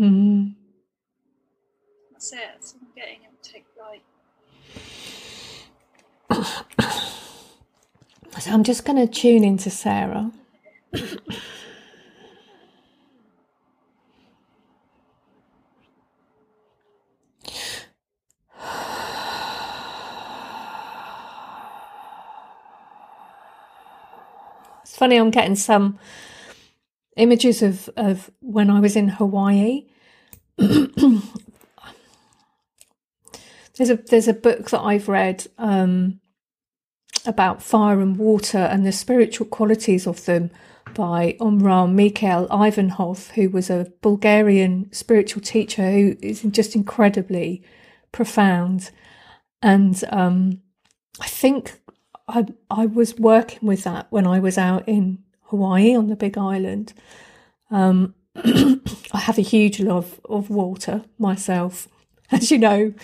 Mm. 0.00 0.54
That's 2.10 2.32
it. 2.32 2.38
That's 2.54 2.74
I'm 2.80 2.88
getting. 2.96 3.18
It 3.22 3.28
will 3.30 3.42
take 3.42 3.66
flight. 3.76 4.02
So 8.40 8.50
I'm 8.50 8.62
just 8.64 8.86
going 8.86 8.96
to 8.96 9.06
tune 9.06 9.44
into 9.44 9.68
Sarah. 9.68 10.32
It's 24.80 24.96
funny, 24.96 25.16
I'm 25.16 25.30
getting 25.30 25.56
some 25.56 25.98
images 27.16 27.62
of, 27.62 27.88
of 27.96 28.30
when 28.40 28.70
I 28.70 28.80
was 28.80 28.96
in 28.96 29.08
Hawaii. 29.08 29.86
there's 33.76 33.90
a 33.90 33.96
there's 33.96 34.28
a 34.28 34.34
book 34.34 34.70
that 34.70 34.80
I've 34.80 35.08
read 35.08 35.46
um, 35.58 36.20
about 37.26 37.62
fire 37.62 38.00
and 38.00 38.16
water 38.16 38.58
and 38.58 38.86
the 38.86 38.92
spiritual 38.92 39.46
qualities 39.46 40.06
of 40.06 40.24
them 40.24 40.50
by 40.94 41.36
Omraam 41.40 41.94
Mikhaël 41.94 42.48
Aïvanhov, 42.48 43.30
who 43.30 43.48
was 43.48 43.70
a 43.70 43.90
Bulgarian 44.02 44.92
spiritual 44.92 45.42
teacher 45.42 45.90
who 45.90 46.16
is 46.20 46.42
just 46.42 46.74
incredibly 46.74 47.62
profound. 48.10 48.90
And 49.62 50.02
um, 50.10 50.60
I 51.20 51.26
think 51.26 51.80
I 52.28 52.46
I 52.70 52.86
was 52.86 53.16
working 53.16 53.66
with 53.66 53.84
that 53.84 54.06
when 54.10 54.26
I 54.26 54.38
was 54.38 54.58
out 54.58 54.88
in 54.88 55.22
Hawaii 55.52 55.94
on 55.94 56.06
the 56.06 56.16
Big 56.16 56.38
Island. 56.38 56.94
Um, 57.70 58.14
I 58.36 59.18
have 59.18 59.36
a 59.36 59.42
huge 59.42 59.80
love 59.80 60.18
of 60.24 60.48
water 60.48 61.04
myself, 61.18 61.88
as 62.32 62.50
you 62.50 62.58
know, 62.58 62.94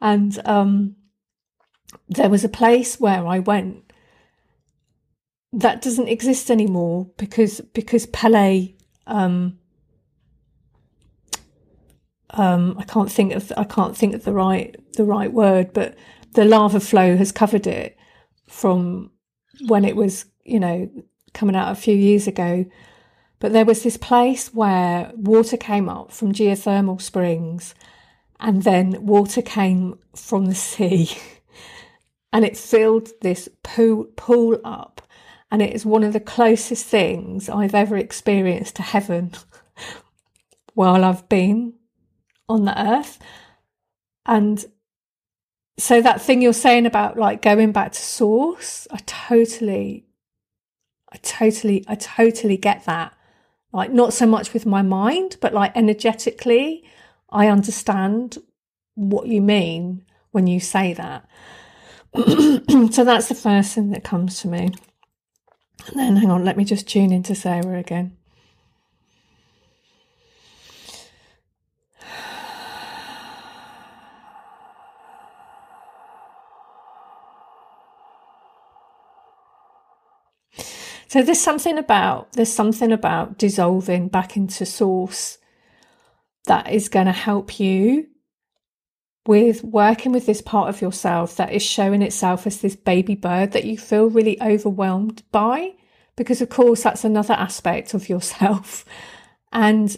and 0.00 0.38
um, 0.44 0.96
there 2.06 2.28
was 2.28 2.44
a 2.44 2.50
place 2.50 3.00
where 3.00 3.26
I 3.26 3.38
went 3.38 3.92
that 5.52 5.80
doesn't 5.80 6.08
exist 6.08 6.50
anymore 6.50 7.10
because 7.16 7.62
because 7.72 8.04
Pele 8.06 8.74
um, 9.06 9.58
um, 12.30 12.76
I 12.78 12.84
can't 12.84 13.10
think 13.10 13.32
of 13.32 13.50
I 13.56 13.64
can't 13.64 13.96
think 13.96 14.14
of 14.14 14.24
the 14.24 14.34
right 14.34 14.76
the 14.92 15.04
right 15.04 15.32
word, 15.32 15.72
but 15.72 15.96
the 16.34 16.44
lava 16.44 16.80
flow 16.80 17.16
has 17.16 17.32
covered 17.32 17.66
it 17.66 17.96
from 18.48 19.10
when 19.66 19.86
it 19.86 19.96
was 19.96 20.26
you 20.44 20.60
know 20.60 20.90
coming 21.32 21.56
out 21.56 21.72
a 21.72 21.76
few 21.76 21.94
years 21.94 22.26
ago. 22.26 22.66
But 23.38 23.52
there 23.52 23.64
was 23.64 23.82
this 23.82 23.96
place 23.96 24.52
where 24.52 25.12
water 25.14 25.56
came 25.56 25.88
up 25.88 26.12
from 26.12 26.32
geothermal 26.32 27.00
springs, 27.00 27.74
and 28.38 28.62
then 28.62 29.04
water 29.04 29.42
came 29.42 29.98
from 30.14 30.46
the 30.46 30.54
sea, 30.54 31.10
and 32.32 32.44
it 32.44 32.56
filled 32.56 33.10
this 33.22 33.48
pool 33.62 34.04
pool 34.16 34.58
up, 34.64 35.02
and 35.50 35.62
it 35.62 35.74
is 35.74 35.86
one 35.86 36.04
of 36.04 36.12
the 36.12 36.20
closest 36.20 36.86
things 36.86 37.48
I've 37.48 37.74
ever 37.74 37.96
experienced 37.96 38.76
to 38.76 38.82
heaven 38.82 39.32
while 40.74 41.04
I've 41.04 41.28
been 41.28 41.74
on 42.48 42.66
the 42.66 42.78
earth. 42.78 43.18
And 44.26 44.64
so 45.78 46.02
that 46.02 46.20
thing 46.20 46.42
you're 46.42 46.52
saying 46.52 46.86
about 46.86 47.16
like 47.16 47.42
going 47.42 47.72
back 47.72 47.92
to 47.92 48.02
source, 48.02 48.86
I 48.90 48.98
totally, 49.06 50.06
I 51.12 51.16
totally, 51.18 51.84
I 51.88 51.94
totally 51.94 52.56
get 52.56 52.84
that. 52.84 53.12
Like 53.72 53.92
not 53.92 54.12
so 54.12 54.26
much 54.26 54.52
with 54.52 54.66
my 54.66 54.82
mind, 54.82 55.36
but 55.40 55.54
like 55.54 55.76
energetically, 55.76 56.84
I 57.30 57.48
understand 57.48 58.38
what 58.94 59.28
you 59.28 59.40
mean 59.40 60.04
when 60.32 60.46
you 60.46 60.60
say 60.60 60.92
that. 60.94 61.28
so 62.92 63.04
that's 63.04 63.28
the 63.28 63.38
first 63.40 63.74
thing 63.74 63.90
that 63.90 64.02
comes 64.02 64.40
to 64.40 64.48
me. 64.48 64.70
And 65.86 65.96
then 65.96 66.16
hang 66.16 66.30
on, 66.30 66.44
let 66.44 66.56
me 66.56 66.64
just 66.64 66.88
tune 66.88 67.12
into 67.12 67.34
Sarah 67.34 67.78
again. 67.78 68.16
So 81.10 81.24
there's 81.24 81.40
something 81.40 81.76
about 81.76 82.34
there's 82.34 82.52
something 82.52 82.92
about 82.92 83.36
dissolving 83.36 84.06
back 84.06 84.36
into 84.36 84.64
source 84.64 85.38
that 86.46 86.70
is 86.70 86.88
going 86.88 87.06
to 87.06 87.12
help 87.12 87.58
you 87.58 88.06
with 89.26 89.64
working 89.64 90.12
with 90.12 90.26
this 90.26 90.40
part 90.40 90.68
of 90.68 90.80
yourself 90.80 91.34
that 91.34 91.52
is 91.52 91.64
showing 91.64 92.02
itself 92.02 92.46
as 92.46 92.60
this 92.60 92.76
baby 92.76 93.16
bird 93.16 93.50
that 93.50 93.64
you 93.64 93.76
feel 93.76 94.08
really 94.08 94.40
overwhelmed 94.40 95.24
by 95.32 95.72
because 96.14 96.40
of 96.40 96.48
course 96.48 96.84
that's 96.84 97.02
another 97.02 97.34
aspect 97.34 97.92
of 97.92 98.08
yourself. 98.08 98.84
And 99.52 99.96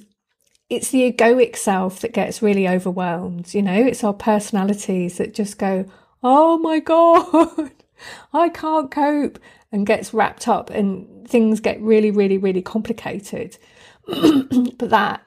it's 0.71 0.89
the 0.93 1.13
egoic 1.13 1.57
self 1.57 2.01
that 2.01 2.15
gets 2.15 2.41
really 2.41 2.67
overwhelmed 2.67 3.53
you 3.53 3.61
know? 3.61 3.85
It's 3.85 4.03
our 4.03 4.15
personalities 4.15 5.19
that 5.19 5.35
just 5.35 5.59
go 5.59 5.85
oh 6.23 6.57
my 6.57 6.81
god 6.81 7.71
i 8.33 8.49
can't 8.49 8.91
cope 8.91 9.39
and 9.73 9.87
gets 9.87 10.13
wrapped 10.13 10.47
up 10.47 10.71
and 10.71 11.27
things 11.27 11.61
get 11.61 11.81
really, 11.81 12.11
really, 12.11 12.39
really 12.39 12.63
complicated. 12.63 13.57
but 14.07 14.91
that 14.91 15.23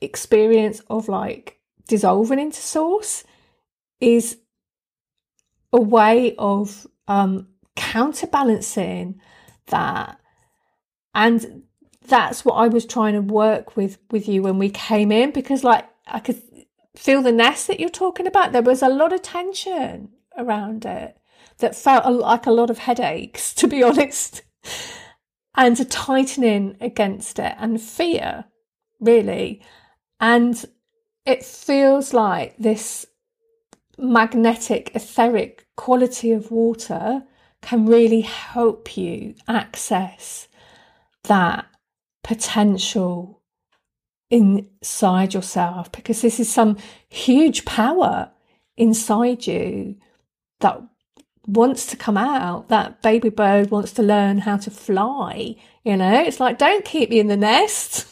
experience 0.00 0.80
of 0.88 1.08
like 1.08 1.58
dissolving 1.88 2.38
into 2.38 2.60
source 2.60 3.24
is 4.00 4.38
a 5.72 5.80
way 5.80 6.34
of 6.38 6.86
um, 7.08 7.48
counterbalancing 7.74 9.20
that. 9.66 10.20
And 11.14 11.64
that's 12.06 12.44
what 12.44 12.54
I 12.54 12.68
was 12.68 12.86
trying 12.86 13.14
to 13.14 13.20
work 13.20 13.76
with 13.76 13.98
with 14.10 14.28
you 14.28 14.42
when 14.42 14.58
we 14.58 14.70
came 14.70 15.10
in 15.10 15.30
because 15.30 15.64
like 15.64 15.86
I 16.06 16.20
could 16.20 16.40
feel 16.96 17.22
the 17.22 17.32
nest 17.32 17.66
that 17.66 17.80
you're 17.80 17.90
talking 17.90 18.26
about. 18.26 18.52
There 18.52 18.62
was 18.62 18.82
a 18.82 18.88
lot 18.88 19.12
of 19.12 19.22
tension 19.22 20.10
around 20.36 20.86
it 20.86 21.18
that 21.58 21.76
felt 21.76 22.12
like 22.12 22.46
a 22.46 22.52
lot 22.52 22.70
of 22.70 22.78
headaches, 22.78 23.52
to 23.54 23.66
be 23.66 23.82
honest, 23.82 24.42
and 25.54 25.78
a 25.78 25.84
tightening 25.84 26.76
against 26.80 27.38
it 27.38 27.54
and 27.58 27.80
fear, 27.80 28.44
really. 29.00 29.62
And 30.20 30.64
it 31.26 31.44
feels 31.44 32.14
like 32.14 32.56
this 32.58 33.06
magnetic, 33.98 34.92
etheric 34.94 35.66
quality 35.76 36.32
of 36.32 36.50
water 36.50 37.22
can 37.60 37.86
really 37.86 38.20
help 38.20 38.96
you 38.96 39.34
access 39.48 40.48
that 41.24 41.66
potential 42.22 43.42
inside 44.30 45.34
yourself 45.34 45.90
because 45.90 46.20
this 46.22 46.38
is 46.38 46.50
some 46.50 46.76
huge 47.08 47.64
power 47.64 48.30
inside 48.76 49.46
you 49.46 49.96
that 50.60 50.80
wants 51.48 51.86
to 51.86 51.96
come 51.96 52.16
out. 52.16 52.68
That 52.68 53.02
baby 53.02 53.30
bird 53.30 53.70
wants 53.70 53.92
to 53.92 54.02
learn 54.02 54.38
how 54.38 54.58
to 54.58 54.70
fly. 54.70 55.56
You 55.82 55.96
know, 55.96 56.20
it's 56.20 56.38
like, 56.38 56.58
don't 56.58 56.84
keep 56.84 57.10
me 57.10 57.18
in 57.18 57.28
the 57.28 57.36
nest. 57.36 58.06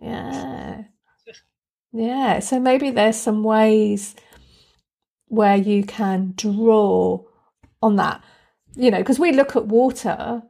yeah. 0.00 0.82
Yeah. 1.92 2.38
So 2.40 2.60
maybe 2.60 2.90
there's 2.90 3.16
some 3.16 3.42
ways 3.42 4.14
where 5.28 5.56
you 5.56 5.84
can 5.84 6.34
draw 6.36 7.24
on 7.82 7.96
that, 7.96 8.22
you 8.76 8.90
know, 8.90 8.98
because 8.98 9.18
we 9.18 9.32
look 9.32 9.56
at 9.56 9.66
water 9.66 10.42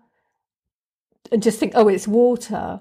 and 1.30 1.42
just 1.42 1.58
think, 1.60 1.72
oh, 1.76 1.88
it's 1.88 2.08
water. 2.08 2.80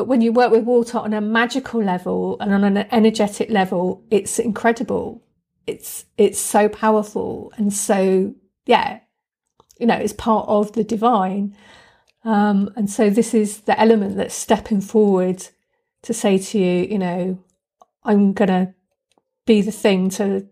But 0.00 0.08
when 0.08 0.22
you 0.22 0.32
work 0.32 0.50
with 0.50 0.64
water 0.64 0.96
on 0.96 1.12
a 1.12 1.20
magical 1.20 1.84
level 1.84 2.38
and 2.40 2.54
on 2.54 2.64
an 2.64 2.86
energetic 2.90 3.50
level, 3.50 4.02
it's 4.10 4.38
incredible. 4.38 5.22
It's 5.66 6.06
it's 6.16 6.38
so 6.38 6.70
powerful 6.70 7.52
and 7.58 7.70
so 7.70 8.34
yeah, 8.64 9.00
you 9.78 9.84
know, 9.84 9.96
it's 9.96 10.14
part 10.14 10.48
of 10.48 10.72
the 10.72 10.84
divine. 10.84 11.54
Um, 12.24 12.72
and 12.76 12.88
so 12.88 13.10
this 13.10 13.34
is 13.34 13.60
the 13.60 13.78
element 13.78 14.16
that's 14.16 14.34
stepping 14.34 14.80
forward 14.80 15.46
to 16.04 16.14
say 16.14 16.38
to 16.38 16.58
you, 16.58 16.86
you 16.86 16.98
know, 16.98 17.38
I'm 18.02 18.32
gonna 18.32 18.74
be 19.44 19.60
the 19.60 19.70
thing 19.70 20.08
to 20.12 20.48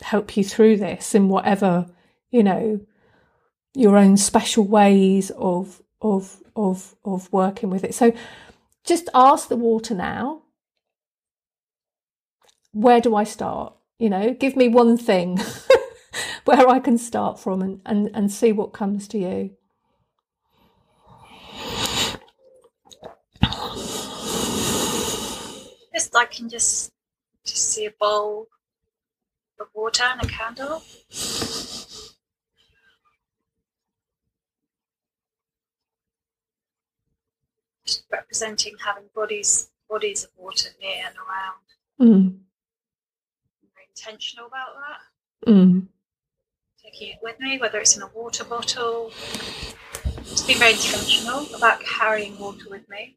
help 0.00 0.36
you 0.36 0.44
through 0.44 0.76
this 0.76 1.12
in 1.12 1.28
whatever, 1.28 1.88
you 2.30 2.44
know, 2.44 2.78
your 3.74 3.96
own 3.96 4.16
special 4.16 4.62
ways 4.62 5.32
of 5.36 5.82
of 6.00 6.40
of 6.54 6.94
of 7.04 7.32
working 7.32 7.70
with 7.70 7.82
it. 7.82 7.94
So 7.94 8.12
just 8.84 9.08
ask 9.14 9.48
the 9.48 9.56
water 9.56 9.94
now. 9.94 10.42
Where 12.72 13.00
do 13.00 13.14
I 13.16 13.24
start? 13.24 13.74
You 13.98 14.10
know, 14.10 14.34
give 14.34 14.56
me 14.56 14.68
one 14.68 14.96
thing 14.96 15.38
where 16.44 16.68
I 16.68 16.80
can 16.80 16.98
start 16.98 17.38
from 17.38 17.62
and, 17.62 17.80
and, 17.86 18.10
and 18.14 18.30
see 18.30 18.52
what 18.52 18.72
comes 18.72 19.08
to 19.08 19.18
you. 19.18 19.50
Just 25.94 26.16
I 26.16 26.24
can 26.26 26.48
just 26.48 26.90
just 27.44 27.70
see 27.72 27.86
a 27.86 27.92
bowl 27.92 28.48
of 29.60 29.68
water 29.74 30.02
and 30.02 30.22
a 30.22 30.26
candle. 30.26 30.82
Representing 38.10 38.74
having 38.84 39.04
bodies 39.14 39.70
bodies 39.88 40.24
of 40.24 40.30
water 40.36 40.70
near 40.80 41.04
and 41.06 41.16
around. 41.16 41.64
Mm. 42.00 42.38
Very 43.74 43.86
intentional 43.90 44.46
about 44.46 44.74
that. 44.74 45.50
Mm. 45.50 45.86
Taking 46.82 47.10
it 47.10 47.18
with 47.22 47.38
me, 47.40 47.58
whether 47.58 47.78
it's 47.78 47.96
in 47.96 48.02
a 48.02 48.08
water 48.08 48.44
bottle. 48.44 49.12
Just 50.24 50.46
be 50.46 50.54
very 50.54 50.72
intentional 50.72 51.46
about 51.54 51.80
carrying 51.80 52.38
water 52.38 52.68
with 52.70 52.88
me. 52.88 53.16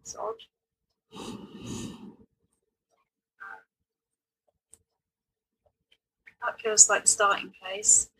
It's 0.00 0.16
odd. 0.16 0.34
That 6.44 6.60
feels 6.62 6.88
like 6.90 7.08
starting 7.08 7.52
place. 7.60 8.10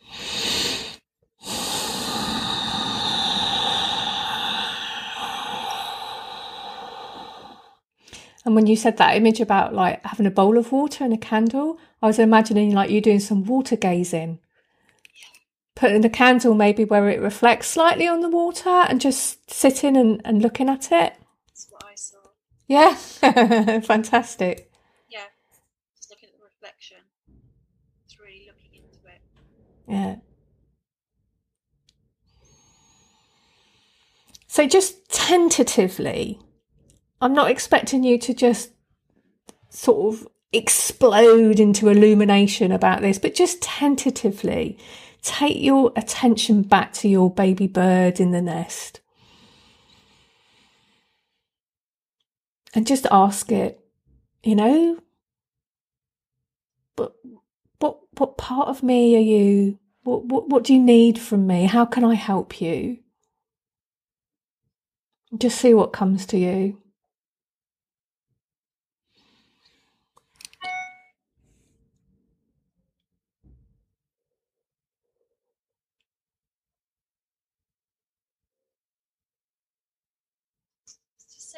And 8.45 8.55
when 8.55 8.67
you 8.67 8.77
said 8.77 8.99
that 8.99 9.17
image 9.17 9.41
about 9.41 9.75
like 9.75 10.05
having 10.05 10.27
a 10.27 10.31
bowl 10.31 10.59
of 10.59 10.71
water 10.71 11.03
and 11.03 11.15
a 11.15 11.19
candle, 11.19 11.79
I 12.03 12.07
was 12.07 12.19
imagining 12.19 12.75
like 12.75 12.91
you 12.91 13.01
doing 13.01 13.21
some 13.21 13.45
water 13.45 13.77
gazing. 13.77 14.39
Putting 15.75 16.03
the 16.03 16.11
candle 16.11 16.55
maybe 16.55 16.85
where 16.85 17.09
it 17.09 17.21
reflects 17.21 17.69
slightly 17.69 18.07
on 18.07 18.21
the 18.21 18.29
water 18.29 18.69
and 18.69 19.01
just 19.01 19.51
sitting 19.51 19.97
and, 19.97 20.21
and 20.25 20.43
looking 20.43 20.69
at 20.69 20.93
it. 20.93 21.15
That's 21.49 21.67
what 21.71 21.85
I 21.85 21.95
saw. 21.95 22.19
Yeah, 22.69 22.95
fantastic. 23.81 24.71
Yeah, 25.09 25.25
just 25.97 26.11
looking 26.11 26.29
at 26.29 26.39
the 26.39 26.45
reflection. 26.45 26.99
It's 28.05 28.21
really 28.21 28.47
looking 28.47 28.83
into 28.83 29.07
it. 29.07 29.21
Yeah. 29.89 30.17
So 34.47 34.69
just 34.69 35.11
tentatively, 35.11 36.39
I'm 37.21 37.35
not 37.35 37.51
expecting 37.51 38.05
you 38.05 38.19
to 38.19 38.35
just 38.35 38.71
sort 39.71 40.15
of 40.15 40.29
explode 40.53 41.59
into 41.59 41.89
illumination 41.89 42.71
about 42.71 43.01
this, 43.01 43.19
but 43.19 43.35
just 43.35 43.61
tentatively 43.63 44.79
take 45.23 45.61
your 45.61 45.93
attention 45.97 46.63
back 46.63 46.93
to 46.93 47.09
your 47.09 47.33
baby 47.33 47.67
bird 47.67 48.21
in 48.21 48.31
the 48.31 48.43
nest. 48.43 49.01
And 52.75 52.87
just 52.87 53.07
ask 53.11 53.51
it, 53.53 53.81
you 54.43 54.55
know, 54.55 54.99
but 56.97 57.15
what 57.79 58.01
what 58.19 58.37
part 58.37 58.69
of 58.69 58.83
me 58.83 59.17
are 59.17 59.21
you? 59.21 59.79
What 60.03 60.25
what 60.27 60.49
what 60.49 60.65
do 60.65 60.75
you 60.75 60.81
need 60.81 61.19
from 61.19 61.47
me? 61.47 61.67
How 61.67 61.85
can 61.85 62.05
I 62.05 62.15
help 62.15 62.61
you? 62.61 62.99
Just 65.37 65.59
see 65.59 65.73
what 65.73 65.93
comes 65.93 66.27
to 66.27 66.39
you. 66.39 66.83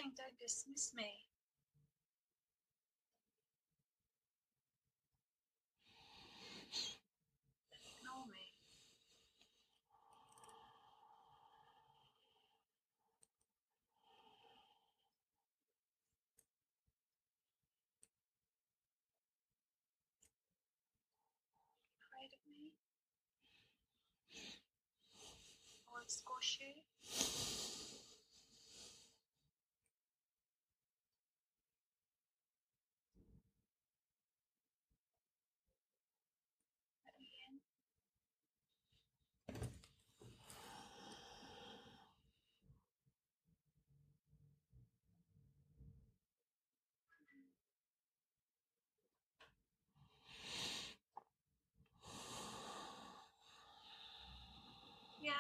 It's 0.07 0.14
saying, 0.18 0.28
don't 0.28 0.38
dismiss 0.38 0.94
me. 0.94 1.11
Ignore 7.72 8.26
me. 8.30 8.54
Afraid 21.98 22.38
me? 22.46 22.72
I 25.74 25.90
won't 25.92 26.11
squash 26.11 26.59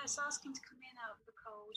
It's 0.06 0.22
asking 0.22 0.54
to 0.54 0.60
come 0.62 0.78
in 0.78 0.94
out 1.02 1.18
of 1.18 1.26
the 1.26 1.34
cold. 1.34 1.74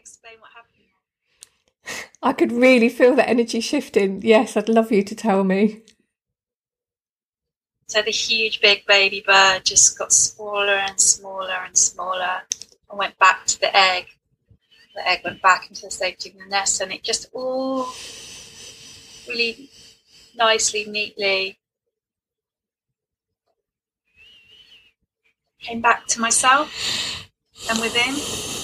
Explain 0.00 0.34
what 0.40 0.50
happened? 0.50 2.06
I 2.22 2.32
could 2.32 2.52
really 2.52 2.88
feel 2.88 3.14
the 3.14 3.28
energy 3.28 3.60
shifting. 3.60 4.22
Yes, 4.22 4.56
I'd 4.56 4.68
love 4.68 4.90
you 4.90 5.02
to 5.04 5.14
tell 5.14 5.44
me. 5.44 5.82
So 7.86 8.02
the 8.02 8.10
huge 8.10 8.60
big 8.60 8.86
baby 8.86 9.22
bird 9.26 9.64
just 9.64 9.98
got 9.98 10.12
smaller 10.12 10.76
and 10.76 10.98
smaller 10.98 11.64
and 11.66 11.76
smaller 11.76 12.42
and 12.88 12.98
went 12.98 13.18
back 13.18 13.46
to 13.46 13.60
the 13.60 13.76
egg. 13.76 14.06
The 14.94 15.06
egg 15.06 15.20
went 15.24 15.42
back 15.42 15.68
into 15.68 15.82
the 15.82 15.90
safety 15.90 16.30
of 16.30 16.38
the 16.38 16.46
nest 16.46 16.80
and 16.80 16.92
it 16.92 17.02
just 17.02 17.28
all 17.32 17.88
really 19.28 19.70
nicely, 20.36 20.84
neatly 20.86 21.58
came 25.60 25.80
back 25.80 26.06
to 26.06 26.20
myself 26.20 27.28
and 27.68 27.78
within. 27.80 28.59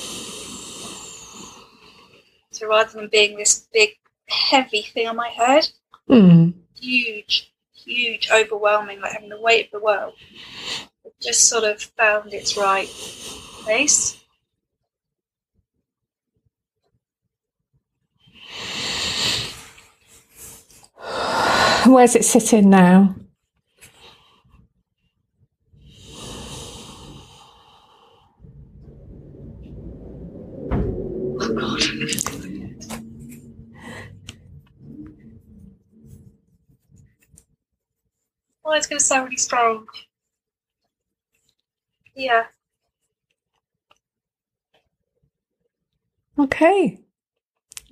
So 2.56 2.66
rather 2.68 2.90
than 2.98 3.08
being 3.08 3.36
this 3.36 3.68
big, 3.70 3.90
heavy 4.28 4.82
thing 4.82 5.06
on 5.08 5.16
my 5.16 5.28
head, 5.28 5.68
Mm. 6.08 6.54
huge, 6.74 7.52
huge, 7.74 8.30
overwhelming, 8.30 9.00
like 9.00 9.12
having 9.12 9.28
the 9.28 9.40
weight 9.40 9.66
of 9.66 9.72
the 9.72 9.84
world. 9.84 10.14
It 11.04 11.14
just 11.20 11.48
sort 11.48 11.64
of 11.64 11.82
found 11.82 12.32
its 12.32 12.56
right 12.56 12.88
place. 12.88 14.16
Where's 21.86 22.16
it 22.16 22.24
sitting 22.24 22.70
now? 22.70 23.14
Oh, 38.66 38.72
it's 38.72 38.88
going 38.88 38.98
to 38.98 39.04
sound 39.04 39.26
really 39.26 39.36
strong. 39.36 39.86
Yeah, 42.16 42.46
Okay. 46.38 47.00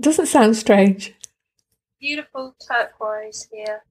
Doesn't 0.01 0.27
sound 0.27 0.57
strange. 0.57 1.15
beautiful 2.01 2.55
turquoise 2.67 3.49
here. 3.51 3.85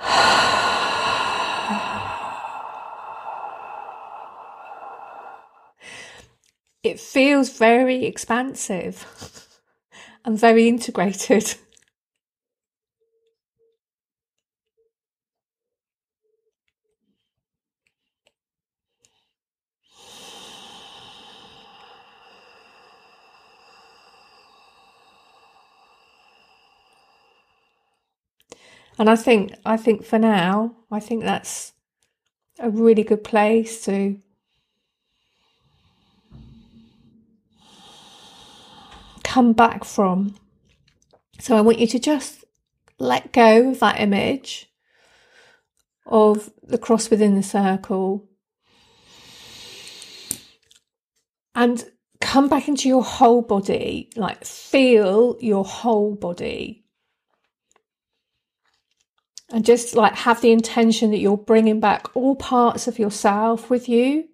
It 6.82 7.00
feels 7.00 7.56
very 7.58 8.04
expansive 8.06 9.06
and 10.24 10.38
very 10.38 10.68
integrated. 10.68 11.54
And 28.98 29.08
I 29.08 29.16
think 29.16 29.54
I 29.64 29.76
think 29.76 30.04
for 30.04 30.18
now, 30.18 30.74
I 30.90 31.00
think 31.00 31.22
that's 31.22 31.72
a 32.58 32.70
really 32.70 33.04
good 33.04 33.24
place 33.24 33.84
to 33.86 34.18
come 39.38 39.52
back 39.52 39.84
from. 39.84 40.34
So 41.38 41.56
I 41.56 41.60
want 41.60 41.78
you 41.78 41.86
to 41.86 42.00
just 42.00 42.44
let 42.98 43.32
go 43.32 43.70
of 43.70 43.78
that 43.78 44.00
image 44.00 44.68
of 46.06 46.50
the 46.64 46.76
cross 46.76 47.08
within 47.08 47.36
the 47.36 47.42
circle 47.44 48.28
and 51.54 51.84
come 52.20 52.48
back 52.48 52.66
into 52.66 52.88
your 52.88 53.04
whole 53.04 53.42
body, 53.42 54.10
like 54.16 54.44
feel 54.44 55.36
your 55.38 55.64
whole 55.64 56.16
body. 56.16 56.84
And 59.50 59.64
just 59.64 59.94
like 59.94 60.16
have 60.16 60.40
the 60.40 60.50
intention 60.50 61.12
that 61.12 61.18
you're 61.18 61.36
bringing 61.36 61.78
back 61.78 62.08
all 62.16 62.34
parts 62.34 62.88
of 62.88 62.98
yourself 62.98 63.70
with 63.70 63.88
you, 63.88 64.24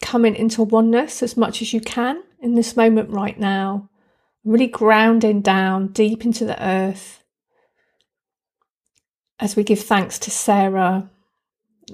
coming 0.00 0.34
into 0.34 0.62
oneness 0.62 1.22
as 1.22 1.36
much 1.36 1.60
as 1.60 1.74
you 1.74 1.82
can 1.82 2.22
in 2.40 2.54
this 2.54 2.78
moment 2.78 3.10
right 3.10 3.38
now. 3.38 3.90
Really 4.48 4.66
grounding 4.66 5.42
down 5.42 5.88
deep 5.88 6.24
into 6.24 6.46
the 6.46 6.60
earth 6.66 7.22
as 9.38 9.56
we 9.56 9.62
give 9.62 9.80
thanks 9.80 10.18
to 10.20 10.30
Sarah, 10.30 11.10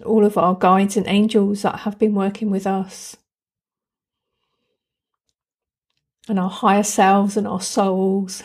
all 0.05 0.25
of 0.25 0.39
our 0.39 0.55
guides 0.55 0.97
and 0.97 1.09
angels 1.09 1.63
that 1.63 1.81
have 1.81 1.99
been 1.99 2.15
working 2.15 2.53
with 2.53 2.65
us 2.65 3.17
and 6.29 6.39
our 6.39 6.49
higher 6.49 6.85
selves 6.85 7.37
and 7.37 7.49
our 7.49 7.61
souls. 7.61 8.45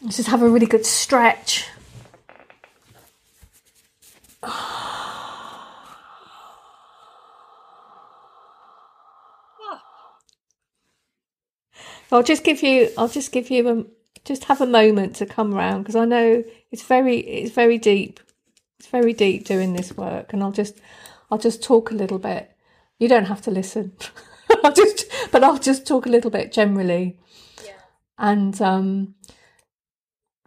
Let's 0.00 0.18
just 0.18 0.28
have 0.28 0.42
a 0.42 0.48
really 0.48 0.66
good 0.66 0.86
stretch. 0.86 1.66
I'll 12.10 12.22
just 12.22 12.44
give 12.44 12.62
you. 12.62 12.90
I'll 12.96 13.08
just 13.08 13.32
give 13.32 13.50
you 13.50 13.68
a. 13.68 13.84
Just 14.24 14.44
have 14.44 14.60
a 14.60 14.66
moment 14.66 15.16
to 15.16 15.26
come 15.26 15.54
around 15.54 15.82
because 15.82 15.96
I 15.96 16.04
know 16.04 16.44
it's 16.70 16.82
very. 16.82 17.18
It's 17.18 17.54
very 17.54 17.78
deep. 17.78 18.20
It's 18.78 18.88
very 18.88 19.12
deep 19.12 19.44
doing 19.44 19.72
this 19.72 19.96
work, 19.96 20.32
and 20.32 20.42
I'll 20.42 20.52
just 20.52 20.76
I'll 21.30 21.38
just 21.38 21.62
talk 21.62 21.90
a 21.90 21.94
little 21.94 22.18
bit. 22.18 22.50
You 22.98 23.08
don't 23.08 23.26
have 23.26 23.42
to 23.42 23.50
listen. 23.50 23.92
I'll 24.64 24.72
just 24.72 25.06
but 25.30 25.44
I'll 25.44 25.58
just 25.58 25.86
talk 25.86 26.06
a 26.06 26.10
little 26.10 26.30
bit 26.30 26.52
generally. 26.52 27.18
Yeah. 27.64 27.72
And 28.18 28.60
um 28.62 29.14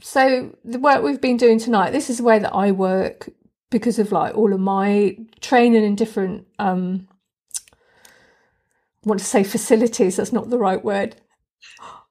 so 0.02 0.56
the 0.66 0.80
work 0.80 1.04
we've 1.04 1.22
been 1.22 1.38
doing 1.38 1.60
tonight, 1.60 1.92
this 1.92 2.10
is 2.10 2.18
the 2.18 2.24
way 2.24 2.40
that 2.40 2.54
I 2.54 2.72
work 2.72 3.30
because 3.70 4.00
of 4.00 4.12
like 4.12 4.36
all 4.36 4.54
of 4.54 4.60
my 4.60 5.18
training 5.40 5.84
in 5.84 5.96
different 5.96 6.48
um 6.60 7.08
I 9.06 9.10
want 9.10 9.20
to 9.20 9.26
say 9.26 9.44
facilities, 9.44 10.18
that's 10.18 10.34
not 10.34 10.50
the 10.50 10.60
right 10.60 10.84
word. 10.84 11.16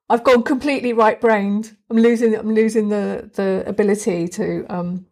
I've 0.08 0.24
gone 0.24 0.42
completely 0.42 0.92
right 0.92 1.20
brained. 1.20 1.76
I'm 1.88 1.98
losing 1.98 2.34
I'm 2.34 2.54
losing 2.54 2.88
the 2.88 3.30
the 3.34 3.64
ability 3.66 4.28
to 4.28 4.66
um 4.68 5.06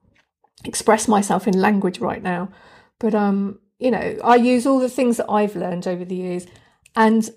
express 0.65 1.09
myself 1.09 1.47
in 1.47 1.61
language 1.61 2.01
right 2.01 2.23
now. 2.23 2.51
But 2.99 3.15
um, 3.15 3.61
you 3.79 3.91
know, 3.91 4.19
I 4.25 4.37
use 4.37 4.67
all 4.67 4.81
the 4.81 4.89
things 4.89 5.19
that 5.19 5.31
I've 5.31 5.57
learned 5.57 5.87
over 5.87 6.05
the 6.05 6.17
years, 6.17 6.47
and 6.97 7.29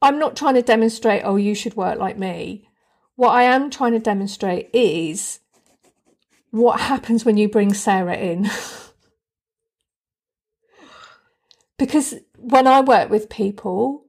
I'm 0.00 0.18
not 0.18 0.36
trying 0.36 0.54
to 0.54 0.62
demonstrate, 0.62 1.22
oh, 1.24 1.36
you 1.36 1.54
should 1.54 1.76
work 1.76 1.98
like 1.98 2.18
me. 2.18 2.68
What 3.14 3.30
I 3.30 3.44
am 3.44 3.70
trying 3.70 3.92
to 3.92 4.00
demonstrate 4.00 4.70
is 4.72 5.38
what 6.50 6.80
happens 6.80 7.24
when 7.24 7.36
you 7.36 7.48
bring 7.48 7.72
Sarah 7.72 8.16
in. 8.16 8.50
because 11.78 12.14
when 12.36 12.66
I 12.66 12.80
work 12.80 13.10
with 13.10 13.30
people 13.30 14.01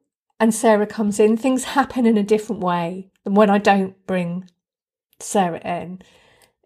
and 0.43 0.53
Sarah 0.53 0.85
comes 0.85 1.21
in, 1.21 1.37
things 1.37 1.63
happen 1.63 2.05
in 2.05 2.17
a 2.17 2.21
different 2.21 2.61
way 2.61 3.09
than 3.23 3.33
when 3.33 3.49
I 3.49 3.59
don't 3.59 3.95
bring 4.05 4.49
Sarah 5.21 5.61
in. 5.63 6.01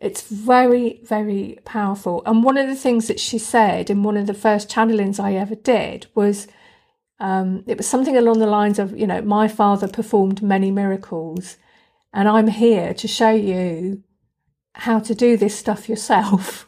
It's 0.01 0.23
very, 0.23 0.99
very 1.03 1.59
powerful. 1.63 2.23
And 2.25 2.43
one 2.43 2.57
of 2.57 2.65
the 2.67 2.75
things 2.75 3.07
that 3.07 3.19
she 3.19 3.37
said 3.37 3.91
in 3.91 4.01
one 4.01 4.17
of 4.17 4.25
the 4.25 4.33
first 4.33 4.67
channelings 4.67 5.19
I 5.19 5.35
ever 5.35 5.53
did 5.53 6.07
was 6.15 6.47
um, 7.19 7.63
it 7.67 7.77
was 7.77 7.85
something 7.85 8.17
along 8.17 8.39
the 8.39 8.47
lines 8.47 8.79
of, 8.79 8.97
you 8.97 9.05
know, 9.05 9.21
my 9.21 9.47
father 9.47 9.87
performed 9.87 10.41
many 10.41 10.71
miracles, 10.71 11.57
and 12.11 12.27
I'm 12.27 12.47
here 12.47 12.95
to 12.95 13.07
show 13.07 13.29
you 13.29 14.01
how 14.73 14.97
to 15.01 15.13
do 15.13 15.37
this 15.37 15.55
stuff 15.55 15.87
yourself. 15.87 16.67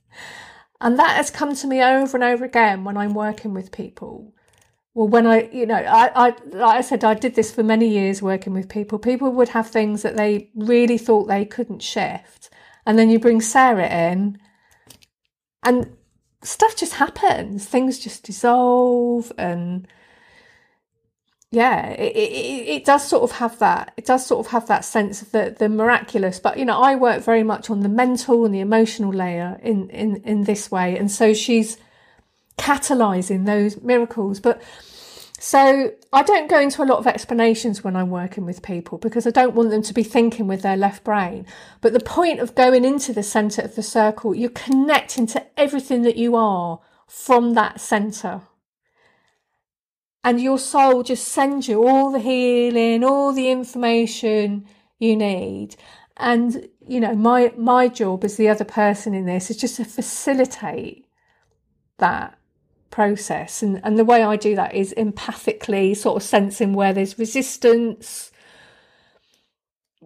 and 0.82 0.98
that 0.98 1.16
has 1.16 1.30
come 1.30 1.54
to 1.54 1.66
me 1.66 1.82
over 1.82 2.14
and 2.14 2.24
over 2.24 2.44
again 2.44 2.84
when 2.84 2.98
I'm 2.98 3.14
working 3.14 3.54
with 3.54 3.72
people. 3.72 4.34
Well, 4.96 5.08
when 5.08 5.26
I, 5.26 5.50
you 5.52 5.66
know, 5.66 5.74
I, 5.74 6.28
I, 6.28 6.34
like 6.52 6.78
I 6.78 6.80
said, 6.80 7.04
I 7.04 7.12
did 7.12 7.34
this 7.34 7.52
for 7.52 7.62
many 7.62 7.86
years 7.86 8.22
working 8.22 8.54
with 8.54 8.70
people. 8.70 8.98
People 8.98 9.30
would 9.32 9.50
have 9.50 9.68
things 9.68 10.00
that 10.00 10.16
they 10.16 10.48
really 10.54 10.96
thought 10.96 11.28
they 11.28 11.44
couldn't 11.44 11.82
shift. 11.82 12.48
And 12.86 12.98
then 12.98 13.10
you 13.10 13.18
bring 13.18 13.42
Sarah 13.42 13.90
in 13.90 14.38
and 15.62 15.94
stuff 16.42 16.76
just 16.76 16.94
happens. 16.94 17.66
Things 17.66 17.98
just 17.98 18.24
dissolve 18.24 19.30
and 19.36 19.86
yeah, 21.50 21.88
it, 21.90 22.16
it, 22.16 22.68
it 22.76 22.84
does 22.86 23.06
sort 23.06 23.22
of 23.22 23.32
have 23.36 23.58
that. 23.58 23.92
It 23.98 24.06
does 24.06 24.24
sort 24.24 24.46
of 24.46 24.52
have 24.52 24.66
that 24.68 24.82
sense 24.86 25.20
of 25.20 25.30
the, 25.30 25.54
the 25.58 25.68
miraculous. 25.68 26.40
But 26.40 26.58
you 26.58 26.64
know, 26.64 26.80
I 26.80 26.94
work 26.94 27.22
very 27.22 27.42
much 27.42 27.68
on 27.68 27.80
the 27.80 27.90
mental 27.90 28.46
and 28.46 28.54
the 28.54 28.60
emotional 28.60 29.12
layer 29.12 29.60
in 29.62 29.90
in 29.90 30.16
in 30.24 30.44
this 30.44 30.70
way, 30.70 30.98
and 30.98 31.10
so 31.10 31.34
she's 31.34 31.76
catalyzing 32.58 33.46
those 33.46 33.80
miracles. 33.82 34.40
But 34.40 34.62
so 35.38 35.92
I 36.12 36.22
don't 36.22 36.48
go 36.48 36.58
into 36.58 36.82
a 36.82 36.86
lot 36.86 36.98
of 36.98 37.06
explanations 37.06 37.84
when 37.84 37.94
I'm 37.94 38.10
working 38.10 38.46
with 38.46 38.62
people 38.62 38.98
because 38.98 39.26
I 39.26 39.30
don't 39.30 39.54
want 39.54 39.70
them 39.70 39.82
to 39.82 39.94
be 39.94 40.02
thinking 40.02 40.46
with 40.46 40.62
their 40.62 40.76
left 40.76 41.04
brain. 41.04 41.46
But 41.80 41.92
the 41.92 42.00
point 42.00 42.40
of 42.40 42.54
going 42.54 42.84
into 42.84 43.12
the 43.12 43.22
center 43.22 43.62
of 43.62 43.74
the 43.74 43.82
circle, 43.82 44.34
you're 44.34 44.50
connecting 44.50 45.26
to 45.28 45.46
everything 45.58 46.02
that 46.02 46.16
you 46.16 46.36
are 46.36 46.80
from 47.06 47.54
that 47.54 47.80
center. 47.80 48.42
And 50.24 50.40
your 50.40 50.58
soul 50.58 51.02
just 51.02 51.28
sends 51.28 51.68
you 51.68 51.86
all 51.86 52.10
the 52.10 52.18
healing, 52.18 53.04
all 53.04 53.32
the 53.32 53.50
information 53.50 54.66
you 54.98 55.14
need. 55.14 55.76
And, 56.16 56.68
you 56.88 56.98
know, 56.98 57.14
my, 57.14 57.52
my 57.56 57.88
job 57.88 58.24
as 58.24 58.36
the 58.36 58.48
other 58.48 58.64
person 58.64 59.14
in 59.14 59.26
this 59.26 59.50
is 59.50 59.56
just 59.58 59.76
to 59.76 59.84
facilitate 59.84 61.06
that 61.98 62.35
process. 62.96 63.62
And, 63.62 63.78
and 63.84 63.98
the 63.98 64.06
way 64.06 64.22
I 64.22 64.36
do 64.36 64.56
that 64.56 64.74
is 64.74 64.94
empathically 64.96 65.94
sort 65.94 66.16
of 66.16 66.22
sensing 66.22 66.72
where 66.72 66.94
there's 66.94 67.18
resistance, 67.18 68.32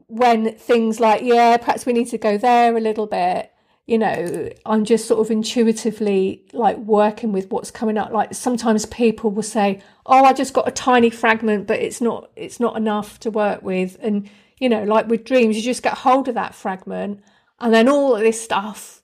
when 0.08 0.56
things 0.56 0.98
like, 0.98 1.22
yeah, 1.22 1.56
perhaps 1.56 1.86
we 1.86 1.92
need 1.92 2.08
to 2.08 2.18
go 2.18 2.36
there 2.36 2.76
a 2.76 2.80
little 2.80 3.06
bit. 3.06 3.52
You 3.86 3.98
know, 3.98 4.50
I'm 4.66 4.84
just 4.84 5.06
sort 5.06 5.20
of 5.20 5.30
intuitively 5.30 6.44
like 6.52 6.78
working 6.78 7.30
with 7.30 7.48
what's 7.52 7.70
coming 7.70 7.96
up. 7.96 8.10
Like 8.10 8.34
sometimes 8.34 8.86
people 8.86 9.30
will 9.30 9.42
say, 9.42 9.80
"Oh, 10.06 10.24
I 10.24 10.32
just 10.32 10.52
got 10.52 10.68
a 10.68 10.70
tiny 10.70 11.10
fragment, 11.10 11.66
but 11.66 11.80
it's 11.80 12.00
not 12.00 12.30
it's 12.36 12.60
not 12.60 12.76
enough 12.76 13.18
to 13.20 13.30
work 13.32 13.62
with." 13.62 13.96
And 14.00 14.30
you 14.58 14.68
know, 14.68 14.84
like 14.84 15.08
with 15.08 15.24
dreams, 15.24 15.56
you 15.56 15.62
just 15.62 15.82
get 15.82 15.98
hold 15.98 16.28
of 16.28 16.34
that 16.36 16.54
fragment, 16.54 17.20
and 17.58 17.74
then 17.74 17.88
all 17.88 18.14
of 18.14 18.20
this 18.20 18.40
stuff 18.40 19.02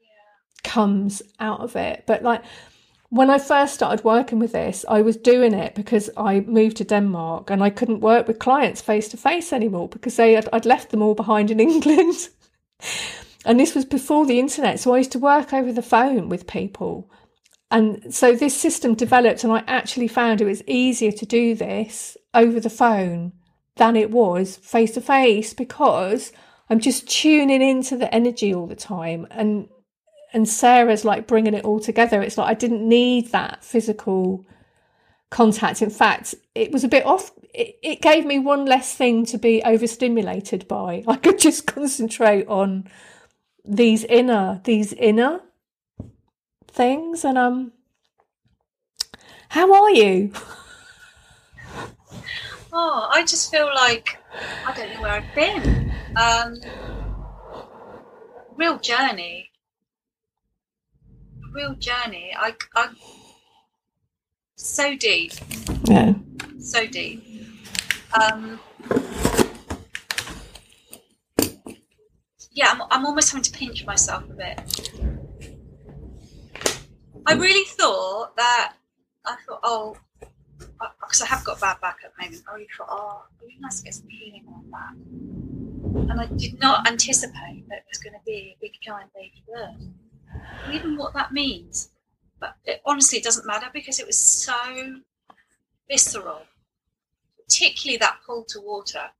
yeah. 0.00 0.70
comes 0.70 1.20
out 1.38 1.60
of 1.60 1.76
it. 1.76 2.04
But 2.06 2.22
like 2.22 2.42
when 3.14 3.30
I 3.30 3.38
first 3.38 3.74
started 3.74 4.04
working 4.04 4.40
with 4.40 4.50
this, 4.50 4.84
I 4.88 5.00
was 5.00 5.16
doing 5.16 5.54
it 5.54 5.76
because 5.76 6.10
I 6.16 6.40
moved 6.40 6.78
to 6.78 6.84
Denmark 6.84 7.48
and 7.48 7.62
I 7.62 7.70
couldn't 7.70 8.00
work 8.00 8.26
with 8.26 8.40
clients 8.40 8.80
face 8.80 9.06
to 9.10 9.16
face 9.16 9.52
anymore 9.52 9.88
because 9.88 10.16
they 10.16 10.32
had, 10.32 10.48
I'd 10.52 10.66
left 10.66 10.90
them 10.90 11.00
all 11.00 11.14
behind 11.14 11.52
in 11.52 11.60
England. 11.68 12.28
and 13.44 13.60
this 13.60 13.72
was 13.72 13.84
before 13.84 14.26
the 14.26 14.40
internet, 14.40 14.80
so 14.80 14.92
I 14.92 14.98
used 14.98 15.12
to 15.12 15.20
work 15.20 15.52
over 15.52 15.72
the 15.72 15.80
phone 15.80 16.28
with 16.28 16.48
people. 16.48 17.08
And 17.70 18.12
so 18.12 18.34
this 18.34 18.60
system 18.60 18.94
developed, 18.94 19.44
and 19.44 19.52
I 19.52 19.62
actually 19.68 20.08
found 20.08 20.40
it 20.40 20.46
was 20.46 20.64
easier 20.66 21.12
to 21.12 21.24
do 21.24 21.54
this 21.54 22.16
over 22.34 22.58
the 22.58 22.68
phone 22.68 23.32
than 23.76 23.94
it 23.94 24.10
was 24.10 24.56
face 24.56 24.90
to 24.94 25.00
face 25.00 25.54
because 25.54 26.32
I'm 26.68 26.80
just 26.80 27.08
tuning 27.08 27.62
into 27.62 27.96
the 27.96 28.12
energy 28.12 28.52
all 28.52 28.66
the 28.66 28.74
time. 28.74 29.28
And 29.30 29.68
and 30.34 30.48
Sarah's 30.48 31.04
like 31.04 31.28
bringing 31.28 31.54
it 31.54 31.64
all 31.64 31.78
together. 31.78 32.20
It's 32.20 32.36
like 32.36 32.50
I 32.50 32.54
didn't 32.54 32.86
need 32.86 33.30
that 33.30 33.64
physical 33.64 34.44
contact. 35.30 35.80
In 35.80 35.90
fact, 35.90 36.34
it 36.56 36.72
was 36.72 36.82
a 36.82 36.88
bit 36.88 37.06
off. 37.06 37.30
It, 37.54 37.78
it 37.82 38.02
gave 38.02 38.26
me 38.26 38.40
one 38.40 38.66
less 38.66 38.94
thing 38.94 39.24
to 39.26 39.38
be 39.38 39.62
overstimulated 39.62 40.66
by. 40.66 41.04
I 41.08 41.16
could 41.16 41.38
just 41.38 41.66
concentrate 41.66 42.48
on 42.48 42.88
these 43.64 44.04
inner, 44.04 44.60
these 44.64 44.92
inner 44.92 45.40
things. 46.66 47.24
And 47.24 47.38
um, 47.38 47.72
how 49.48 49.72
are 49.72 49.90
you? 49.90 50.32
Oh, 52.76 53.08
I 53.08 53.22
just 53.22 53.52
feel 53.52 53.70
like 53.72 54.18
I 54.66 54.74
don't 54.74 54.92
know 54.94 55.02
where 55.02 55.12
I've 55.12 55.34
been. 55.36 55.92
Um, 56.16 56.56
real 58.56 58.80
journey. 58.80 59.52
Real 61.54 61.74
journey. 61.74 62.34
I, 62.36 62.52
I, 62.74 62.88
so 64.56 64.96
deep. 64.96 65.32
Yeah. 65.84 66.14
So 66.58 66.84
deep. 66.84 67.22
Um, 68.20 68.58
yeah, 72.50 72.70
I'm, 72.72 72.82
I'm 72.90 73.06
almost 73.06 73.30
having 73.30 73.44
to 73.44 73.52
pinch 73.52 73.86
myself 73.86 74.24
a 74.28 74.32
bit. 74.32 74.90
I 77.24 77.34
really 77.34 77.64
thought 77.66 78.36
that 78.36 78.74
I 79.24 79.36
thought, 79.46 79.60
oh, 79.62 79.96
because 81.00 81.22
I 81.22 81.26
have 81.26 81.44
got 81.44 81.60
bad 81.60 81.80
back 81.80 81.98
at 82.04 82.12
the 82.16 82.24
moment. 82.24 82.42
I 82.50 82.54
really 82.54 82.68
thought, 82.76 82.88
oh, 82.90 83.22
it'd 83.38 83.48
be 83.48 83.56
nice 83.60 83.78
to 83.78 83.84
get 83.84 83.94
some 83.94 84.08
healing 84.08 84.44
on 84.48 84.70
that. 84.72 86.10
And 86.10 86.20
I 86.20 86.26
did 86.36 86.58
not 86.58 86.88
anticipate 86.88 87.64
that 87.68 87.78
it 87.78 87.84
was 87.88 87.98
going 87.98 88.14
to 88.14 88.20
be 88.26 88.56
a 88.56 88.58
big 88.60 88.72
giant 88.82 89.12
baby 89.14 89.44
bird. 89.46 89.92
Even 90.72 90.96
what 90.96 91.14
that 91.14 91.32
means. 91.32 91.90
But 92.40 92.56
it, 92.64 92.80
honestly, 92.84 93.18
it 93.18 93.24
doesn't 93.24 93.46
matter 93.46 93.66
because 93.72 93.98
it 93.98 94.06
was 94.06 94.16
so 94.16 95.00
visceral, 95.88 96.42
particularly 97.42 97.98
that 97.98 98.18
pull 98.26 98.44
to 98.48 98.60
water. 98.60 99.10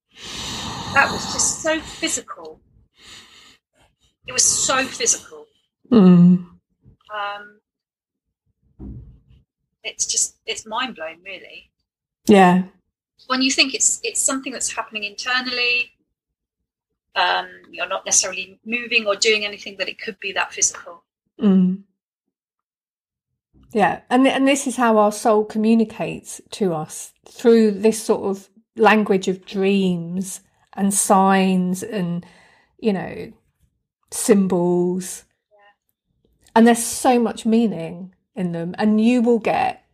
That 0.95 1.11
was 1.11 1.33
just 1.33 1.63
so 1.63 1.81
physical. 1.81 2.61
It 4.27 4.33
was 4.33 4.45
so 4.45 4.85
physical. 4.85 5.47
Mm. 5.91 6.47
Um, 7.15 7.61
it's 9.83 10.07
just 10.07 10.37
it's 10.47 10.67
mind 10.67 10.97
blowing, 10.97 11.21
really. 11.25 11.71
Yeah. 12.27 12.65
When 13.27 13.43
you 13.43 13.51
think 13.51 13.75
it's 13.75 14.01
it's 14.03 14.21
something 14.21 14.53
that's 14.53 14.73
happening 14.73 15.05
internally, 15.05 15.93
um, 17.15 17.49
you're 17.71 17.89
not 17.89 18.05
necessarily 18.05 18.59
moving 18.65 19.07
or 19.07 19.15
doing 19.15 19.45
anything, 19.45 19.77
but 19.79 19.89
it 19.89 20.01
could 20.01 20.19
be 20.21 20.33
that 20.33 20.53
physical. 20.53 21.05
Mm. 21.45 21.83
Yeah, 23.73 24.01
and 24.09 24.27
and 24.27 24.47
this 24.47 24.67
is 24.67 24.77
how 24.77 24.99
our 24.99 25.13
soul 25.13 25.45
communicates 25.45 26.41
to 26.53 26.73
us 26.73 27.13
through 27.29 27.73
this 27.73 28.03
sort 28.03 28.23
of 28.25 28.49
language 28.77 29.29
of 29.29 29.45
dreams 29.45 30.41
and 30.75 30.95
signs 30.95 31.83
and 31.83 32.25
you 32.79 32.93
know 32.93 33.33
symbols. 34.11 35.25
Yeah. 35.51 35.59
And 36.55 36.67
there's 36.67 36.85
so 36.85 37.19
much 37.19 37.45
meaning 37.45 38.15
in 38.35 38.53
them, 38.53 38.75
and 38.79 39.01
you 39.01 39.21
will 39.21 39.41
get 39.41 39.85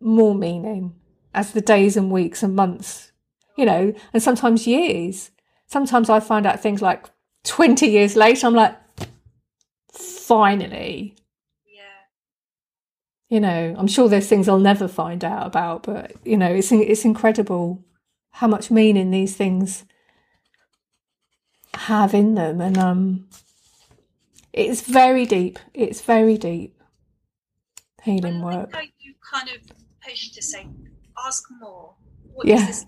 more 0.00 0.34
meaning 0.34 0.94
as 1.32 1.52
the 1.52 1.60
days 1.60 1.96
and 1.96 2.10
weeks 2.10 2.42
and 2.42 2.56
months, 2.56 3.12
you 3.56 3.64
know, 3.64 3.94
and 4.12 4.22
sometimes 4.22 4.66
years. 4.66 5.30
Sometimes 5.68 6.10
I 6.10 6.20
find 6.20 6.46
out 6.46 6.60
things 6.60 6.82
like 6.82 7.06
20 7.44 7.86
years 7.86 8.16
later, 8.16 8.46
I'm 8.46 8.54
like, 8.54 8.76
finally. 10.26 11.14
Yeah. 11.66 11.82
You 13.28 13.40
know, 13.40 13.74
I'm 13.78 13.86
sure 13.86 14.08
there's 14.08 14.28
things 14.28 14.48
I'll 14.48 14.58
never 14.58 14.88
find 14.88 15.24
out 15.24 15.46
about, 15.46 15.84
but, 15.84 16.12
you 16.24 16.36
know, 16.36 16.52
it's, 16.52 16.72
it's 16.72 17.04
incredible 17.04 17.84
how 18.30 18.48
much 18.48 18.70
meaning 18.70 19.10
these 19.10 19.36
things 19.36 19.84
have 21.74 22.12
in 22.14 22.34
them. 22.34 22.60
And 22.60 22.76
um, 22.76 23.28
it's 24.52 24.80
very 24.80 25.26
deep. 25.26 25.58
It's 25.74 26.00
very 26.00 26.36
deep 26.36 26.72
healing 28.02 28.42
work. 28.42 28.72
Like 28.72 28.92
you 28.98 29.14
kind 29.32 29.48
of 29.48 29.56
push 30.02 30.30
to 30.30 30.42
say, 30.42 30.66
ask 31.24 31.44
more. 31.60 31.94
What 32.32 32.46
yeah. 32.46 32.66
this? 32.66 32.84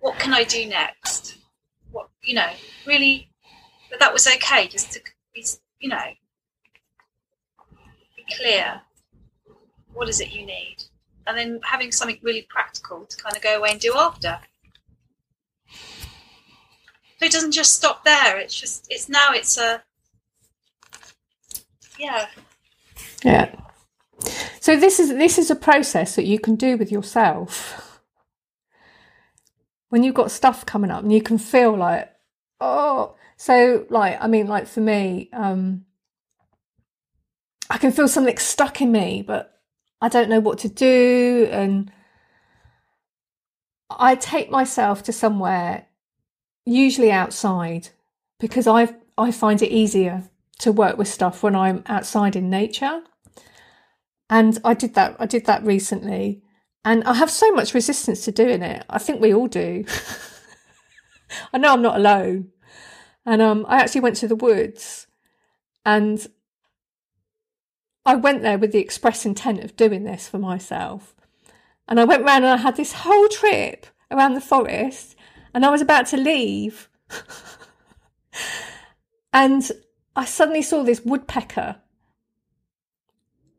What 0.00 0.18
can 0.18 0.32
I 0.34 0.44
do 0.44 0.66
next? 0.66 1.36
What 1.90 2.08
you 2.22 2.34
know, 2.34 2.50
really, 2.86 3.30
but 3.90 3.98
that 4.00 4.12
was 4.12 4.26
okay. 4.26 4.68
Just 4.68 4.92
to 4.92 5.00
be, 5.34 5.44
you 5.80 5.88
know, 5.88 6.04
be 8.16 8.24
clear. 8.36 8.80
What 9.92 10.08
is 10.08 10.20
it 10.20 10.30
you 10.30 10.44
need? 10.44 10.76
And 11.26 11.36
then 11.36 11.60
having 11.62 11.90
something 11.90 12.18
really 12.22 12.46
practical 12.48 13.04
to 13.04 13.16
kind 13.16 13.36
of 13.36 13.42
go 13.42 13.58
away 13.58 13.70
and 13.72 13.80
do 13.80 13.94
after. 13.96 14.38
So 17.18 17.24
it 17.24 17.32
doesn't 17.32 17.52
just 17.52 17.74
stop 17.74 18.04
there. 18.04 18.38
It's 18.38 18.58
just 18.58 18.86
it's 18.90 19.08
now 19.08 19.32
it's 19.32 19.58
a 19.58 19.82
yeah. 21.98 22.26
Yeah. 23.24 23.54
So 24.60 24.76
this 24.76 25.00
is 25.00 25.10
this 25.10 25.38
is 25.38 25.50
a 25.50 25.56
process 25.56 26.16
that 26.16 26.26
you 26.26 26.38
can 26.38 26.56
do 26.56 26.76
with 26.76 26.92
yourself. 26.92 28.00
When 29.88 30.02
you've 30.02 30.14
got 30.14 30.30
stuff 30.30 30.66
coming 30.66 30.90
up 30.90 31.02
and 31.02 31.12
you 31.12 31.22
can 31.22 31.38
feel 31.38 31.74
like, 31.74 32.10
oh, 32.60 33.14
so 33.36 33.86
like 33.90 34.18
I 34.20 34.26
mean, 34.26 34.46
like 34.46 34.66
for 34.66 34.80
me, 34.80 35.28
um, 35.32 35.84
I 37.68 37.78
can 37.78 37.92
feel 37.92 38.08
something 38.08 38.38
stuck 38.38 38.80
in 38.80 38.90
me, 38.90 39.22
but 39.26 39.60
I 40.00 40.08
don't 40.08 40.30
know 40.30 40.40
what 40.40 40.58
to 40.60 40.68
do, 40.68 41.48
and 41.50 41.90
I 43.90 44.14
take 44.14 44.50
myself 44.50 45.02
to 45.04 45.12
somewhere, 45.12 45.86
usually 46.64 47.12
outside, 47.12 47.90
because 48.40 48.66
I 48.66 48.94
I 49.18 49.30
find 49.32 49.60
it 49.62 49.70
easier 49.70 50.24
to 50.60 50.72
work 50.72 50.96
with 50.96 51.08
stuff 51.08 51.42
when 51.42 51.54
I'm 51.54 51.82
outside 51.86 52.36
in 52.36 52.48
nature. 52.48 53.02
And 54.30 54.58
I 54.64 54.74
did 54.74 54.94
that. 54.94 55.16
I 55.18 55.26
did 55.26 55.44
that 55.46 55.64
recently, 55.64 56.42
and 56.84 57.04
I 57.04 57.14
have 57.14 57.30
so 57.30 57.52
much 57.52 57.74
resistance 57.74 58.24
to 58.24 58.32
doing 58.32 58.62
it. 58.62 58.84
I 58.88 58.98
think 58.98 59.20
we 59.20 59.34
all 59.34 59.46
do. 59.46 59.84
I 61.52 61.58
know 61.58 61.72
I'm 61.72 61.82
not 61.82 61.96
alone. 61.96 62.50
And 63.26 63.42
um, 63.42 63.66
I 63.68 63.80
actually 63.80 64.02
went 64.02 64.16
to 64.16 64.28
the 64.28 64.36
woods, 64.36 65.08
and 65.84 66.26
I 68.04 68.14
went 68.14 68.42
there 68.42 68.56
with 68.56 68.72
the 68.72 68.78
express 68.78 69.26
intent 69.26 69.64
of 69.64 69.76
doing 69.76 70.04
this 70.04 70.28
for 70.28 70.38
myself. 70.38 71.14
And 71.88 72.00
I 72.00 72.04
went 72.04 72.24
round 72.24 72.44
and 72.44 72.54
I 72.54 72.62
had 72.62 72.76
this 72.76 72.92
whole 72.92 73.28
trip 73.28 73.86
around 74.10 74.34
the 74.34 74.40
forest, 74.40 75.16
and 75.52 75.66
I 75.66 75.70
was 75.70 75.82
about 75.82 76.06
to 76.06 76.16
leave. 76.16 76.88
and 79.32 79.70
I 80.14 80.24
suddenly 80.24 80.62
saw 80.62 80.82
this 80.82 81.02
woodpecker 81.04 81.76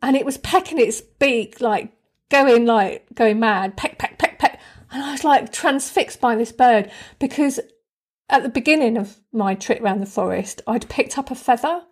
and 0.02 0.16
it 0.16 0.26
was 0.26 0.38
pecking 0.38 0.80
its 0.80 1.02
beak, 1.02 1.62
like 1.62 1.92
going 2.30 2.66
like 2.66 3.06
going 3.14 3.40
mad, 3.40 3.78
peck, 3.78 3.98
peck, 3.98 4.18
peck, 4.18 4.40
peck. 4.40 4.60
And 4.92 5.04
I 5.04 5.12
was 5.12 5.24
like 5.24 5.52
transfixed 5.52 6.22
by 6.22 6.36
this 6.36 6.52
bird 6.52 6.92
because 7.20 7.60
at 8.30 8.44
the 8.44 8.50
beginning 8.50 8.98
of 8.98 9.18
my 9.32 9.56
trip 9.56 9.82
around 9.82 10.02
the 10.02 10.06
forest, 10.06 10.62
I'd 10.68 10.90
picked 10.90 11.18
up 11.18 11.32
a 11.32 11.36
feather 11.36 11.84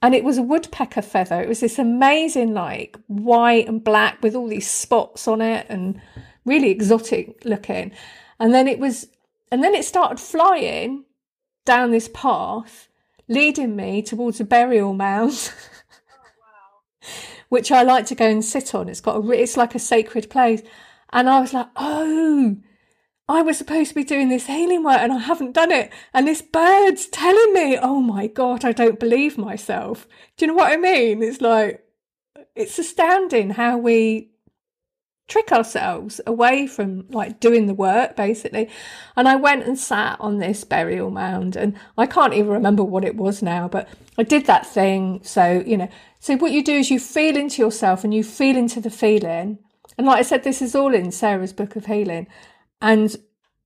and 0.00 0.14
it 0.14 0.24
was 0.24 0.38
a 0.38 0.42
woodpecker 0.42 1.02
feather. 1.02 1.40
It 1.40 1.48
was 1.48 1.60
this 1.60 1.78
amazing, 1.78 2.54
like 2.54 2.98
white 3.06 3.68
and 3.68 3.82
black 3.82 4.22
with 4.22 4.34
all 4.34 4.48
these 4.48 4.68
spots 4.68 5.28
on 5.28 5.40
it 5.40 5.66
and 5.68 6.00
really 6.44 6.70
exotic 6.70 7.44
looking. 7.44 7.92
And 8.40 8.52
then 8.52 8.66
it 8.66 8.78
was, 8.78 9.08
and 9.50 9.62
then 9.62 9.74
it 9.74 9.84
started 9.84 10.18
flying 10.18 11.04
down 11.64 11.92
this 11.92 12.10
path, 12.12 12.88
leading 13.28 13.76
me 13.76 14.02
towards 14.02 14.40
a 14.40 14.44
burial 14.44 14.94
mound. 14.94 15.52
Which 17.48 17.70
I 17.70 17.82
like 17.82 18.06
to 18.06 18.14
go 18.14 18.26
and 18.26 18.44
sit 18.44 18.74
on. 18.74 18.88
It's 18.88 19.02
got 19.02 19.22
a, 19.22 19.30
it's 19.30 19.58
like 19.58 19.74
a 19.74 19.78
sacred 19.78 20.30
place. 20.30 20.62
And 21.12 21.28
I 21.28 21.40
was 21.40 21.52
like, 21.52 21.68
oh, 21.76 22.56
I 23.32 23.42
was 23.42 23.58
supposed 23.58 23.90
to 23.90 23.94
be 23.94 24.04
doing 24.04 24.28
this 24.28 24.46
healing 24.46 24.84
work 24.84 25.00
and 25.00 25.12
I 25.12 25.18
haven't 25.18 25.52
done 25.52 25.72
it. 25.72 25.92
And 26.12 26.26
this 26.26 26.42
bird's 26.42 27.06
telling 27.06 27.52
me, 27.52 27.78
oh 27.78 28.00
my 28.00 28.26
God, 28.26 28.64
I 28.64 28.72
don't 28.72 29.00
believe 29.00 29.38
myself. 29.38 30.06
Do 30.36 30.44
you 30.44 30.52
know 30.52 30.56
what 30.56 30.72
I 30.72 30.76
mean? 30.76 31.22
It's 31.22 31.40
like, 31.40 31.84
it's 32.54 32.78
astounding 32.78 33.50
how 33.50 33.78
we 33.78 34.30
trick 35.28 35.52
ourselves 35.52 36.20
away 36.26 36.66
from 36.66 37.06
like 37.08 37.40
doing 37.40 37.66
the 37.66 37.72
work 37.72 38.16
basically 38.16 38.68
and 39.16 39.26
i 39.26 39.34
went 39.34 39.64
and 39.64 39.78
sat 39.78 40.20
on 40.20 40.38
this 40.38 40.62
burial 40.62 41.10
mound 41.10 41.56
and 41.56 41.74
i 41.96 42.04
can't 42.04 42.34
even 42.34 42.50
remember 42.50 42.84
what 42.84 43.04
it 43.04 43.16
was 43.16 43.40
now 43.40 43.66
but 43.66 43.88
i 44.18 44.22
did 44.22 44.44
that 44.44 44.66
thing 44.66 45.20
so 45.22 45.62
you 45.64 45.76
know 45.76 45.88
so 46.22 46.36
what 46.36 46.52
you 46.52 46.62
do 46.62 46.74
is 46.74 46.88
you 46.88 47.00
feel 47.00 47.36
into 47.36 47.60
yourself 47.60 48.04
and 48.04 48.14
you 48.14 48.22
feel 48.22 48.56
into 48.56 48.80
the 48.80 48.90
feeling. 48.90 49.58
And 49.98 50.06
like 50.06 50.20
I 50.20 50.22
said, 50.22 50.44
this 50.44 50.62
is 50.62 50.76
all 50.76 50.94
in 50.94 51.10
Sarah's 51.10 51.52
book 51.52 51.74
of 51.74 51.86
healing. 51.86 52.28
And 52.82 53.16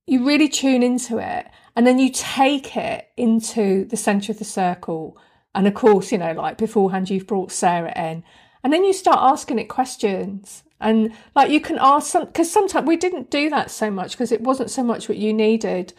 you 0.05 0.25
really 0.25 0.47
tune 0.47 0.83
into 0.83 1.17
it. 1.17 1.47
And 1.75 1.85
then 1.85 1.99
you 1.99 2.09
take 2.11 2.77
it 2.77 3.09
into 3.17 3.85
the 3.85 3.97
center 3.97 4.31
of 4.31 4.39
the 4.39 4.45
circle. 4.45 5.17
And 5.53 5.67
of 5.67 5.73
course, 5.73 6.11
you 6.11 6.17
know, 6.17 6.31
like 6.31 6.57
beforehand, 6.57 7.09
you've 7.09 7.27
brought 7.27 7.51
Sarah 7.51 7.93
in. 7.97 8.23
And 8.63 8.71
then 8.71 8.85
you 8.85 8.93
start 8.93 9.19
asking 9.19 9.59
it 9.59 9.65
questions. 9.65 10.63
And 10.79 11.11
like 11.35 11.51
you 11.51 11.59
can 11.59 11.77
ask 11.81 12.11
some, 12.11 12.25
because 12.25 12.51
sometimes 12.51 12.87
we 12.87 12.95
didn't 12.95 13.29
do 13.29 13.49
that 13.49 13.71
so 13.71 13.91
much 13.91 14.11
because 14.11 14.31
it 14.31 14.41
wasn't 14.41 14.71
so 14.71 14.83
much 14.83 15.09
what 15.09 15.17
you 15.17 15.33
needed. 15.33 15.93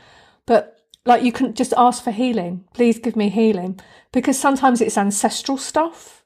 But 0.47 0.79
like 1.05 1.23
you 1.23 1.33
can 1.33 1.55
just 1.55 1.75
ask 1.77 2.03
for 2.03 2.13
healing. 2.13 2.65
Please 2.73 2.99
give 2.99 3.17
me 3.17 3.29
healing. 3.29 3.81
Because 4.13 4.39
sometimes 4.39 4.81
it's 4.81 4.97
ancestral 4.97 5.59
stuff 5.59 6.19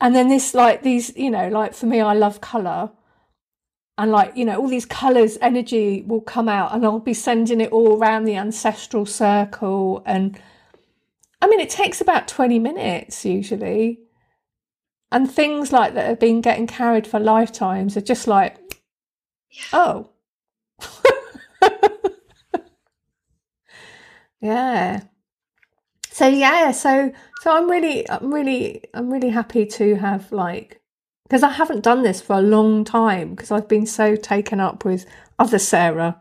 and 0.00 0.14
then 0.14 0.28
this 0.28 0.54
like 0.54 0.82
these 0.82 1.16
you 1.16 1.30
know 1.30 1.48
like 1.48 1.74
for 1.74 1.86
me 1.86 2.00
i 2.00 2.12
love 2.12 2.40
color 2.40 2.90
and 3.98 4.12
like 4.12 4.36
you 4.36 4.44
know 4.44 4.56
all 4.56 4.68
these 4.68 4.86
colors 4.86 5.36
energy 5.40 6.02
will 6.06 6.20
come 6.20 6.48
out 6.48 6.72
and 6.72 6.84
i'll 6.86 7.00
be 7.00 7.12
sending 7.12 7.60
it 7.60 7.72
all 7.72 7.98
around 7.98 8.24
the 8.24 8.36
ancestral 8.36 9.04
circle. 9.04 10.02
And 10.06 10.40
i 11.42 11.48
mean 11.48 11.60
it 11.60 11.70
takes 11.70 12.00
about 12.00 12.28
20 12.28 12.58
minutes 12.58 13.24
usually. 13.24 14.00
And 15.10 15.30
things 15.30 15.72
like 15.72 15.94
that 15.94 16.06
have 16.06 16.20
been 16.20 16.42
getting 16.42 16.66
carried 16.66 17.06
for 17.06 17.18
lifetimes 17.18 17.96
are 17.96 18.00
just 18.00 18.26
like 18.26 18.56
oh. 19.72 20.10
Yeah. 24.40 25.00
So 26.10 26.26
yeah 26.28 26.72
so 26.72 27.12
so 27.40 27.56
i'm 27.56 27.70
really 27.70 28.08
i'm 28.10 28.32
really 28.34 28.82
i'm 28.94 29.10
really 29.10 29.30
happy 29.30 29.66
to 29.66 29.94
have 29.96 30.32
like 30.32 30.77
because 31.28 31.42
I 31.42 31.50
haven't 31.50 31.84
done 31.84 32.02
this 32.02 32.22
for 32.22 32.36
a 32.36 32.40
long 32.40 32.84
time 32.84 33.30
because 33.30 33.50
I've 33.50 33.68
been 33.68 33.84
so 33.84 34.16
taken 34.16 34.60
up 34.60 34.84
with 34.84 35.04
other 35.38 35.58
Sarah 35.58 36.18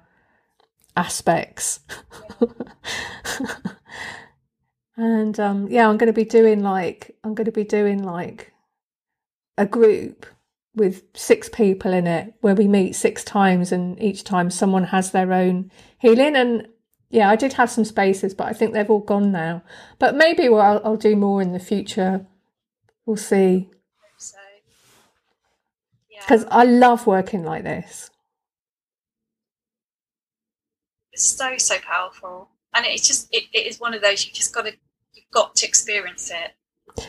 aspects. 0.97 1.79
and 4.97 5.39
um, 5.39 5.67
yeah, 5.69 5.87
I'm 5.87 5.97
going 5.97 6.07
to 6.07 6.13
be 6.13 6.25
doing 6.25 6.61
like 6.61 7.15
I'm 7.23 7.33
going 7.33 7.45
to 7.45 7.51
be 7.51 7.63
doing 7.63 8.03
like 8.03 8.51
a 9.57 9.65
group 9.65 10.25
with 10.75 11.03
six 11.15 11.47
people 11.49 11.93
in 11.93 12.05
it 12.05 12.33
where 12.41 12.53
we 12.53 12.67
meet 12.67 12.93
six 12.93 13.23
times 13.23 13.71
and 13.71 13.99
each 14.01 14.25
time 14.25 14.51
someone 14.51 14.83
has 14.85 15.11
their 15.11 15.31
own 15.31 15.71
healing. 15.99 16.35
And 16.35 16.67
yeah 17.09 17.29
i 17.29 17.37
did 17.37 17.53
have 17.53 17.69
some 17.69 17.85
spaces 17.85 18.33
but 18.33 18.47
i 18.47 18.53
think 18.53 18.73
they've 18.73 18.89
all 18.89 18.99
gone 18.99 19.31
now. 19.31 19.63
But 19.97 20.15
maybe 20.15 20.47
I'll, 20.47 20.81
I'll 20.83 20.97
do 20.97 21.15
more 21.15 21.41
in 21.41 21.53
the 21.53 21.59
future 21.59 22.25
we'll 23.05 23.15
see 23.17 23.69
because 26.28 26.45
I 26.51 26.65
love 26.65 27.07
working 27.07 27.45
like 27.45 27.63
this. 27.63 28.09
It's 31.13 31.23
so 31.25 31.57
so 31.57 31.78
powerful, 31.80 32.49
and 32.75 32.86
it's 32.86 33.07
just 33.07 33.34
it, 33.34 33.45
it 33.53 33.65
is 33.65 33.80
one 33.80 33.93
of 33.93 34.01
those 34.01 34.25
you 34.25 34.34
just 34.34 34.53
got 34.53 34.65
to 34.65 34.73
you've 35.13 35.32
got 35.32 35.55
to 35.55 35.65
experience 35.65 36.30
it. 36.32 37.05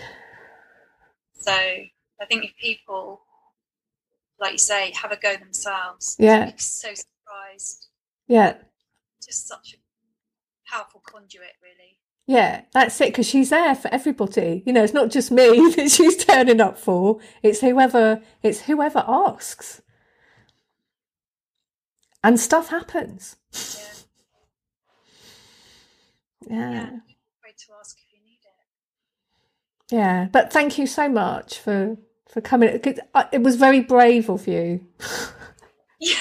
So 1.34 1.52
I 1.52 2.24
think 2.28 2.44
if 2.44 2.56
people, 2.56 3.22
like 4.40 4.52
you 4.52 4.58
say, 4.58 4.92
have 4.92 5.10
a 5.10 5.16
go 5.16 5.36
themselves, 5.36 6.14
yeah, 6.18 6.52
so 6.56 6.88
surprised. 6.94 7.88
Yeah, 8.28 8.54
just 9.24 9.48
such 9.48 9.74
a 9.74 10.72
powerful 10.72 11.02
conduit, 11.04 11.54
really. 11.60 11.97
Yeah, 12.28 12.60
that's 12.74 13.00
it. 13.00 13.08
Because 13.08 13.26
she's 13.26 13.48
there 13.48 13.74
for 13.74 13.88
everybody. 13.88 14.62
You 14.66 14.74
know, 14.74 14.84
it's 14.84 14.92
not 14.92 15.10
just 15.10 15.30
me 15.30 15.48
that 15.76 15.90
she's 15.90 16.22
turning 16.22 16.60
up 16.60 16.78
for. 16.78 17.20
It's 17.42 17.60
whoever. 17.60 18.20
It's 18.42 18.60
whoever 18.60 19.02
asks. 19.08 19.80
And 22.22 22.38
stuff 22.38 22.68
happens. 22.68 23.36
Yeah. 23.54 23.94
Yeah. 26.50 26.70
yeah. 26.70 26.86
to 26.86 27.72
ask 27.80 27.96
if 27.98 28.12
you 28.12 28.20
need 28.22 28.40
it. 28.44 29.94
Yeah, 29.94 30.28
but 30.30 30.52
thank 30.52 30.76
you 30.76 30.86
so 30.86 31.08
much 31.08 31.58
for 31.58 31.96
for 32.28 32.42
coming. 32.42 32.78
It 33.32 33.42
was 33.42 33.56
very 33.56 33.80
brave 33.80 34.28
of 34.28 34.46
you. 34.46 34.86
yeah. 35.98 36.18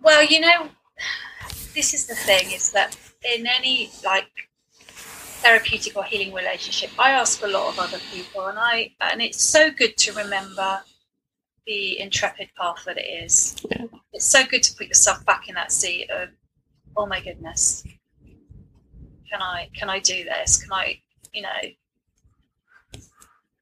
well, 0.00 0.22
you 0.22 0.40
know, 0.40 0.68
this 1.74 1.94
is 1.94 2.06
the 2.06 2.14
thing 2.14 2.50
is 2.50 2.72
that 2.72 2.96
in 3.24 3.46
any 3.46 3.90
like 4.04 4.28
therapeutic 5.42 5.96
or 5.96 6.04
healing 6.04 6.34
relationship 6.34 6.90
i 6.98 7.10
ask 7.10 7.42
a 7.42 7.46
lot 7.46 7.68
of 7.68 7.78
other 7.78 7.98
people 8.12 8.46
and 8.46 8.58
i 8.58 8.90
and 9.00 9.22
it's 9.22 9.42
so 9.42 9.70
good 9.70 9.96
to 9.96 10.12
remember 10.12 10.80
the 11.66 12.00
intrepid 12.00 12.48
path 12.58 12.84
that 12.84 12.98
it 12.98 13.24
is. 13.24 13.56
Yeah. 13.70 13.84
it's 14.12 14.24
so 14.24 14.44
good 14.44 14.62
to 14.62 14.74
put 14.74 14.88
yourself 14.88 15.24
back 15.24 15.48
in 15.48 15.54
that 15.54 15.70
seat 15.70 16.10
of 16.10 16.30
oh 16.96 17.06
my 17.06 17.20
goodness 17.20 17.84
can 19.30 19.40
i 19.40 19.70
can 19.74 19.88
i 19.88 19.98
do 19.98 20.24
this? 20.24 20.62
Can 20.62 20.72
i 20.72 21.00
you 21.32 21.42
know 21.42 21.60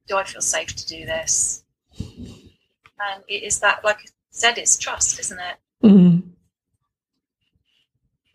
do 0.06 0.16
i 0.16 0.24
feel 0.24 0.40
safe 0.40 0.74
to 0.74 0.86
do 0.86 1.04
this? 1.04 1.64
And 1.98 3.22
it 3.28 3.42
is 3.42 3.61
that 3.61 3.84
like 3.84 3.98
i 3.98 4.06
said 4.30 4.59
it's 4.59 4.78
trust 4.78 5.20
isn't 5.20 5.38
it? 5.38 5.86
Mm-hmm 5.86 6.30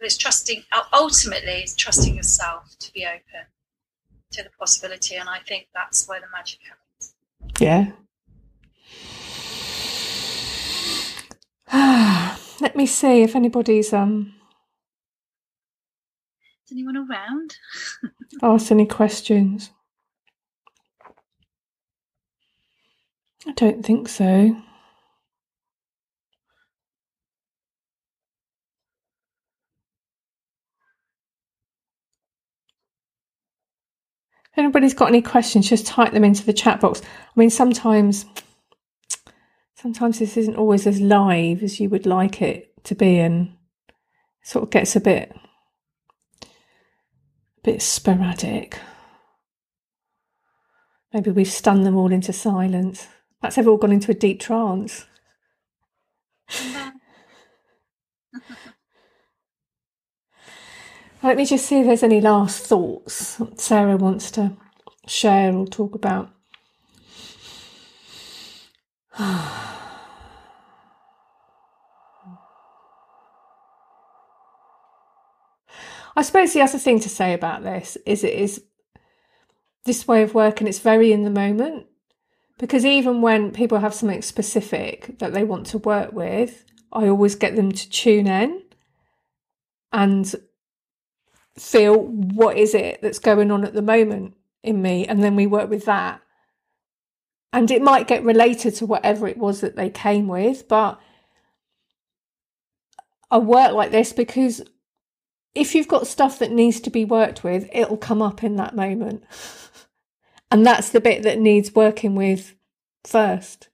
but 0.04 0.08
it's 0.08 0.18
trusting 0.18 0.62
ultimately 0.92 1.54
it's 1.54 1.76
trusting 1.76 2.18
yourself 2.18 2.76
to 2.78 2.92
be 2.92 3.06
open 3.06 3.46
to 4.32 4.44
the 4.44 4.50
possibility 4.60 5.16
and 5.16 5.30
i 5.30 5.40
think 5.48 5.68
that's 5.74 6.10
where 6.10 6.20
the 6.20 6.26
magic 6.36 6.60
happens. 6.68 7.16
Yeah. 7.62 7.92
Let 12.60 12.76
me 12.76 12.86
see 12.86 13.22
if 13.22 13.34
anybody's 13.34 13.94
um 13.94 14.34
is 16.66 16.74
anyone 16.74 16.98
around? 16.98 17.56
ask 18.44 18.72
any 18.74 18.86
questions. 18.86 19.70
I 23.48 23.54
don't 23.54 23.86
think 23.86 24.10
so 24.10 24.58
If 34.54 34.60
anybody's 34.60 34.94
got 34.94 35.10
any 35.10 35.24
questions, 35.24 35.68
just 35.68 35.88
type 35.88 36.14
them 36.14 36.24
into 36.24 36.46
the 36.46 36.54
chat 36.54 36.80
box. 36.80 37.02
I 37.02 37.40
mean, 37.40 37.50
sometimes, 37.50 38.28
sometimes 39.74 40.20
this 40.20 40.38
isn't 40.38 40.58
always 40.58 40.86
as 40.86 41.02
live 41.02 41.64
as 41.64 41.80
you 41.80 41.90
would 41.90 42.06
like 42.06 42.40
it 42.40 42.72
to 42.84 42.94
be, 42.94 43.18
and 43.18 43.56
sort 44.44 44.64
of 44.64 44.70
gets 44.70 44.96
a 44.96 45.02
bit, 45.02 45.36
a 46.44 46.48
bit 47.64 47.82
sporadic. 47.82 48.78
Maybe 51.12 51.32
we've 51.32 51.48
stunned 51.48 51.84
them 51.84 51.98
all 51.98 52.12
into 52.12 52.32
silence. 52.32 53.08
Perhaps 53.42 53.56
they've 53.56 53.68
all 53.68 53.78
gone 53.78 53.92
into 53.92 54.12
a 54.12 54.16
deep 54.16 54.40
trance. 54.40 55.08
Let 61.24 61.38
me 61.38 61.46
just 61.46 61.66
see 61.66 61.80
if 61.80 61.86
there's 61.86 62.04
any 62.04 62.20
last 62.20 62.66
thoughts 62.66 63.42
Sarah 63.56 63.96
wants 63.96 64.30
to 64.32 64.58
share 65.08 65.56
or 65.56 65.66
talk 65.66 65.96
about. 65.96 66.30
I 69.18 69.80
suppose 76.22 76.52
the 76.52 76.62
other 76.62 76.78
thing 76.78 77.00
to 77.00 77.08
say 77.08 77.34
about 77.34 77.64
this 77.64 77.98
is 78.06 78.26
it 78.26 78.34
is 78.34 78.62
this 79.86 80.06
way 80.06 80.24
of 80.24 80.34
working, 80.34 80.68
it's 80.68 80.80
very 80.80 81.14
in 81.14 81.24
the 81.24 81.30
moment. 81.30 81.86
Because 82.58 82.86
even 82.86 83.22
when 83.22 83.52
people 83.52 83.80
have 83.80 83.94
something 83.94 84.22
specific 84.22 85.20
that 85.20 85.34
they 85.34 85.46
want 85.46 85.68
to 85.68 85.78
work 85.78 86.12
with, 86.12 86.66
I 86.92 87.08
always 87.08 87.36
get 87.36 87.56
them 87.56 87.72
to 87.72 87.90
tune 87.90 88.28
in 88.28 88.64
and 89.94 90.36
feel 91.58 91.98
what 91.98 92.58
is 92.58 92.74
it 92.74 93.02
that's 93.02 93.20
going 93.20 93.52
on 93.52 93.64
at 93.64 93.74
the 93.74 93.82
moment 93.82 94.36
in 94.64 94.82
me? 94.82 95.06
And 95.06 95.24
then 95.24 95.36
we 95.36 95.48
work 95.48 95.70
with 95.70 95.86
that. 95.86 96.22
And 97.52 97.70
it 97.70 97.84
might 97.84 98.08
get 98.08 98.24
related 98.24 98.76
to 98.76 98.86
whatever 98.86 99.28
it 99.28 99.38
was 99.38 99.62
that 99.62 99.76
they 99.76 99.90
came 99.90 100.28
with 100.28 100.68
but 100.68 101.00
i 103.30 103.38
work 103.38 103.74
like 103.74 103.92
this 103.92 104.12
because 104.12 104.62
if 105.56 105.76
you've 105.76 105.88
got 105.88 106.08
stuff 106.08 106.40
that 106.40 106.52
needs 106.52 106.80
to 106.80 106.90
be 106.90 107.06
worked 107.06 107.44
with 107.44 107.70
it'll 107.74 107.98
come 107.98 108.22
up 108.22 108.44
in 108.44 108.56
that 108.56 108.76
moment. 108.76 109.24
And 110.52 110.64
that's 110.64 110.92
the 110.92 111.02
bit 111.02 111.24
that 111.24 111.40
needs 111.40 111.74
working 111.74 112.14
with 112.14 112.54
first. 113.04 113.70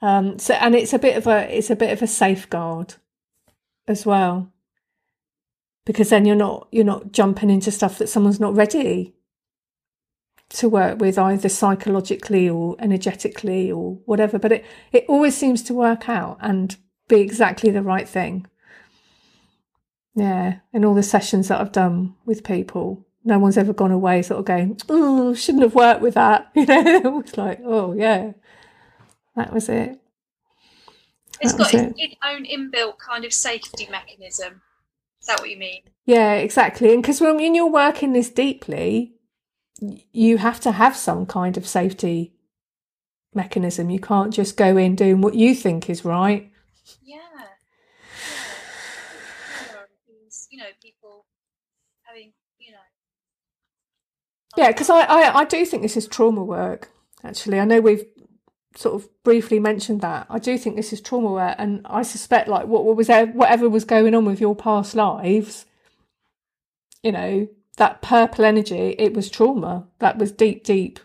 Um 0.00 0.38
so 0.38 0.54
and 0.54 0.76
it's 0.76 0.92
a 0.92 0.98
bit 1.00 1.16
of 1.16 1.26
a 1.26 1.52
it's 1.52 1.70
a 1.70 1.76
bit 1.76 1.90
of 1.90 2.02
a 2.02 2.06
safeguard 2.06 2.94
as 3.88 4.06
well 4.06 4.52
because 5.88 6.10
then 6.10 6.26
you're 6.26 6.36
not 6.36 6.68
you're 6.70 6.84
not 6.84 7.12
jumping 7.12 7.48
into 7.48 7.70
stuff 7.70 7.96
that 7.96 8.10
someone's 8.10 8.38
not 8.38 8.54
ready 8.54 9.14
to 10.50 10.68
work 10.68 11.00
with 11.00 11.18
either 11.18 11.48
psychologically 11.48 12.46
or 12.46 12.76
energetically 12.78 13.72
or 13.72 13.94
whatever. 14.04 14.38
But 14.38 14.52
it 14.52 14.66
it 14.92 15.06
always 15.08 15.34
seems 15.34 15.62
to 15.62 15.72
work 15.72 16.06
out 16.06 16.36
and 16.42 16.76
be 17.08 17.20
exactly 17.20 17.70
the 17.70 17.80
right 17.80 18.06
thing. 18.06 18.46
Yeah 20.14 20.58
in 20.74 20.84
all 20.84 20.94
the 20.94 21.02
sessions 21.02 21.48
that 21.48 21.58
I've 21.58 21.72
done 21.72 22.14
with 22.26 22.44
people 22.44 23.06
no 23.24 23.38
one's 23.38 23.56
ever 23.56 23.72
gone 23.72 23.90
away 23.90 24.20
sort 24.20 24.40
of 24.40 24.44
going 24.44 24.78
oh 24.90 25.32
shouldn't 25.32 25.64
have 25.64 25.74
worked 25.74 26.02
with 26.02 26.14
that. 26.14 26.50
You 26.54 26.66
know 26.66 27.20
it's 27.24 27.38
like 27.38 27.60
oh 27.64 27.94
yeah 27.94 28.32
that 29.36 29.54
was 29.54 29.70
it. 29.70 29.98
It's 31.40 31.54
got 31.54 31.72
its, 31.72 31.94
its 31.96 32.14
own 32.22 32.44
inbuilt 32.44 32.98
kind 32.98 33.24
of 33.24 33.32
safety 33.32 33.88
mechanism 33.90 34.60
that 35.28 35.40
what 35.40 35.50
you 35.50 35.56
mean? 35.56 35.82
Yeah, 36.04 36.34
exactly. 36.34 36.92
And 36.92 37.02
because 37.02 37.20
when 37.20 37.54
you're 37.54 37.70
working 37.70 38.12
this 38.12 38.30
deeply, 38.30 39.14
you 40.12 40.38
have 40.38 40.60
to 40.60 40.72
have 40.72 40.96
some 40.96 41.26
kind 41.26 41.56
of 41.56 41.66
safety 41.66 42.34
mechanism. 43.34 43.90
You 43.90 44.00
can't 44.00 44.32
just 44.32 44.56
go 44.56 44.76
in 44.76 44.96
doing 44.96 45.20
what 45.20 45.34
you 45.34 45.54
think 45.54 45.88
is 45.88 46.04
right. 46.04 46.50
Yeah. 47.02 47.16
yeah. 47.36 47.44
You 50.50 50.58
know, 50.58 50.64
people 50.82 51.26
having, 52.02 52.32
you 52.58 52.72
know. 52.72 52.78
Yeah, 54.56 54.68
because 54.68 54.90
I, 54.90 55.02
I, 55.02 55.38
I 55.40 55.44
do 55.44 55.64
think 55.64 55.82
this 55.82 55.96
is 55.96 56.08
trauma 56.08 56.42
work, 56.42 56.90
actually. 57.22 57.60
I 57.60 57.64
know 57.64 57.80
we've 57.80 58.04
sort 58.76 58.94
of 58.94 59.08
briefly 59.24 59.58
mentioned 59.58 60.00
that. 60.02 60.26
I 60.30 60.38
do 60.38 60.58
think 60.58 60.76
this 60.76 60.92
is 60.92 61.00
trauma 61.00 61.32
work, 61.32 61.56
and 61.58 61.80
I 61.84 62.02
suspect, 62.02 62.48
like, 62.48 62.66
what, 62.66 62.84
what 62.84 62.96
was 62.96 63.06
there, 63.06 63.26
whatever 63.26 63.68
was 63.68 63.84
going 63.84 64.14
on 64.14 64.24
with 64.24 64.40
your 64.40 64.56
past 64.56 64.94
lives, 64.94 65.66
you 67.02 67.12
know, 67.12 67.48
that 67.76 68.02
purple 68.02 68.44
energy, 68.44 68.94
it 68.98 69.14
was 69.14 69.30
trauma. 69.30 69.86
That 70.00 70.18
was 70.18 70.32
deep, 70.32 70.64
deep 70.64 71.00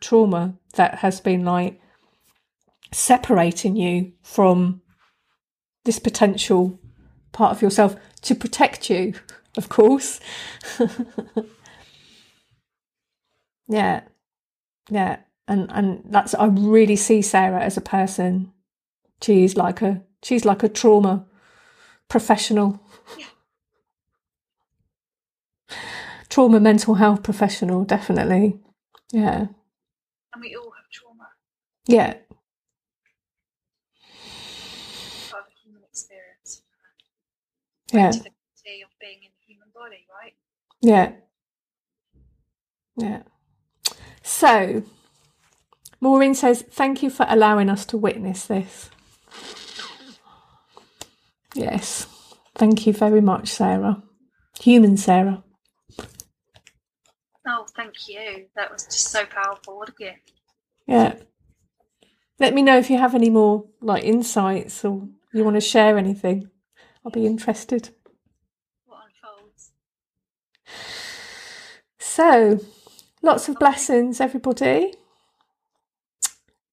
trauma 0.00 0.54
that 0.74 0.96
has 0.96 1.20
been 1.20 1.44
like 1.44 1.80
separating 2.92 3.76
you 3.76 4.12
from 4.22 4.80
this 5.84 5.98
potential 5.98 6.78
part 7.32 7.52
of 7.52 7.62
yourself 7.62 7.96
to 8.22 8.34
protect 8.34 8.90
you, 8.90 9.14
of 9.56 9.68
course. 9.68 10.20
yeah. 13.68 14.02
Yeah. 14.90 15.18
And 15.48 15.70
and 15.72 16.02
that's 16.04 16.34
I 16.34 16.46
really 16.46 16.96
see 16.96 17.22
Sarah 17.22 17.60
as 17.62 17.76
a 17.76 17.80
person. 17.80 18.52
She's 19.22 19.56
like 19.56 19.82
a 19.82 20.02
she's 20.22 20.44
like 20.44 20.62
a 20.62 20.68
trauma 20.68 21.26
professional. 22.08 22.80
trauma 26.28 26.60
mental 26.60 26.94
health 26.94 27.22
professional, 27.22 27.84
definitely. 27.84 28.58
Yeah. 29.12 29.46
And 30.34 30.40
we 30.42 30.54
all 30.54 30.70
have 30.70 30.88
trauma. 30.92 31.28
Yeah. 31.86 32.14
Part 35.30 35.44
of 35.46 35.52
human 35.64 35.82
experience. 35.90 36.62
Yeah. 37.92 38.10
Of 38.10 38.14
being 39.00 39.22
in 39.22 39.30
the 39.32 39.46
human 39.46 39.68
body, 39.74 40.06
right? 40.22 40.34
Yeah. 40.82 41.12
Yeah. 42.96 43.22
So, 44.22 44.82
Maureen 46.00 46.34
says, 46.34 46.62
Thank 46.70 47.02
you 47.02 47.10
for 47.10 47.26
allowing 47.28 47.68
us 47.68 47.84
to 47.86 47.96
witness 47.96 48.46
this. 48.46 48.90
Yes. 51.54 52.06
Thank 52.54 52.86
you 52.86 52.92
very 52.92 53.20
much, 53.20 53.48
Sarah. 53.48 54.02
Human 54.60 54.96
Sarah. 54.96 55.42
Oh, 57.46 57.66
thank 57.74 58.08
you. 58.08 58.46
That 58.56 58.70
was 58.70 58.84
just 58.84 59.08
so 59.08 59.24
powerful. 59.24 59.78
What 59.78 59.88
a 59.88 59.92
gift. 59.92 60.32
Yeah. 60.86 61.14
Let 62.38 62.54
me 62.54 62.62
know 62.62 62.78
if 62.78 62.90
you 62.90 62.98
have 62.98 63.14
any 63.14 63.30
more 63.30 63.64
like 63.80 64.04
insights 64.04 64.84
or 64.84 65.08
you 65.32 65.44
want 65.44 65.56
to 65.56 65.60
share 65.60 65.98
anything. 65.98 66.50
I'll 67.04 67.10
be 67.10 67.26
interested. 67.26 67.90
What 68.86 69.00
unfolds? 69.24 69.72
So, 71.98 72.60
lots 73.22 73.48
of 73.48 73.58
blessings, 73.58 74.20
everybody. 74.20 74.92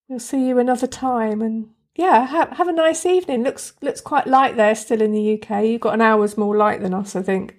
We'll 0.08 0.20
see 0.20 0.48
you 0.48 0.60
another 0.60 0.86
time, 0.86 1.42
and 1.42 1.72
yeah, 1.96 2.28
have, 2.28 2.50
have 2.52 2.68
a 2.68 2.74
nice 2.74 3.06
evening. 3.06 3.44
Looks 3.44 3.74
looks 3.82 4.02
quite 4.02 4.28
light 4.28 4.56
there, 4.56 4.76
still 4.76 5.02
in 5.02 5.14
the 5.14 5.34
UK. 5.34 5.66
You've 5.66 5.82
got 5.82 5.96
an 5.96 6.02
hour's 6.02 6.38
more 6.38 6.56
light 6.56 6.82
than 6.82 6.94
us, 6.94 7.16
I 7.16 7.24
think. 7.24 7.58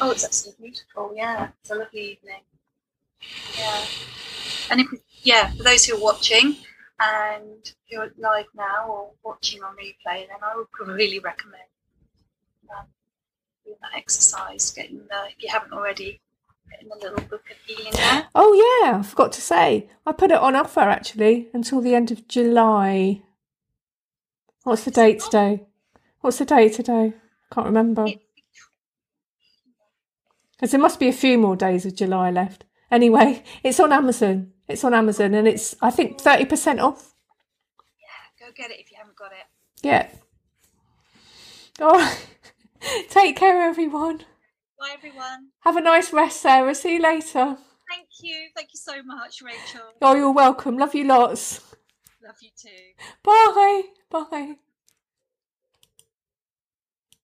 Oh, 0.00 0.10
it's 0.10 0.24
absolutely 0.24 0.70
beautiful. 0.70 1.12
Yeah, 1.14 1.50
it's 1.60 1.70
a 1.70 1.76
lovely 1.76 2.12
evening. 2.12 2.40
Yeah, 3.56 3.84
and 4.70 4.80
if 4.80 4.88
yeah, 5.22 5.52
for 5.52 5.62
those 5.62 5.84
who 5.84 5.96
are 5.96 6.02
watching 6.02 6.56
and 6.98 7.72
who 7.88 8.00
are 8.00 8.12
live 8.18 8.46
now 8.56 8.88
or 8.88 9.10
watching 9.24 9.62
on 9.62 9.76
replay, 9.76 10.26
then 10.26 10.38
I 10.42 10.56
would 10.56 10.66
really 10.88 11.20
recommend 11.20 11.62
um, 12.76 12.86
doing 13.64 13.76
that 13.80 13.96
exercise. 13.96 14.72
Getting 14.72 14.98
the 14.98 15.28
if 15.28 15.40
you 15.40 15.50
haven't 15.52 15.72
already, 15.72 16.20
getting 16.72 16.88
the 16.88 16.96
little 16.96 17.28
book 17.28 17.44
of 17.50 17.56
healing 17.66 17.92
there. 17.92 18.26
Oh 18.34 18.52
yeah, 18.84 18.98
I 18.98 19.02
forgot 19.02 19.32
to 19.32 19.40
say. 19.40 19.88
I 20.06 20.12
put 20.12 20.30
it 20.30 20.38
on 20.38 20.56
offer 20.56 20.80
actually 20.80 21.48
until 21.54 21.80
the 21.80 21.94
end 21.94 22.10
of 22.10 22.26
July. 22.28 23.22
What's 24.64 24.84
the 24.84 24.90
date 24.90 25.20
today? 25.20 25.66
What's 26.20 26.38
the 26.38 26.44
date 26.44 26.74
today? 26.74 27.14
Can't 27.52 27.66
remember. 27.66 28.06
Because 30.52 30.70
there 30.70 30.80
must 30.80 31.00
be 31.00 31.08
a 31.08 31.12
few 31.12 31.38
more 31.38 31.56
days 31.56 31.84
of 31.84 31.96
July 31.96 32.30
left. 32.30 32.64
Anyway, 32.90 33.42
it's 33.64 33.80
on 33.80 33.92
Amazon. 33.92 34.52
It's 34.68 34.84
on 34.84 34.94
Amazon 34.94 35.34
and 35.34 35.48
it's, 35.48 35.74
I 35.82 35.90
think, 35.90 36.18
30% 36.18 36.80
off. 36.80 37.14
Yeah, 37.98 38.46
go 38.46 38.52
get 38.54 38.70
it 38.70 38.78
if 38.78 38.90
you 38.90 38.96
haven't 38.98 39.16
got 39.16 39.32
it. 39.32 39.46
Yeah. 39.82 40.08
Right. 41.80 42.26
Take 43.08 43.36
care, 43.36 43.62
everyone. 43.62 44.24
Bye, 44.82 44.94
everyone. 44.94 45.50
Have 45.60 45.76
a 45.76 45.80
nice 45.80 46.12
rest, 46.12 46.40
Sarah. 46.40 46.74
See 46.74 46.94
you 46.94 47.00
later. 47.00 47.56
Thank 47.88 48.08
you. 48.20 48.48
Thank 48.56 48.70
you 48.74 48.80
so 48.80 49.00
much, 49.04 49.40
Rachel. 49.40 49.92
Oh, 50.02 50.16
you're 50.16 50.32
welcome. 50.32 50.76
Love 50.76 50.92
you 50.96 51.04
lots. 51.04 51.60
Love 52.20 52.34
you 52.42 52.50
too. 52.60 52.68
Bye. 53.22 53.82
Bye. 54.10 54.56